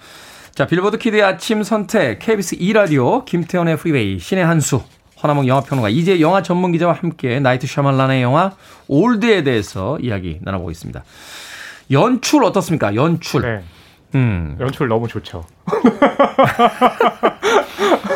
자, 0.54 0.68
빌보드 0.68 0.98
키드의 0.98 1.24
아침 1.24 1.64
선택, 1.64 2.20
KBS 2.20 2.58
2라디오, 2.58 3.24
김태훈의 3.24 3.78
프리웨이, 3.78 4.20
신의 4.20 4.46
한수, 4.46 4.84
허남웅 5.24 5.48
영화평론가, 5.48 5.88
이제 5.88 6.20
영화 6.20 6.44
전문 6.44 6.74
기자와 6.74 6.92
함께 6.92 7.40
나이트 7.40 7.68
샤말란의 7.68 8.22
영화 8.22 8.52
올드에 8.90 9.44
대해서 9.44 9.98
이야기 10.02 10.40
나눠보겠습니다. 10.42 11.06
연출 11.92 12.44
어떻습니까? 12.44 12.96
연출. 12.96 13.44
네. 13.44 13.64
음. 14.16 14.58
연출 14.60 14.88
너무 14.88 15.08
좋죠. 15.08 15.44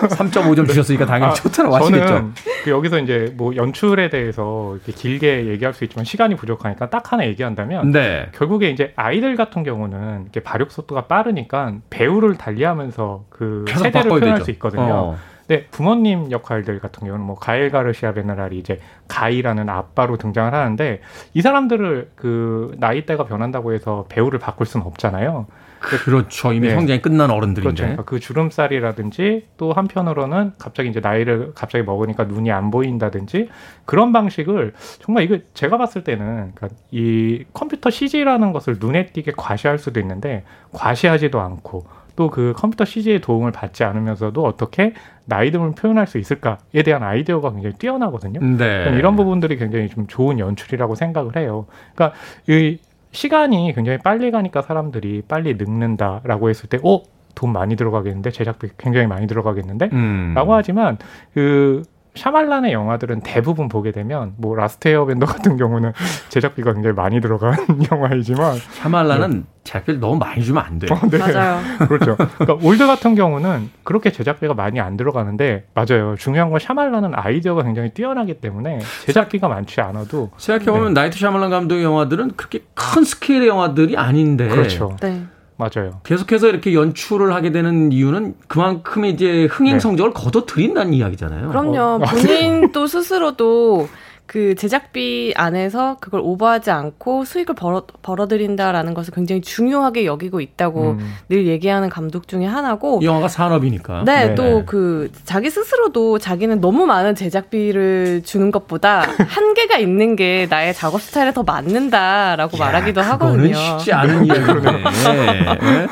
3.5점 0.10 0.68
주셨으니까 0.68 1.06
당연히 1.06 1.32
아, 1.32 1.34
좋다고 1.34 1.76
하시겠죠. 1.76 2.06
저는 2.06 2.34
그 2.64 2.72
여기서 2.72 3.00
이제 3.00 3.34
뭐 3.36 3.56
연출에 3.56 4.10
대해서 4.10 4.76
이렇게 4.76 4.92
길게 4.92 5.48
얘기할 5.48 5.74
수 5.74 5.84
있지만 5.84 6.06
시간이 6.06 6.36
부족하니까 6.36 6.90
딱 6.90 7.12
하나 7.12 7.26
얘기한다면 7.26 7.92
네. 7.92 8.30
결국에 8.34 8.70
이제 8.70 8.94
아이들 8.96 9.36
같은 9.36 9.64
경우는 9.64 10.24
이렇게 10.24 10.42
발육 10.42 10.72
속도가 10.72 11.06
빠르니까 11.08 11.74
배우를 11.90 12.38
달리하면서 12.38 13.26
그 13.30 13.66
세대를 13.68 14.10
표현할 14.10 14.34
되죠. 14.36 14.46
수 14.46 14.52
있거든요. 14.52 14.84
어. 14.84 15.18
네, 15.48 15.66
부모님 15.72 16.32
역할들 16.32 16.80
같은 16.80 17.06
경우는 17.06 17.26
뭐 17.26 17.36
가일 17.36 17.70
가르시아 17.70 18.14
베네랄이 18.14 18.58
이제 18.58 18.80
가이라는 19.08 19.70
아빠로 19.70 20.18
등장을 20.18 20.54
하는데 20.54 21.02
이 21.34 21.42
사람들을 21.42 22.12
그 22.16 22.76
나이대가 22.78 23.26
변한다고 23.26 23.74
해서 23.74 24.06
배우를 24.10 24.40
바꿀 24.40 24.66
수는 24.68 24.86
없잖아요. 24.86 25.48
그렇죠. 25.80 26.54
이미 26.54 26.68
네. 26.68 26.76
성장이 26.76 27.02
끝난 27.02 27.30
어른들인데. 27.30 27.62
그렇죠. 27.62 27.84
그러니까 27.84 28.04
그 28.04 28.20
주름살이라든지 28.20 29.48
또 29.58 29.74
한편으로는 29.74 30.54
갑자기 30.58 30.90
이제 30.90 31.00
나이를 31.00 31.54
갑자기 31.54 31.84
먹으니까 31.84 32.26
눈이 32.26 32.52
안 32.52 32.72
보인다든지 32.72 33.50
그런 33.86 34.12
방식을 34.12 34.74
정말 35.00 35.24
이거 35.24 35.38
제가 35.54 35.78
봤을 35.78 36.04
때는 36.04 36.54
그러니까 36.56 36.70
이 36.92 37.46
컴퓨터 37.54 37.90
CG라는 37.90 38.54
것을 38.54 38.78
눈에 38.80 39.08
띄게 39.08 39.34
과시할 39.38 39.78
수도 39.78 40.00
있는데 40.00 40.44
과시하지도 40.74 41.40
않고 41.40 41.86
또 42.18 42.30
그 42.30 42.54
컴퓨터 42.58 42.84
CG의 42.84 43.22
도움을 43.22 43.52
받지 43.52 43.84
않으면서도 43.86 44.44
어떻게 44.44 44.94
나이듦을 45.30 45.78
표현할 45.78 46.08
수 46.08 46.18
있을까에 46.18 46.84
대한 46.84 47.04
아이디어가 47.04 47.52
굉장히 47.54 47.76
뛰어나거든요. 47.78 48.40
네. 48.58 48.92
이런 48.98 49.16
부분들이 49.16 49.56
굉장히 49.58 49.88
좀 49.88 50.08
좋은 50.08 50.40
연출이라고 50.40 50.96
생각을 50.96 51.38
해요. 51.38 51.68
그러니까 51.96 52.18
이 52.48 52.80
시간이 53.12 53.72
굉장히 53.74 54.00
빨리 54.00 54.32
가니까 54.32 54.62
사람들이 54.62 55.24
빨리 55.28 55.54
늙는다라고 55.54 56.50
했을 56.50 56.68
때, 56.68 56.80
어? 56.84 57.04
돈 57.36 57.54
많이 57.54 57.76
들어가겠는데 57.76 58.32
제작비 58.32 58.68
굉장히 58.80 59.06
많이 59.06 59.28
들어가겠는데 59.28 59.90
음. 59.94 60.34
라고 60.36 60.56
하지만 60.56 60.98
그 61.36 61.84
샤말란의 62.18 62.74
영화들은 62.74 63.22
대부분 63.22 63.70
보게 63.70 63.92
되면 63.92 64.34
뭐 64.38 64.56
라스트 64.56 64.88
에어벤더 64.88 65.26
같은 65.26 65.58
경우는 65.58 65.94
제작비가 66.30 66.74
굉장히 66.74 66.96
많이 66.96 67.22
들어간 67.22 67.56
영화이지만 67.92 68.56
샤말란은 68.74 69.30
네. 69.30 69.44
제작비를 69.64 70.00
너무 70.00 70.18
많이 70.18 70.44
주면 70.44 70.64
안 70.64 70.80
돼요. 70.80 70.90
어, 70.92 71.08
네. 71.10 71.18
맞아요. 71.18 71.62
그렇죠. 71.88 72.16
그러니까 72.16 72.68
올드 72.68 72.86
같은 72.88 73.16
경우는 73.16 73.70
그렇게 73.84 74.12
제작비가 74.12 74.54
많이 74.54 74.80
안 74.80 74.98
들어가는데 74.98 75.68
맞아요. 75.74 76.16
중요한 76.18 76.50
건 76.50 76.60
샤말란은 76.60 77.12
아이디어가 77.14 77.64
굉장히 77.64 77.92
뛰어나기 77.92 78.36
때문에 78.36 78.80
제작비가 79.06 79.48
많지 79.48 79.82
않아도 79.82 80.32
생각해 80.38 80.72
보면 80.72 80.94
네. 80.94 81.02
나이트 81.02 81.20
샤말란 81.20 81.50
감독의 81.50 81.84
영화들은 81.84 82.32
그렇게 82.36 82.64
큰 82.74 83.04
스케일의 83.04 83.48
영화들이 83.48 83.98
아닌데 83.98 84.48
그렇죠. 84.48 84.96
네. 85.02 85.24
맞아요. 85.58 86.00
계속해서 86.04 86.48
이렇게 86.48 86.74
연출을 86.74 87.34
하게 87.34 87.52
되는 87.52 87.92
이유는 87.92 88.36
그만큼 88.48 89.06
이제 89.06 89.46
흥행 89.46 89.74
네. 89.76 89.80
성적을 89.80 90.14
네. 90.14 90.22
거둬들인다는 90.24 90.94
이야기잖아요. 90.94 91.50
그럼요. 91.50 91.80
어, 91.80 91.98
본인 92.00 92.72
또 92.72 92.86
스스로도 92.86 93.90
그 94.28 94.54
제작비 94.56 95.34
안에서 95.36 95.98
그걸 96.00 96.20
오버하지 96.24 96.70
않고 96.70 97.26
수익을 97.26 97.56
벌어, 97.56 97.84
벌어들인다라는 98.04 98.94
것을 98.94 99.14
굉장히 99.14 99.42
중요하게 99.42 100.06
여기고 100.06 100.40
있다고 100.42 100.92
음. 100.92 101.14
늘 101.30 101.48
얘기하는 101.48 101.90
감독 101.90 102.28
중에 102.28 102.46
하나고. 102.46 103.02
영화가 103.02 103.28
산업이니까. 103.28 104.04
네, 104.06 104.28
네. 104.28 104.36
또 104.36 104.68
그 104.68 105.10
자기 105.24 105.50
스스로도 105.50 106.20
자기는 106.20 106.60
너무 106.60 106.86
많은 106.86 107.16
제작비를 107.16 108.22
주는 108.24 108.52
것보다 108.52 109.02
한계가 109.28 109.78
있는 109.78 110.16
게 110.16 110.46
나의 110.50 110.74
작업 110.74 111.02
스타일에 111.02 111.32
더 111.34 111.44
맞는다라고 111.44 112.58
야, 112.58 112.66
말하기도 112.66 113.02
하거든요. 113.02 113.56
쉽지 113.56 113.94
않은 113.94 114.26
이야기네. 114.26 114.72
네. 114.72 115.88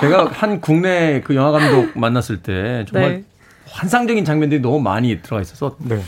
제가 0.00 0.30
한 0.32 0.60
국내 0.60 1.20
그 1.22 1.34
영화 1.34 1.50
감독 1.50 1.98
만났을 1.98 2.42
때 2.42 2.84
정말 2.86 3.10
네. 3.10 3.24
환상적인 3.70 4.24
장면들이 4.24 4.60
너무 4.60 4.80
많이 4.80 5.20
들어가 5.22 5.40
있어서 5.40 5.76
네. 5.78 5.98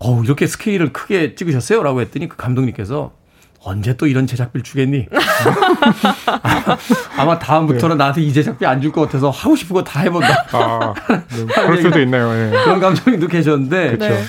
어 0.00 0.22
이렇게 0.22 0.46
스케일을 0.46 0.92
크게 0.92 1.34
찍으셨어요? 1.34 1.82
라고 1.82 2.00
했더니 2.00 2.28
그 2.28 2.36
감독님께서 2.36 3.12
언제 3.60 3.96
또 3.96 4.06
이런 4.06 4.26
제작비를 4.26 4.62
주겠니? 4.62 5.06
아마 7.16 7.38
다음부터는 7.38 7.96
네. 7.96 7.98
나한테 7.98 8.22
이 8.22 8.32
제작비 8.32 8.64
안 8.66 8.80
줄 8.80 8.92
것 8.92 9.02
같아서 9.02 9.30
하고 9.30 9.56
싶은 9.56 9.74
거 9.74 9.82
다 9.82 10.00
해본다. 10.00 10.46
아, 10.52 10.94
네. 11.08 11.46
그럴 11.54 11.82
수도 11.82 12.00
있네요. 12.02 12.32
네. 12.32 12.50
그런 12.64 12.80
감독님도 12.80 13.26
계셨는데. 13.28 13.98
네. 13.98 14.22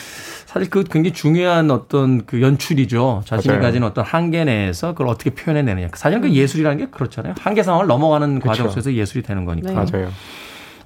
사실 0.47 0.67
그 0.72 0.84
굉장히 0.84 1.13
중요한 1.13 1.70
어떤 1.70 2.26
그 2.26 2.41
연출이죠. 2.41 3.22
자신이 3.28 3.53
맞아요. 3.53 3.61
가진 3.67 3.84
어떤 3.84 4.03
한계 4.03 4.43
내에서 4.45 4.93
그걸 4.93 5.09
어떻게 5.09 5.30
표현해내느냐. 5.30 5.89
사실 5.93 6.22
그 6.22 6.28
음. 6.28 6.34
예술이라는 6.34 6.78
게 6.80 6.88
그렇잖아요. 6.89 7.36
한계 7.39 7.61
상황을 7.61 7.86
넘어가는 7.86 8.39
그렇죠. 8.39 8.63
과정 8.63 8.70
속에서 8.72 8.91
예술이 8.93 9.22
되는 9.22 9.45
거니까. 9.45 9.70
네. 9.70 9.76
맞아요. 9.76 10.11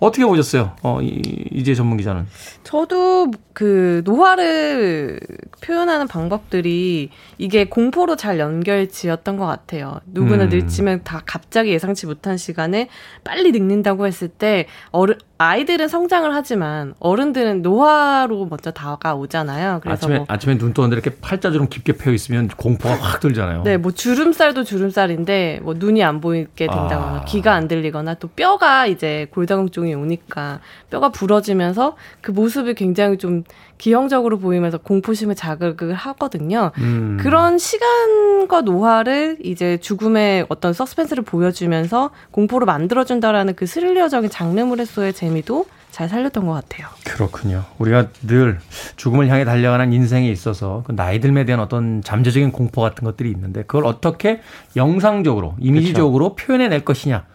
어떻게 0.04 0.26
보셨어요? 0.26 0.76
어, 0.84 1.00
이제 1.02 1.74
전문 1.74 1.98
기자는? 1.98 2.28
저도 2.64 3.32
그 3.54 4.02
노화를 4.04 5.20
표현하는 5.62 6.08
방법들이 6.08 7.10
이게 7.38 7.66
공포로 7.66 8.18
잘 8.18 8.38
연결 8.38 8.90
지었던 8.90 9.38
것 9.38 9.46
같아요. 9.46 10.02
누구나 10.06 10.44
음. 10.44 10.50
늙지만 10.50 11.04
다 11.06 11.22
갑자기 11.26 11.72
예상치 11.72 12.06
못한 12.06 12.38
시간에 12.38 12.90
빨리 13.24 13.52
늙는다고 13.52 14.06
했을 14.06 14.28
때 14.28 14.68
어른 14.92 15.16
아이들은 15.44 15.90
성장을 15.90 16.34
하지만 16.34 16.94
어른들은 17.00 17.62
노화로 17.62 18.46
먼저 18.46 18.72
다가오잖아요. 18.72 19.82
그래서 19.82 20.06
아침에 20.06 20.18
뭐 20.18 20.26
아침에 20.30 20.58
눈 20.58 20.74
뜨는데 20.74 20.96
이렇게 20.96 21.10
팔자주름 21.20 21.68
깊게 21.68 21.94
펴 21.94 22.12
있으면 22.12 22.48
공포가 22.48 22.96
확 22.96 23.20
들잖아요. 23.20 23.64
네, 23.64 23.76
뭐 23.76 23.92
주름살도 23.92 24.64
주름살인데 24.64 25.60
뭐 25.64 25.74
눈이 25.78 26.02
안 26.02 26.22
보이게 26.22 26.68
된다거나 26.68 27.22
아. 27.22 27.26
귀가 27.26 27.54
안 27.54 27.68
들리거나 27.68 28.14
또 28.16 28.30
뼈가 28.30 28.88
이제 28.88 29.28
골다공증이 29.32 29.94
오니까 29.94 30.62
뼈가 30.90 31.10
부러지면서 31.10 31.98
그 32.22 32.32
모습이 32.32 32.74
굉장히 32.76 33.18
좀 33.18 33.44
기형적으로 33.84 34.40
보이면서 34.40 34.78
공포심을 34.78 35.36
자극을 35.36 35.94
하거든요. 35.94 36.72
음. 36.78 37.18
그런 37.20 37.58
시간과 37.58 38.62
노화를 38.62 39.40
이제 39.44 39.76
죽음의 39.76 40.46
어떤 40.48 40.72
서스펜스를 40.72 41.26
보여주면서 41.26 42.12
공포로 42.32 42.66
만들어준다라는 42.66 43.56
그 43.56 43.66
스릴러적인 43.66 44.30
장르물에서의 44.30 45.12
재미도 45.12 45.66
잘 45.92 46.08
살렸던 46.08 46.46
것 46.46 46.54
같아요. 46.54 46.88
그렇군요. 47.04 47.66
우리가 47.78 48.08
늘 48.26 48.58
죽음을 48.96 49.28
향해 49.28 49.44
달려가는 49.44 49.92
인생에 49.92 50.32
있어서 50.32 50.84
그 50.88 50.96
나이 50.96 51.20
들에 51.20 51.44
대한 51.44 51.60
어떤 51.60 52.02
잠재적인 52.02 52.54
공포 52.54 52.80
같은 52.80 53.04
것들이 53.04 53.30
있는데 53.32 53.64
그걸 53.64 53.86
어떻게 53.86 54.40
영상적으로, 54.78 55.56
이미지적으로 55.60 56.36
그렇죠. 56.36 56.46
표현해낼 56.48 56.86
것이냐. 56.86 57.26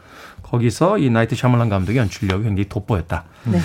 거기서 0.43 0.97
이 0.97 1.11
나이트 1.11 1.35
샤멀란 1.35 1.69
감독의 1.69 1.99
연출력이 1.99 2.45
굉장히 2.45 2.71
돋보였다. 2.71 3.25
네. 3.45 3.59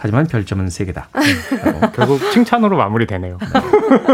하지만 0.00 0.26
별점은 0.26 0.66
3개다. 0.66 1.02
어, 1.02 1.90
결국 1.94 2.18
칭찬으로 2.32 2.76
마무리되네요. 2.78 3.36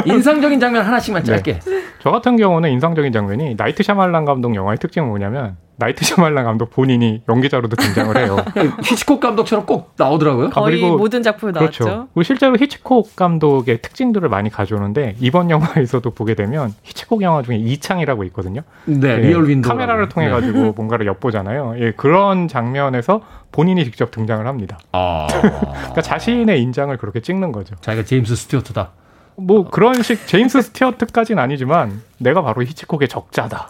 인상적인 0.05 0.59
장면 0.59 0.85
하나씩만 0.85 1.23
짧게. 1.23 1.61
네. 1.61 1.83
저 2.03 2.11
같은 2.11 2.37
경우는 2.37 2.71
인상적인 2.71 3.13
장면이 3.13 3.55
나이트 3.57 3.85
샤말란 3.85 4.25
감독 4.25 4.55
영화의 4.55 4.79
특징은 4.79 5.09
뭐냐면 5.09 5.57
나이트 5.79 6.05
샤말란 6.05 6.45
감독 6.45 6.71
본인이 6.71 7.23
연기자로도 7.29 7.77
등장을 7.77 8.17
해요. 8.17 8.37
히치콕 8.83 9.21
감독처럼 9.21 9.67
꼭 9.67 9.93
나오더라고요. 9.97 10.51
거의 10.51 10.83
아, 10.85 10.89
모든 10.89 11.23
작품에 11.23 11.53
그렇죠. 11.53 11.85
나왔죠. 11.85 12.09
실제로 12.25 12.57
히치콕 12.57 13.15
감독의 13.15 13.83
특징들을 13.83 14.29
많이 14.29 14.51
가져오는데 14.51 15.17
이번 15.21 15.51
영화에서도 15.51 16.09
보게 16.11 16.35
되면 16.35 16.73
히치콕 16.83 17.23
영화 17.23 17.43
중에 17.43 17.57
이창이라고 17.57 18.25
있거든요. 18.25 18.63
네, 18.87 19.09
예, 19.09 19.17
Rear 19.17 19.49
Window 19.49 19.69
카메라를 19.69 20.09
통해 20.09 20.27
네. 20.27 20.33
가지고 20.33 20.59
네. 20.59 20.73
뭔가를 20.75 21.07
엿보잖아요. 21.07 21.75
예, 21.79 21.93
그런 21.93 22.49
장면에서 22.49 23.21
본인이 23.57 23.83
직접 23.85 24.11
등장을 24.11 24.47
합니다. 24.47 24.79
아. 24.93 25.27
그러니까 25.31 26.03
자신의 26.03 26.61
인장을 26.61 26.95
그렇게 26.99 27.21
찍는 27.21 27.53
거죠. 27.53 27.75
자기가 27.81 28.05
제임스 28.05 28.37
스튜어트다. 28.37 28.91
뭐 29.39 29.69
그런 29.71 30.03
식 30.03 30.27
제임스 30.27 30.61
스튜어트까지는 30.61 31.43
아니지만 31.43 32.03
내가 32.19 32.43
바로 32.43 32.63
히치콕의 32.63 33.09
적자다. 33.09 33.67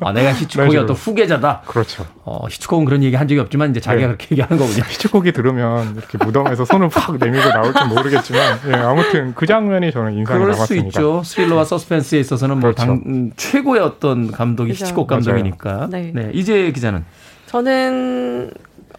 아 0.00 0.12
내가 0.12 0.32
히치콕의 0.32 0.76
어떤 0.76 0.94
후계자다. 0.94 1.62
그렇죠. 1.66 2.06
어 2.24 2.46
히치콕은 2.48 2.84
그런 2.84 3.02
얘기 3.02 3.16
한 3.16 3.26
적이 3.26 3.40
없지만 3.40 3.70
이제 3.70 3.80
자기가 3.80 4.06
네. 4.06 4.06
그렇게 4.14 4.28
얘기하는 4.30 4.58
거군요. 4.58 4.84
히치콕이 4.88 5.32
들으면 5.32 5.96
이렇게 5.96 6.18
무덤에서 6.18 6.64
손을 6.64 6.88
팍 6.88 7.16
내밀고 7.18 7.48
나올지 7.48 7.84
모르겠지만 7.88 8.60
예, 8.68 8.74
아무튼 8.74 9.34
그 9.34 9.46
장면이 9.46 9.90
저는 9.90 10.12
인상이 10.14 10.38
그럴 10.38 10.52
남았습니다. 10.52 10.66
수 10.66 10.86
있죠. 10.86 11.22
스릴러와 11.24 11.64
서스펜스에 11.64 12.20
있어서는 12.20 12.58
뭐 12.58 12.72
그렇죠. 12.72 12.86
뭐 12.86 13.00
당, 13.04 13.30
최고의 13.36 13.80
어떤 13.80 14.30
감독이 14.30 14.70
그렇죠. 14.72 14.84
히치콕 14.86 15.08
감독이니까. 15.08 15.88
네. 15.90 16.12
네. 16.14 16.30
이제 16.32 16.70
기자는 16.72 17.04
저는 17.46 18.50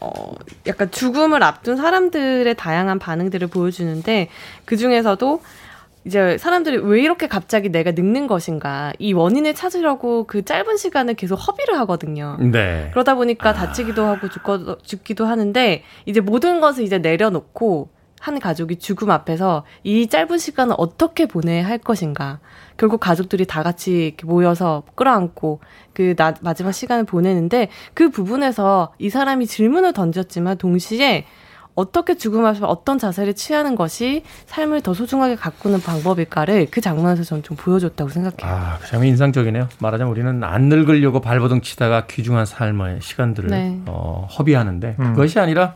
어, 0.06 0.36
약간 0.68 0.92
죽음을 0.92 1.42
앞둔 1.42 1.78
사람들의 1.78 2.54
다양한 2.56 3.00
반응들을 3.00 3.48
보여주는데 3.48 4.30
그 4.66 4.78
중에서도 4.78 5.42
이제 6.06 6.38
사람들이 6.38 6.78
왜 6.78 7.02
이렇게 7.02 7.28
갑자기 7.28 7.70
내가 7.70 7.92
늙는 7.92 8.28
것인가 8.28 8.94
이 9.00 9.14
원인을 9.14 9.56
찾으려고 9.56 10.26
그 10.28 10.46
짧은 10.46 10.78
시간을 10.78 11.16
계속 11.16 11.36
허비를 11.36 11.80
하거든요. 11.80 12.38
네. 12.40 12.90
그러다 12.92 13.16
보니까 13.16 13.54
다치기도 13.54 14.06
하고 14.06 14.30
죽거, 14.30 14.78
죽기도 14.84 15.26
하는데 15.26 15.84
이제 16.06 16.22
모든 16.22 16.60
것을 16.62 16.84
이제 16.84 17.00
내려놓고 17.00 17.90
한 18.20 18.40
가족이 18.40 18.78
죽음 18.78 19.10
앞에서 19.10 19.66
이 19.84 20.08
짧은 20.08 20.38
시간을 20.38 20.76
어떻게 20.78 21.26
보내야 21.26 21.68
할 21.68 21.80
것인가. 21.80 22.40
결국 22.78 23.00
가족들이 23.00 23.46
다 23.46 23.64
같이 23.64 24.08
이렇게 24.08 24.26
모여서 24.26 24.84
끌어안고 24.96 25.60
그 25.94 26.16
나, 26.16 26.34
마지막 26.42 26.72
시간을 26.72 27.06
보내는데 27.06 27.70
그 27.94 28.10
부분에서 28.10 28.94
이 29.00 29.10
사람이 29.10 29.48
질문을 29.48 29.94
던졌지만 29.94 30.58
동시에 30.58 31.26
어떻게 31.76 32.16
죽음 32.16 32.46
앞에 32.46 32.60
어떤 32.64 32.98
자세를 32.98 33.36
취하는 33.36 33.76
것이 33.76 34.24
삶을 34.46 34.82
더 34.82 34.94
소중하게 34.94 35.36
가꾸는 35.36 35.82
방법일까를 35.82 36.68
그 36.72 36.80
장면에서 36.80 37.24
저는 37.24 37.44
좀 37.44 37.58
보여줬다고 37.58 38.10
생각해요. 38.10 38.56
아, 38.56 38.78
그 38.80 38.88
장면 38.88 39.10
인상적이네요. 39.10 39.68
말하자면 39.80 40.10
우리는 40.10 40.44
안 40.44 40.64
늙으려고 40.64 41.20
발버둥 41.20 41.62
치다가 41.62 42.08
귀중한 42.08 42.46
삶의 42.46 43.02
시간들을 43.02 43.50
네. 43.50 43.82
어, 43.88 44.28
허비하는데 44.38 44.96
음. 45.00 45.14
그것이 45.14 45.40
아니라 45.40 45.76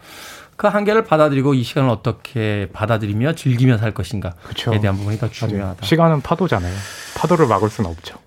그 0.60 0.68
한계를 0.68 1.06
받아들이고 1.06 1.54
이 1.54 1.64
시간을 1.64 1.90
어떻게 1.90 2.68
받아들이며 2.74 3.32
즐기며 3.36 3.78
살 3.78 3.94
것인가에 3.94 4.34
그쵸. 4.44 4.72
대한 4.72 4.98
부분이 4.98 5.18
더 5.18 5.30
중요하다. 5.30 5.86
시간은 5.86 6.20
파도잖아요. 6.20 6.76
파도를 7.16 7.48
막을 7.48 7.70
수는 7.70 7.90
없죠. 7.90 8.18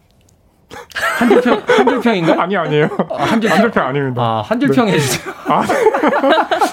한줄평 1.18 1.62
한줄평인가? 1.68 2.42
아니 2.42 2.56
아니에요. 2.56 2.88
아, 3.10 3.24
한줄 3.24 3.50
한줄평 3.52 3.86
아닙니다. 3.86 4.22
아, 4.22 4.40
한줄평 4.40 4.86
네. 4.86 4.92
해주세요. 4.94 5.34
아, 5.46 5.60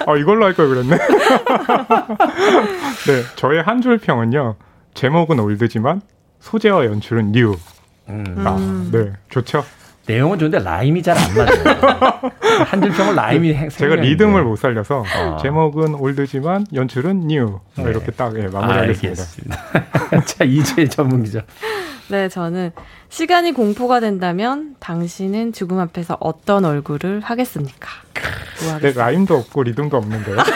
아 0.07 0.15
이걸로 0.15 0.45
할 0.45 0.53
걸 0.53 0.69
그랬네. 0.69 0.97
네, 3.07 3.23
저의 3.35 3.61
한줄평은요. 3.61 4.55
제목은 4.93 5.39
올드지만 5.41 6.01
소재와 6.39 6.85
연출은 6.85 7.33
new. 7.33 7.57
음. 8.07 8.35
아, 8.47 8.89
네, 8.93 9.11
좋죠. 9.29 9.65
내용은 10.09 10.39
좋은데 10.39 10.57
라임이 10.59 11.03
잘 11.03 11.15
안 11.19 11.35
맞아요. 11.35 12.31
한줄평은 12.65 13.15
라임이 13.15 13.53
네, 13.53 13.69
제가 13.69 13.95
리듬을 13.95 14.43
못 14.43 14.55
살려서 14.55 15.03
아. 15.05 15.37
제목은 15.37 15.93
올드지만 15.93 16.65
연출은 16.73 17.27
new 17.27 17.59
네. 17.77 17.83
이렇게 17.83 18.11
딱 18.11 18.35
예, 18.37 18.47
마무리하겠습니다. 18.47 19.57
자 20.25 20.43
이제 20.45 20.87
전문 20.87 21.23
기자. 21.23 21.41
네, 22.07 22.27
저는 22.27 22.71
시간이 23.09 23.51
공포가 23.51 23.99
된다면 23.99 24.75
당신은 24.79 25.53
죽음 25.53 25.79
앞에서 25.79 26.17
어떤 26.19 26.65
얼굴을 26.65 27.19
하겠습니까? 27.19 27.87
네, 28.81 28.91
라임도 28.93 29.35
없고 29.35 29.61
리듬도 29.61 29.95
없는데요. 29.95 30.37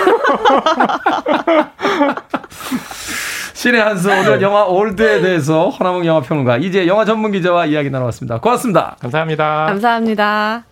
신의 3.64 3.80
한수 3.80 4.10
오늘 4.10 4.42
영화 4.42 4.66
올드에 4.66 5.22
대해서 5.22 5.70
허나몽 5.70 6.06
영화평론가 6.06 6.58
이제 6.58 6.86
영화 6.86 7.06
전문 7.06 7.32
기자와 7.32 7.66
이야기 7.68 7.90
나눠봤습니다. 7.90 8.42
고맙습니다. 8.42 8.98
감사합니다. 9.00 9.68
감사합니다. 9.68 10.66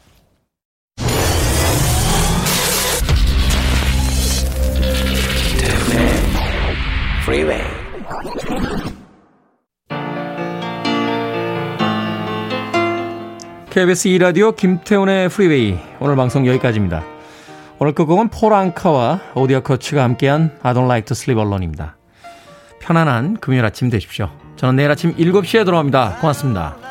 KBS 13.69 14.09
2라디오 14.09 14.53
김태훈의 14.53 15.29
프리웨이 15.29 15.79
오늘 16.01 16.17
방송 16.17 16.45
여기까지입니다. 16.45 17.05
오늘 17.79 17.93
끝곡은 17.93 18.27
폴 18.27 18.53
앙카와 18.53 19.21
오디아 19.35 19.61
코츠가 19.61 20.03
함께한 20.03 20.59
I 20.61 20.73
don't 20.73 20.87
like 20.87 21.05
to 21.05 21.13
sleep 21.13 21.41
alone입니다. 21.41 22.00
편안한 22.81 23.37
금요일 23.37 23.65
아침 23.65 23.89
되십시오. 23.89 24.29
저는 24.57 24.75
내일 24.75 24.91
아침 24.91 25.15
7시에 25.15 25.65
돌아옵니다. 25.65 26.17
고맙습니다. 26.19 26.90